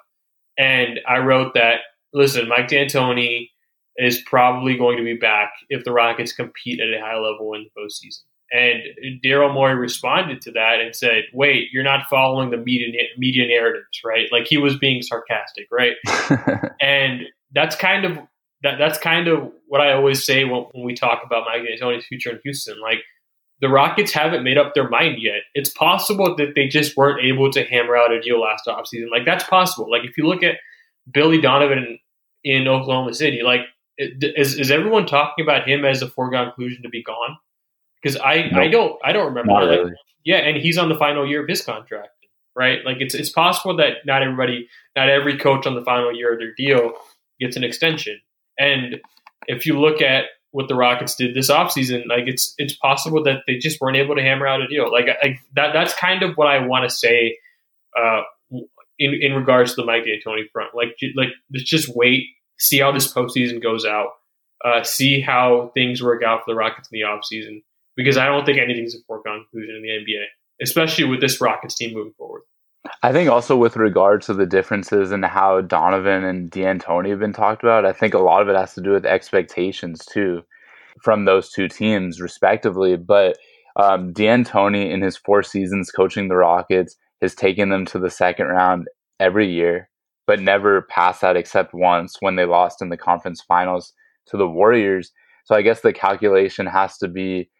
and 0.57 1.01
I 1.09 1.19
wrote 1.19 1.55
that 1.55 1.81
listen, 2.13 2.49
Mike 2.49 2.69
D'Antoni 2.69 3.49
is 3.97 4.23
probably 4.23 4.77
going 4.77 4.97
to 4.97 5.05
be 5.05 5.15
back 5.15 5.53
if 5.69 5.85
the 5.85 5.93
Rockets 5.93 6.33
compete 6.33 6.81
at 6.81 6.89
a 6.89 7.01
high 7.01 7.17
level 7.17 7.53
in 7.55 7.65
the 7.65 7.81
postseason. 7.81 8.23
And 8.53 8.83
Daryl 9.25 9.55
Morey 9.55 9.77
responded 9.77 10.41
to 10.43 10.51
that 10.53 10.81
and 10.81 10.95
said, 10.95 11.25
"Wait, 11.33 11.69
you're 11.73 11.85
not 11.85 12.09
following 12.09 12.51
the 12.51 12.57
media 12.57 12.89
media 13.17 13.47
narratives, 13.47 14.01
right? 14.05 14.27
Like 14.33 14.47
he 14.47 14.59
was 14.59 14.77
being 14.77 15.03
sarcastic, 15.03 15.69
right? 15.71 15.95
and 16.81 17.23
that's 17.53 17.77
kind 17.77 18.05
of 18.05 18.19
that 18.63 18.79
that's 18.79 18.99
kind 18.99 19.29
of 19.29 19.53
what 19.67 19.81
I 19.81 19.93
always 19.93 20.25
say 20.25 20.45
when, 20.45 20.65
when 20.73 20.85
we 20.85 20.95
talk 20.95 21.23
about 21.25 21.45
Mike 21.47 21.63
D'Antoni's 21.63 22.07
future 22.07 22.31
in 22.31 22.41
Houston. 22.43 22.81
Like 22.81 22.99
the 23.61 23.69
Rockets 23.69 24.13
haven't 24.13 24.43
made 24.43 24.59
up 24.59 24.75
their 24.75 24.89
mind 24.89 25.17
yet. 25.21 25.43
It's 25.55 25.71
possible 25.71 26.35
that 26.37 26.55
they 26.55 26.67
just 26.67 26.97
weren't 26.97 27.25
able 27.25 27.51
to 27.53 27.65
hammer 27.65 27.97
out 27.97 28.13
a 28.13 28.21
deal 28.21 28.41
last 28.41 28.67
offseason. 28.67 29.11
Like 29.11 29.25
that's 29.25 29.45
possible. 29.45 29.91
Like 29.91 30.05
if 30.05 30.17
you 30.17 30.27
look 30.27 30.43
at 30.43 30.57
Billy 31.13 31.41
Donovan 31.41 31.99
in 32.43 32.69
Oklahoma 32.69 33.15
City, 33.15 33.43
like 33.43 33.61
is, 33.99 34.59
is 34.59 34.71
everyone 34.71 35.07
talking 35.07 35.45
about 35.45 35.69
him 35.69 35.85
as 35.85 36.03
a 36.03 36.09
foregone 36.09 36.47
conclusion 36.47 36.83
to 36.83 36.89
be 36.89 37.03
gone? 37.03 37.37
Because 38.03 38.17
I, 38.17 38.49
nope. 38.51 38.55
I 38.55 38.69
don't 38.69 38.99
I 39.05 39.13
don't 39.13 39.27
remember. 39.27 39.53
Really. 39.53 39.93
yeah, 40.25 40.39
and 40.39 40.57
he's 40.57 40.79
on 40.79 40.89
the 40.89 40.97
final 40.97 41.27
year 41.27 41.43
of 41.43 41.49
his 41.49 41.63
contract, 41.63 42.11
right? 42.57 42.85
Like 42.85 42.99
it's 43.01 43.15
it's 43.15 43.31
possible 43.31 43.77
that 43.77 44.07
not 44.07 44.23
everybody, 44.23 44.69
not 44.97 45.09
every 45.09 45.37
coach 45.37 45.67
on 45.67 45.75
the 45.75 45.85
final 45.85 46.15
year 46.15 46.33
of 46.33 46.39
their 46.39 46.55
deal 46.57 46.93
gets 47.41 47.57
an 47.57 47.65
extension. 47.65 48.21
And 48.59 49.01
if 49.47 49.67
you 49.67 49.79
look 49.79 50.03
at 50.03 50.27
what 50.53 50.69
the 50.69 50.75
Rockets 50.75 51.15
did 51.15 51.35
this 51.35 51.51
offseason, 51.51 52.07
like 52.07 52.25
it's 52.27 52.55
it's 52.59 52.75
possible 52.75 53.23
that 53.25 53.43
they 53.47 53.57
just 53.57 53.81
weren't 53.81 53.97
able 53.97 54.17
to 54.17 54.23
hammer 54.23 54.47
out 54.47 54.63
a 54.63 54.69
deal. 54.69 54.91
Like, 54.91 55.07
like 55.23 55.39
that 55.55 55.73
that's 55.73 55.95
kind 55.95 56.23
of 56.23 56.37
what 56.37 56.49
I 56.49 56.67
want 56.67 56.89
to 56.89 56.95
say 56.95 57.37
uh, 57.99 58.23
in 58.99 59.15
in 59.21 59.33
regards 59.35 59.75
to 59.75 59.83
the 59.83 59.87
Mike 59.87 60.05
D'Antoni 60.05 60.51
front. 60.53 60.75
Like 60.75 60.97
like 61.17 61.29
let's 61.53 61.65
just 61.65 61.95
wait, 61.95 62.25
see 62.59 62.79
how 62.79 62.93
this 62.93 63.13
postseason 63.13 63.63
goes 63.63 63.85
out, 63.85 64.09
uh, 64.65 64.83
see 64.83 65.21
how 65.21 65.71
things 65.75 66.03
work 66.03 66.23
out 66.23 66.41
for 66.45 66.53
the 66.53 66.57
Rockets 66.57 66.89
in 66.93 67.01
the 67.01 67.07
offseason 67.07 67.63
because 67.97 68.17
I 68.17 68.27
don't 68.27 68.45
think 68.45 68.59
anything's 68.59 68.95
a 68.95 68.99
foregone 69.07 69.45
conclusion 69.51 69.77
in 69.77 69.83
the 69.83 70.13
NBA, 70.13 70.25
especially 70.63 71.05
with 71.05 71.21
this 71.21 71.41
Rockets 71.41 71.75
team 71.75 71.95
moving 71.95 72.13
forward. 72.17 72.43
I 73.03 73.13
think 73.13 73.29
also 73.29 73.57
with 73.57 73.77
regard 73.77 74.23
to 74.23 74.35
the 74.35 74.47
differences 74.47 75.13
in 75.13 75.23
how 75.23 75.61
Donovan 75.61 76.25
and 76.25 76.51
D'Antoni 76.51 77.11
have 77.11 77.19
been 77.19 77.33
talked 77.33 77.63
about, 77.63 77.85
I 77.85 77.93
think 77.93 78.15
a 78.15 78.19
lot 78.19 78.41
of 78.41 78.49
it 78.49 78.57
has 78.57 78.75
to 78.75 78.81
do 78.81 78.93
with 78.93 79.05
expectations 79.05 80.05
too 80.07 80.43
from 81.03 81.25
those 81.25 81.51
two 81.51 81.69
teams 81.69 82.21
respectively. 82.21 82.97
But 82.97 83.37
um, 83.77 84.13
D'Antoni 84.13 84.91
in 84.91 85.03
his 85.03 85.17
four 85.17 85.43
seasons 85.43 85.91
coaching 85.91 86.29
the 86.29 86.37
Rockets 86.37 86.97
has 87.21 87.35
taken 87.35 87.69
them 87.69 87.85
to 87.87 87.99
the 87.99 88.11
second 88.11 88.47
round 88.47 88.89
every 89.19 89.51
year, 89.51 89.91
but 90.27 90.41
never 90.41 90.83
past 90.83 91.21
that 91.21 91.37
except 91.37 91.75
once 91.75 92.17
when 92.21 92.37
they 92.37 92.47
lost 92.47 92.81
in 92.81 92.89
the 92.89 92.97
conference 92.97 93.43
finals 93.43 93.93
to 94.27 94.37
the 94.37 94.49
Warriors. 94.49 95.13
So 95.45 95.55
I 95.55 95.63
guess 95.63 95.81
the 95.81 95.93
calculation 95.93 96.67
has 96.67 96.97
to 96.99 97.09
be 97.09 97.51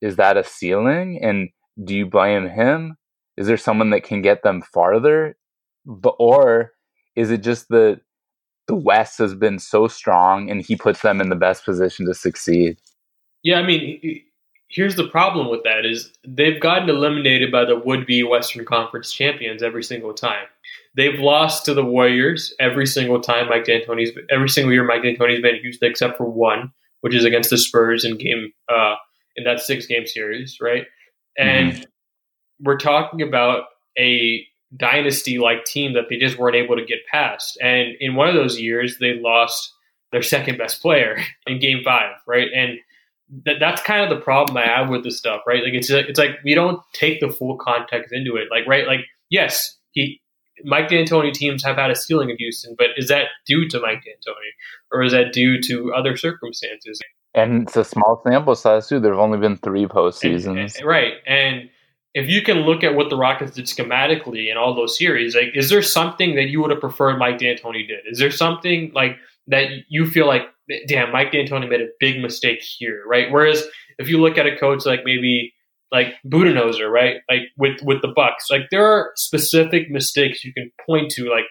is 0.00 0.16
that 0.16 0.36
a 0.36 0.44
ceiling? 0.44 1.20
And 1.22 1.48
do 1.82 1.94
you 1.94 2.06
blame 2.06 2.48
him? 2.48 2.96
Is 3.36 3.46
there 3.46 3.56
someone 3.56 3.90
that 3.90 4.02
can 4.02 4.22
get 4.22 4.42
them 4.42 4.62
farther? 4.62 5.36
But 5.86 6.14
or 6.18 6.72
is 7.16 7.30
it 7.30 7.42
just 7.42 7.68
that 7.68 8.00
the 8.66 8.74
West 8.74 9.18
has 9.18 9.34
been 9.34 9.58
so 9.58 9.88
strong 9.88 10.50
and 10.50 10.62
he 10.62 10.76
puts 10.76 11.02
them 11.02 11.20
in 11.20 11.30
the 11.30 11.36
best 11.36 11.64
position 11.64 12.06
to 12.06 12.14
succeed? 12.14 12.78
Yeah, 13.42 13.58
I 13.58 13.62
mean, 13.64 14.22
here's 14.68 14.96
the 14.96 15.08
problem 15.08 15.48
with 15.50 15.62
that 15.64 15.86
is 15.86 16.12
they've 16.26 16.60
gotten 16.60 16.88
eliminated 16.90 17.50
by 17.50 17.64
the 17.64 17.78
would-be 17.78 18.22
Western 18.22 18.64
Conference 18.64 19.12
champions 19.12 19.62
every 19.62 19.82
single 19.82 20.12
time. 20.12 20.46
They've 20.96 21.18
lost 21.18 21.64
to 21.64 21.74
the 21.74 21.84
Warriors 21.84 22.54
every 22.60 22.86
single 22.86 23.20
time 23.20 23.48
Mike 23.48 23.64
D'Antoni's 23.64 24.10
every 24.30 24.48
single 24.48 24.72
year 24.72 24.84
Mike 24.84 25.02
D'Antoni's 25.02 25.40
been 25.40 25.56
in 25.56 25.62
Houston 25.62 25.90
except 25.90 26.18
for 26.18 26.28
one, 26.28 26.72
which 27.00 27.14
is 27.14 27.24
against 27.24 27.50
the 27.50 27.58
Spurs 27.58 28.04
in 28.04 28.18
game 28.18 28.52
uh, 28.68 28.96
in 29.38 29.44
that 29.44 29.60
six 29.60 29.86
game 29.86 30.06
series, 30.06 30.58
right? 30.60 30.84
And 31.38 31.72
mm-hmm. 31.72 31.82
we're 32.60 32.78
talking 32.78 33.22
about 33.22 33.64
a 33.96 34.44
dynasty 34.76 35.38
like 35.38 35.64
team 35.64 35.94
that 35.94 36.04
they 36.10 36.18
just 36.18 36.38
weren't 36.38 36.56
able 36.56 36.76
to 36.76 36.84
get 36.84 36.98
past. 37.10 37.56
And 37.62 37.94
in 38.00 38.16
one 38.16 38.28
of 38.28 38.34
those 38.34 38.60
years, 38.60 38.98
they 38.98 39.14
lost 39.14 39.72
their 40.12 40.22
second 40.22 40.58
best 40.58 40.82
player 40.82 41.22
in 41.46 41.60
game 41.60 41.82
five, 41.84 42.16
right? 42.26 42.48
And 42.54 42.78
that, 43.44 43.56
that's 43.60 43.82
kind 43.82 44.02
of 44.02 44.10
the 44.10 44.22
problem 44.22 44.56
I 44.56 44.66
have 44.66 44.88
with 44.88 45.04
this 45.04 45.16
stuff, 45.18 45.42
right? 45.46 45.62
Like 45.62 45.74
it's 45.74 45.90
it's 45.90 46.18
like 46.18 46.38
we 46.44 46.54
don't 46.54 46.80
take 46.92 47.20
the 47.20 47.30
full 47.30 47.56
context 47.56 48.12
into 48.12 48.36
it. 48.36 48.48
Like 48.50 48.66
right, 48.66 48.86
like 48.86 49.00
yes, 49.30 49.76
he 49.92 50.20
Mike 50.64 50.88
D'Antoni 50.88 51.32
teams 51.32 51.62
have 51.62 51.76
had 51.76 51.90
a 51.90 51.94
ceiling 51.94 52.30
in 52.30 52.36
Houston, 52.38 52.74
but 52.76 52.88
is 52.96 53.08
that 53.08 53.26
due 53.46 53.68
to 53.68 53.80
Mike 53.80 54.02
D'Antoni 54.02 54.50
or 54.90 55.02
is 55.02 55.12
that 55.12 55.32
due 55.32 55.60
to 55.62 55.92
other 55.94 56.16
circumstances? 56.16 57.00
And 57.34 57.62
it's 57.62 57.76
a 57.76 57.84
small 57.84 58.22
sample 58.26 58.54
size 58.54 58.88
too. 58.88 59.00
There've 59.00 59.18
only 59.18 59.38
been 59.38 59.56
three 59.56 59.86
postseasons, 59.86 60.78
and, 60.78 60.86
right? 60.86 61.14
And 61.26 61.70
if 62.14 62.28
you 62.28 62.42
can 62.42 62.58
look 62.60 62.82
at 62.82 62.94
what 62.94 63.10
the 63.10 63.16
Rockets 63.16 63.52
did 63.52 63.66
schematically 63.66 64.50
in 64.50 64.56
all 64.56 64.74
those 64.74 64.98
series, 64.98 65.36
like, 65.36 65.50
is 65.54 65.70
there 65.70 65.82
something 65.82 66.34
that 66.36 66.48
you 66.48 66.60
would 66.60 66.70
have 66.70 66.80
preferred 66.80 67.18
Mike 67.18 67.38
D'Antoni 67.38 67.86
did? 67.86 68.00
Is 68.10 68.18
there 68.18 68.30
something 68.30 68.90
like 68.94 69.16
that 69.46 69.68
you 69.88 70.06
feel 70.06 70.26
like, 70.26 70.42
damn, 70.88 71.12
Mike 71.12 71.32
D'Antoni 71.32 71.68
made 71.68 71.80
a 71.80 71.88
big 72.00 72.20
mistake 72.20 72.60
here, 72.60 73.02
right? 73.06 73.30
Whereas 73.30 73.64
if 73.98 74.08
you 74.08 74.20
look 74.20 74.38
at 74.38 74.46
a 74.46 74.56
coach 74.56 74.84
like 74.86 75.00
maybe 75.04 75.52
like 75.92 76.14
Budenholzer, 76.26 76.90
right, 76.90 77.16
like 77.30 77.42
with 77.56 77.80
with 77.82 78.02
the 78.02 78.12
Bucks, 78.14 78.46
like 78.50 78.62
there 78.70 78.86
are 78.86 79.12
specific 79.16 79.90
mistakes 79.90 80.44
you 80.44 80.52
can 80.52 80.70
point 80.86 81.10
to, 81.12 81.30
like 81.30 81.44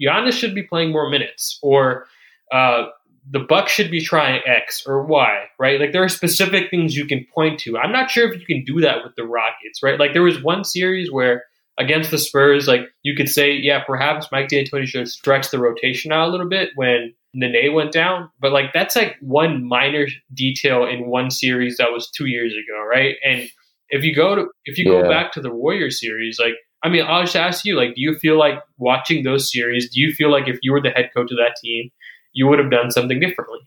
Giannis 0.00 0.32
should 0.32 0.54
be 0.54 0.62
playing 0.62 0.90
more 0.90 1.10
minutes, 1.10 1.58
or 1.62 2.06
uh, 2.52 2.86
the 3.30 3.40
Buck 3.40 3.68
should 3.68 3.90
be 3.90 4.00
trying 4.00 4.40
X 4.46 4.84
or 4.86 5.04
Y, 5.04 5.44
right? 5.58 5.80
Like 5.80 5.92
there 5.92 6.02
are 6.02 6.08
specific 6.08 6.70
things 6.70 6.96
you 6.96 7.06
can 7.06 7.26
point 7.34 7.60
to. 7.60 7.78
I'm 7.78 7.92
not 7.92 8.10
sure 8.10 8.30
if 8.30 8.38
you 8.38 8.46
can 8.46 8.64
do 8.64 8.80
that 8.80 9.04
with 9.04 9.14
the 9.16 9.24
Rockets, 9.24 9.82
right? 9.82 9.98
Like 9.98 10.12
there 10.12 10.22
was 10.22 10.42
one 10.42 10.64
series 10.64 11.10
where 11.10 11.44
against 11.78 12.10
the 12.10 12.18
Spurs, 12.18 12.66
like 12.66 12.82
you 13.02 13.14
could 13.14 13.28
say, 13.28 13.52
yeah, 13.52 13.82
perhaps 13.84 14.28
Mike 14.32 14.48
D'Antoni 14.48 14.86
should 14.86 15.08
stretch 15.08 15.50
the 15.50 15.58
rotation 15.58 16.12
out 16.12 16.28
a 16.28 16.30
little 16.30 16.48
bit 16.48 16.70
when 16.74 17.14
Nene 17.34 17.72
went 17.72 17.92
down, 17.92 18.30
but 18.40 18.52
like 18.52 18.72
that's 18.74 18.96
like 18.96 19.16
one 19.20 19.64
minor 19.64 20.06
detail 20.34 20.84
in 20.84 21.06
one 21.06 21.30
series 21.30 21.76
that 21.78 21.92
was 21.92 22.10
two 22.10 22.26
years 22.26 22.52
ago, 22.52 22.84
right? 22.88 23.16
And 23.24 23.48
if 23.88 24.04
you 24.04 24.14
go 24.14 24.34
to 24.34 24.46
if 24.64 24.78
you 24.78 24.92
yeah. 24.92 25.02
go 25.02 25.08
back 25.08 25.32
to 25.32 25.40
the 25.40 25.52
Warrior 25.52 25.90
series, 25.90 26.38
like 26.38 26.54
I 26.84 26.88
mean, 26.88 27.04
I'll 27.06 27.22
just 27.22 27.36
ask 27.36 27.64
you, 27.64 27.76
like, 27.76 27.94
do 27.94 28.00
you 28.00 28.18
feel 28.18 28.36
like 28.36 28.60
watching 28.76 29.22
those 29.22 29.52
series? 29.52 29.88
Do 29.88 30.00
you 30.00 30.12
feel 30.12 30.32
like 30.32 30.48
if 30.48 30.58
you 30.62 30.72
were 30.72 30.80
the 30.80 30.90
head 30.90 31.10
coach 31.14 31.30
of 31.30 31.38
that 31.38 31.56
team, 31.62 31.90
you 32.32 32.46
would 32.46 32.58
have 32.58 32.70
done 32.70 32.90
something 32.90 33.20
differently. 33.20 33.60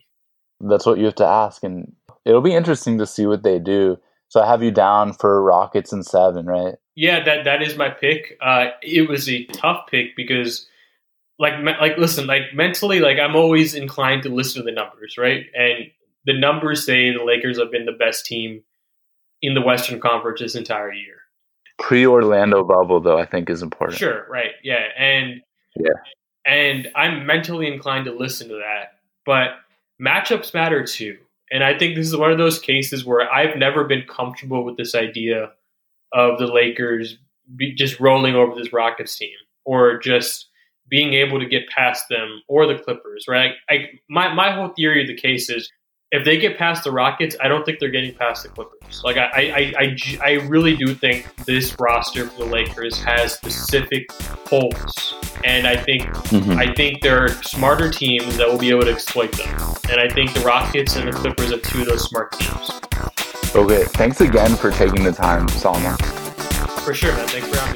That's 0.60 0.86
what 0.86 0.98
you 0.98 1.04
have 1.04 1.14
to 1.16 1.26
ask, 1.26 1.62
and 1.62 1.92
it'll 2.24 2.40
be 2.40 2.54
interesting 2.54 2.98
to 2.98 3.06
see 3.06 3.26
what 3.26 3.42
they 3.42 3.58
do. 3.58 3.98
So 4.28 4.40
I 4.40 4.46
have 4.46 4.62
you 4.62 4.70
down 4.70 5.12
for 5.12 5.42
Rockets 5.42 5.92
and 5.92 6.04
seven, 6.04 6.46
right? 6.46 6.74
Yeah, 6.94 7.22
that 7.24 7.44
that 7.44 7.62
is 7.62 7.76
my 7.76 7.90
pick. 7.90 8.38
Uh, 8.40 8.68
it 8.82 9.08
was 9.08 9.28
a 9.28 9.44
tough 9.46 9.86
pick 9.90 10.16
because, 10.16 10.66
like, 11.38 11.54
like 11.62 11.98
listen, 11.98 12.26
like 12.26 12.54
mentally, 12.54 13.00
like 13.00 13.18
I'm 13.18 13.36
always 13.36 13.74
inclined 13.74 14.22
to 14.24 14.30
listen 14.30 14.62
to 14.62 14.64
the 14.64 14.74
numbers, 14.74 15.16
right? 15.18 15.44
And 15.54 15.90
the 16.24 16.38
numbers 16.38 16.84
say 16.84 17.12
the 17.12 17.22
Lakers 17.22 17.58
have 17.58 17.70
been 17.70 17.84
the 17.86 17.92
best 17.92 18.26
team 18.26 18.62
in 19.42 19.54
the 19.54 19.60
Western 19.60 20.00
Conference 20.00 20.40
this 20.40 20.54
entire 20.54 20.92
year. 20.92 21.16
Pre 21.78 22.06
Orlando 22.06 22.64
bubble, 22.64 23.00
though, 23.00 23.18
I 23.18 23.26
think 23.26 23.50
is 23.50 23.62
important. 23.62 23.98
Sure, 23.98 24.26
right, 24.30 24.52
yeah, 24.64 24.86
and 24.98 25.42
yeah, 25.78 25.90
and 26.46 26.88
I'm 26.94 27.26
mentally 27.26 27.72
inclined 27.72 28.04
to 28.06 28.12
listen 28.12 28.48
to 28.48 28.54
that. 28.54 28.98
But 29.24 29.56
matchups 30.00 30.54
matter 30.54 30.84
too. 30.84 31.18
And 31.50 31.62
I 31.62 31.78
think 31.78 31.94
this 31.94 32.06
is 32.06 32.16
one 32.16 32.32
of 32.32 32.38
those 32.38 32.58
cases 32.58 33.04
where 33.04 33.30
I've 33.32 33.56
never 33.56 33.84
been 33.84 34.04
comfortable 34.08 34.64
with 34.64 34.76
this 34.76 34.94
idea 34.94 35.52
of 36.12 36.38
the 36.38 36.46
Lakers 36.46 37.18
just 37.76 38.00
rolling 38.00 38.34
over 38.34 38.54
this 38.54 38.72
Rockets 38.72 39.16
team 39.16 39.36
or 39.64 39.98
just 39.98 40.48
being 40.88 41.14
able 41.14 41.38
to 41.40 41.46
get 41.46 41.68
past 41.68 42.08
them 42.08 42.42
or 42.48 42.66
the 42.66 42.78
Clippers, 42.78 43.26
right? 43.28 43.52
I, 43.68 43.90
my, 44.08 44.32
my 44.32 44.52
whole 44.52 44.68
theory 44.68 45.02
of 45.02 45.08
the 45.08 45.16
case 45.16 45.50
is 45.50 45.70
if 46.12 46.24
they 46.24 46.38
get 46.38 46.56
past 46.56 46.84
the 46.84 46.92
Rockets, 46.92 47.36
I 47.42 47.48
don't 47.48 47.64
think 47.64 47.80
they're 47.80 47.90
getting 47.90 48.14
past 48.14 48.44
the 48.44 48.48
Clippers. 48.50 49.02
Like 49.04 49.16
I, 49.16 49.26
I, 49.26 49.72
I, 49.78 49.96
I 50.22 50.32
really 50.46 50.76
do 50.76 50.94
think 50.94 51.34
this 51.46 51.74
roster 51.80 52.28
for 52.28 52.44
the 52.44 52.50
Lakers 52.50 53.02
has 53.02 53.34
specific 53.34 54.10
holes, 54.48 55.14
and 55.44 55.66
I 55.66 55.76
think 55.76 56.04
mm-hmm. 56.04 56.58
I 56.58 56.72
think 56.74 57.02
there 57.02 57.24
are 57.24 57.28
smarter 57.42 57.90
teams 57.90 58.36
that 58.36 58.48
will 58.48 58.58
be 58.58 58.70
able 58.70 58.82
to 58.82 58.92
exploit 58.92 59.32
them. 59.32 59.58
And 59.90 60.00
I 60.00 60.08
think 60.08 60.32
the 60.32 60.40
Rockets 60.40 60.96
and 60.96 61.08
the 61.08 61.12
Clippers 61.12 61.52
are 61.52 61.58
two 61.58 61.80
of 61.80 61.88
those 61.88 62.04
smart 62.08 62.32
teams. 62.32 62.70
Okay, 63.54 63.84
thanks 63.84 64.20
again 64.20 64.54
for 64.54 64.70
taking 64.70 65.02
the 65.02 65.12
time, 65.12 65.46
Salma. 65.48 66.00
For 66.82 66.94
sure, 66.94 67.12
man. 67.14 67.26
Thanks 67.28 67.48
for 67.48 67.56
having 67.56 67.75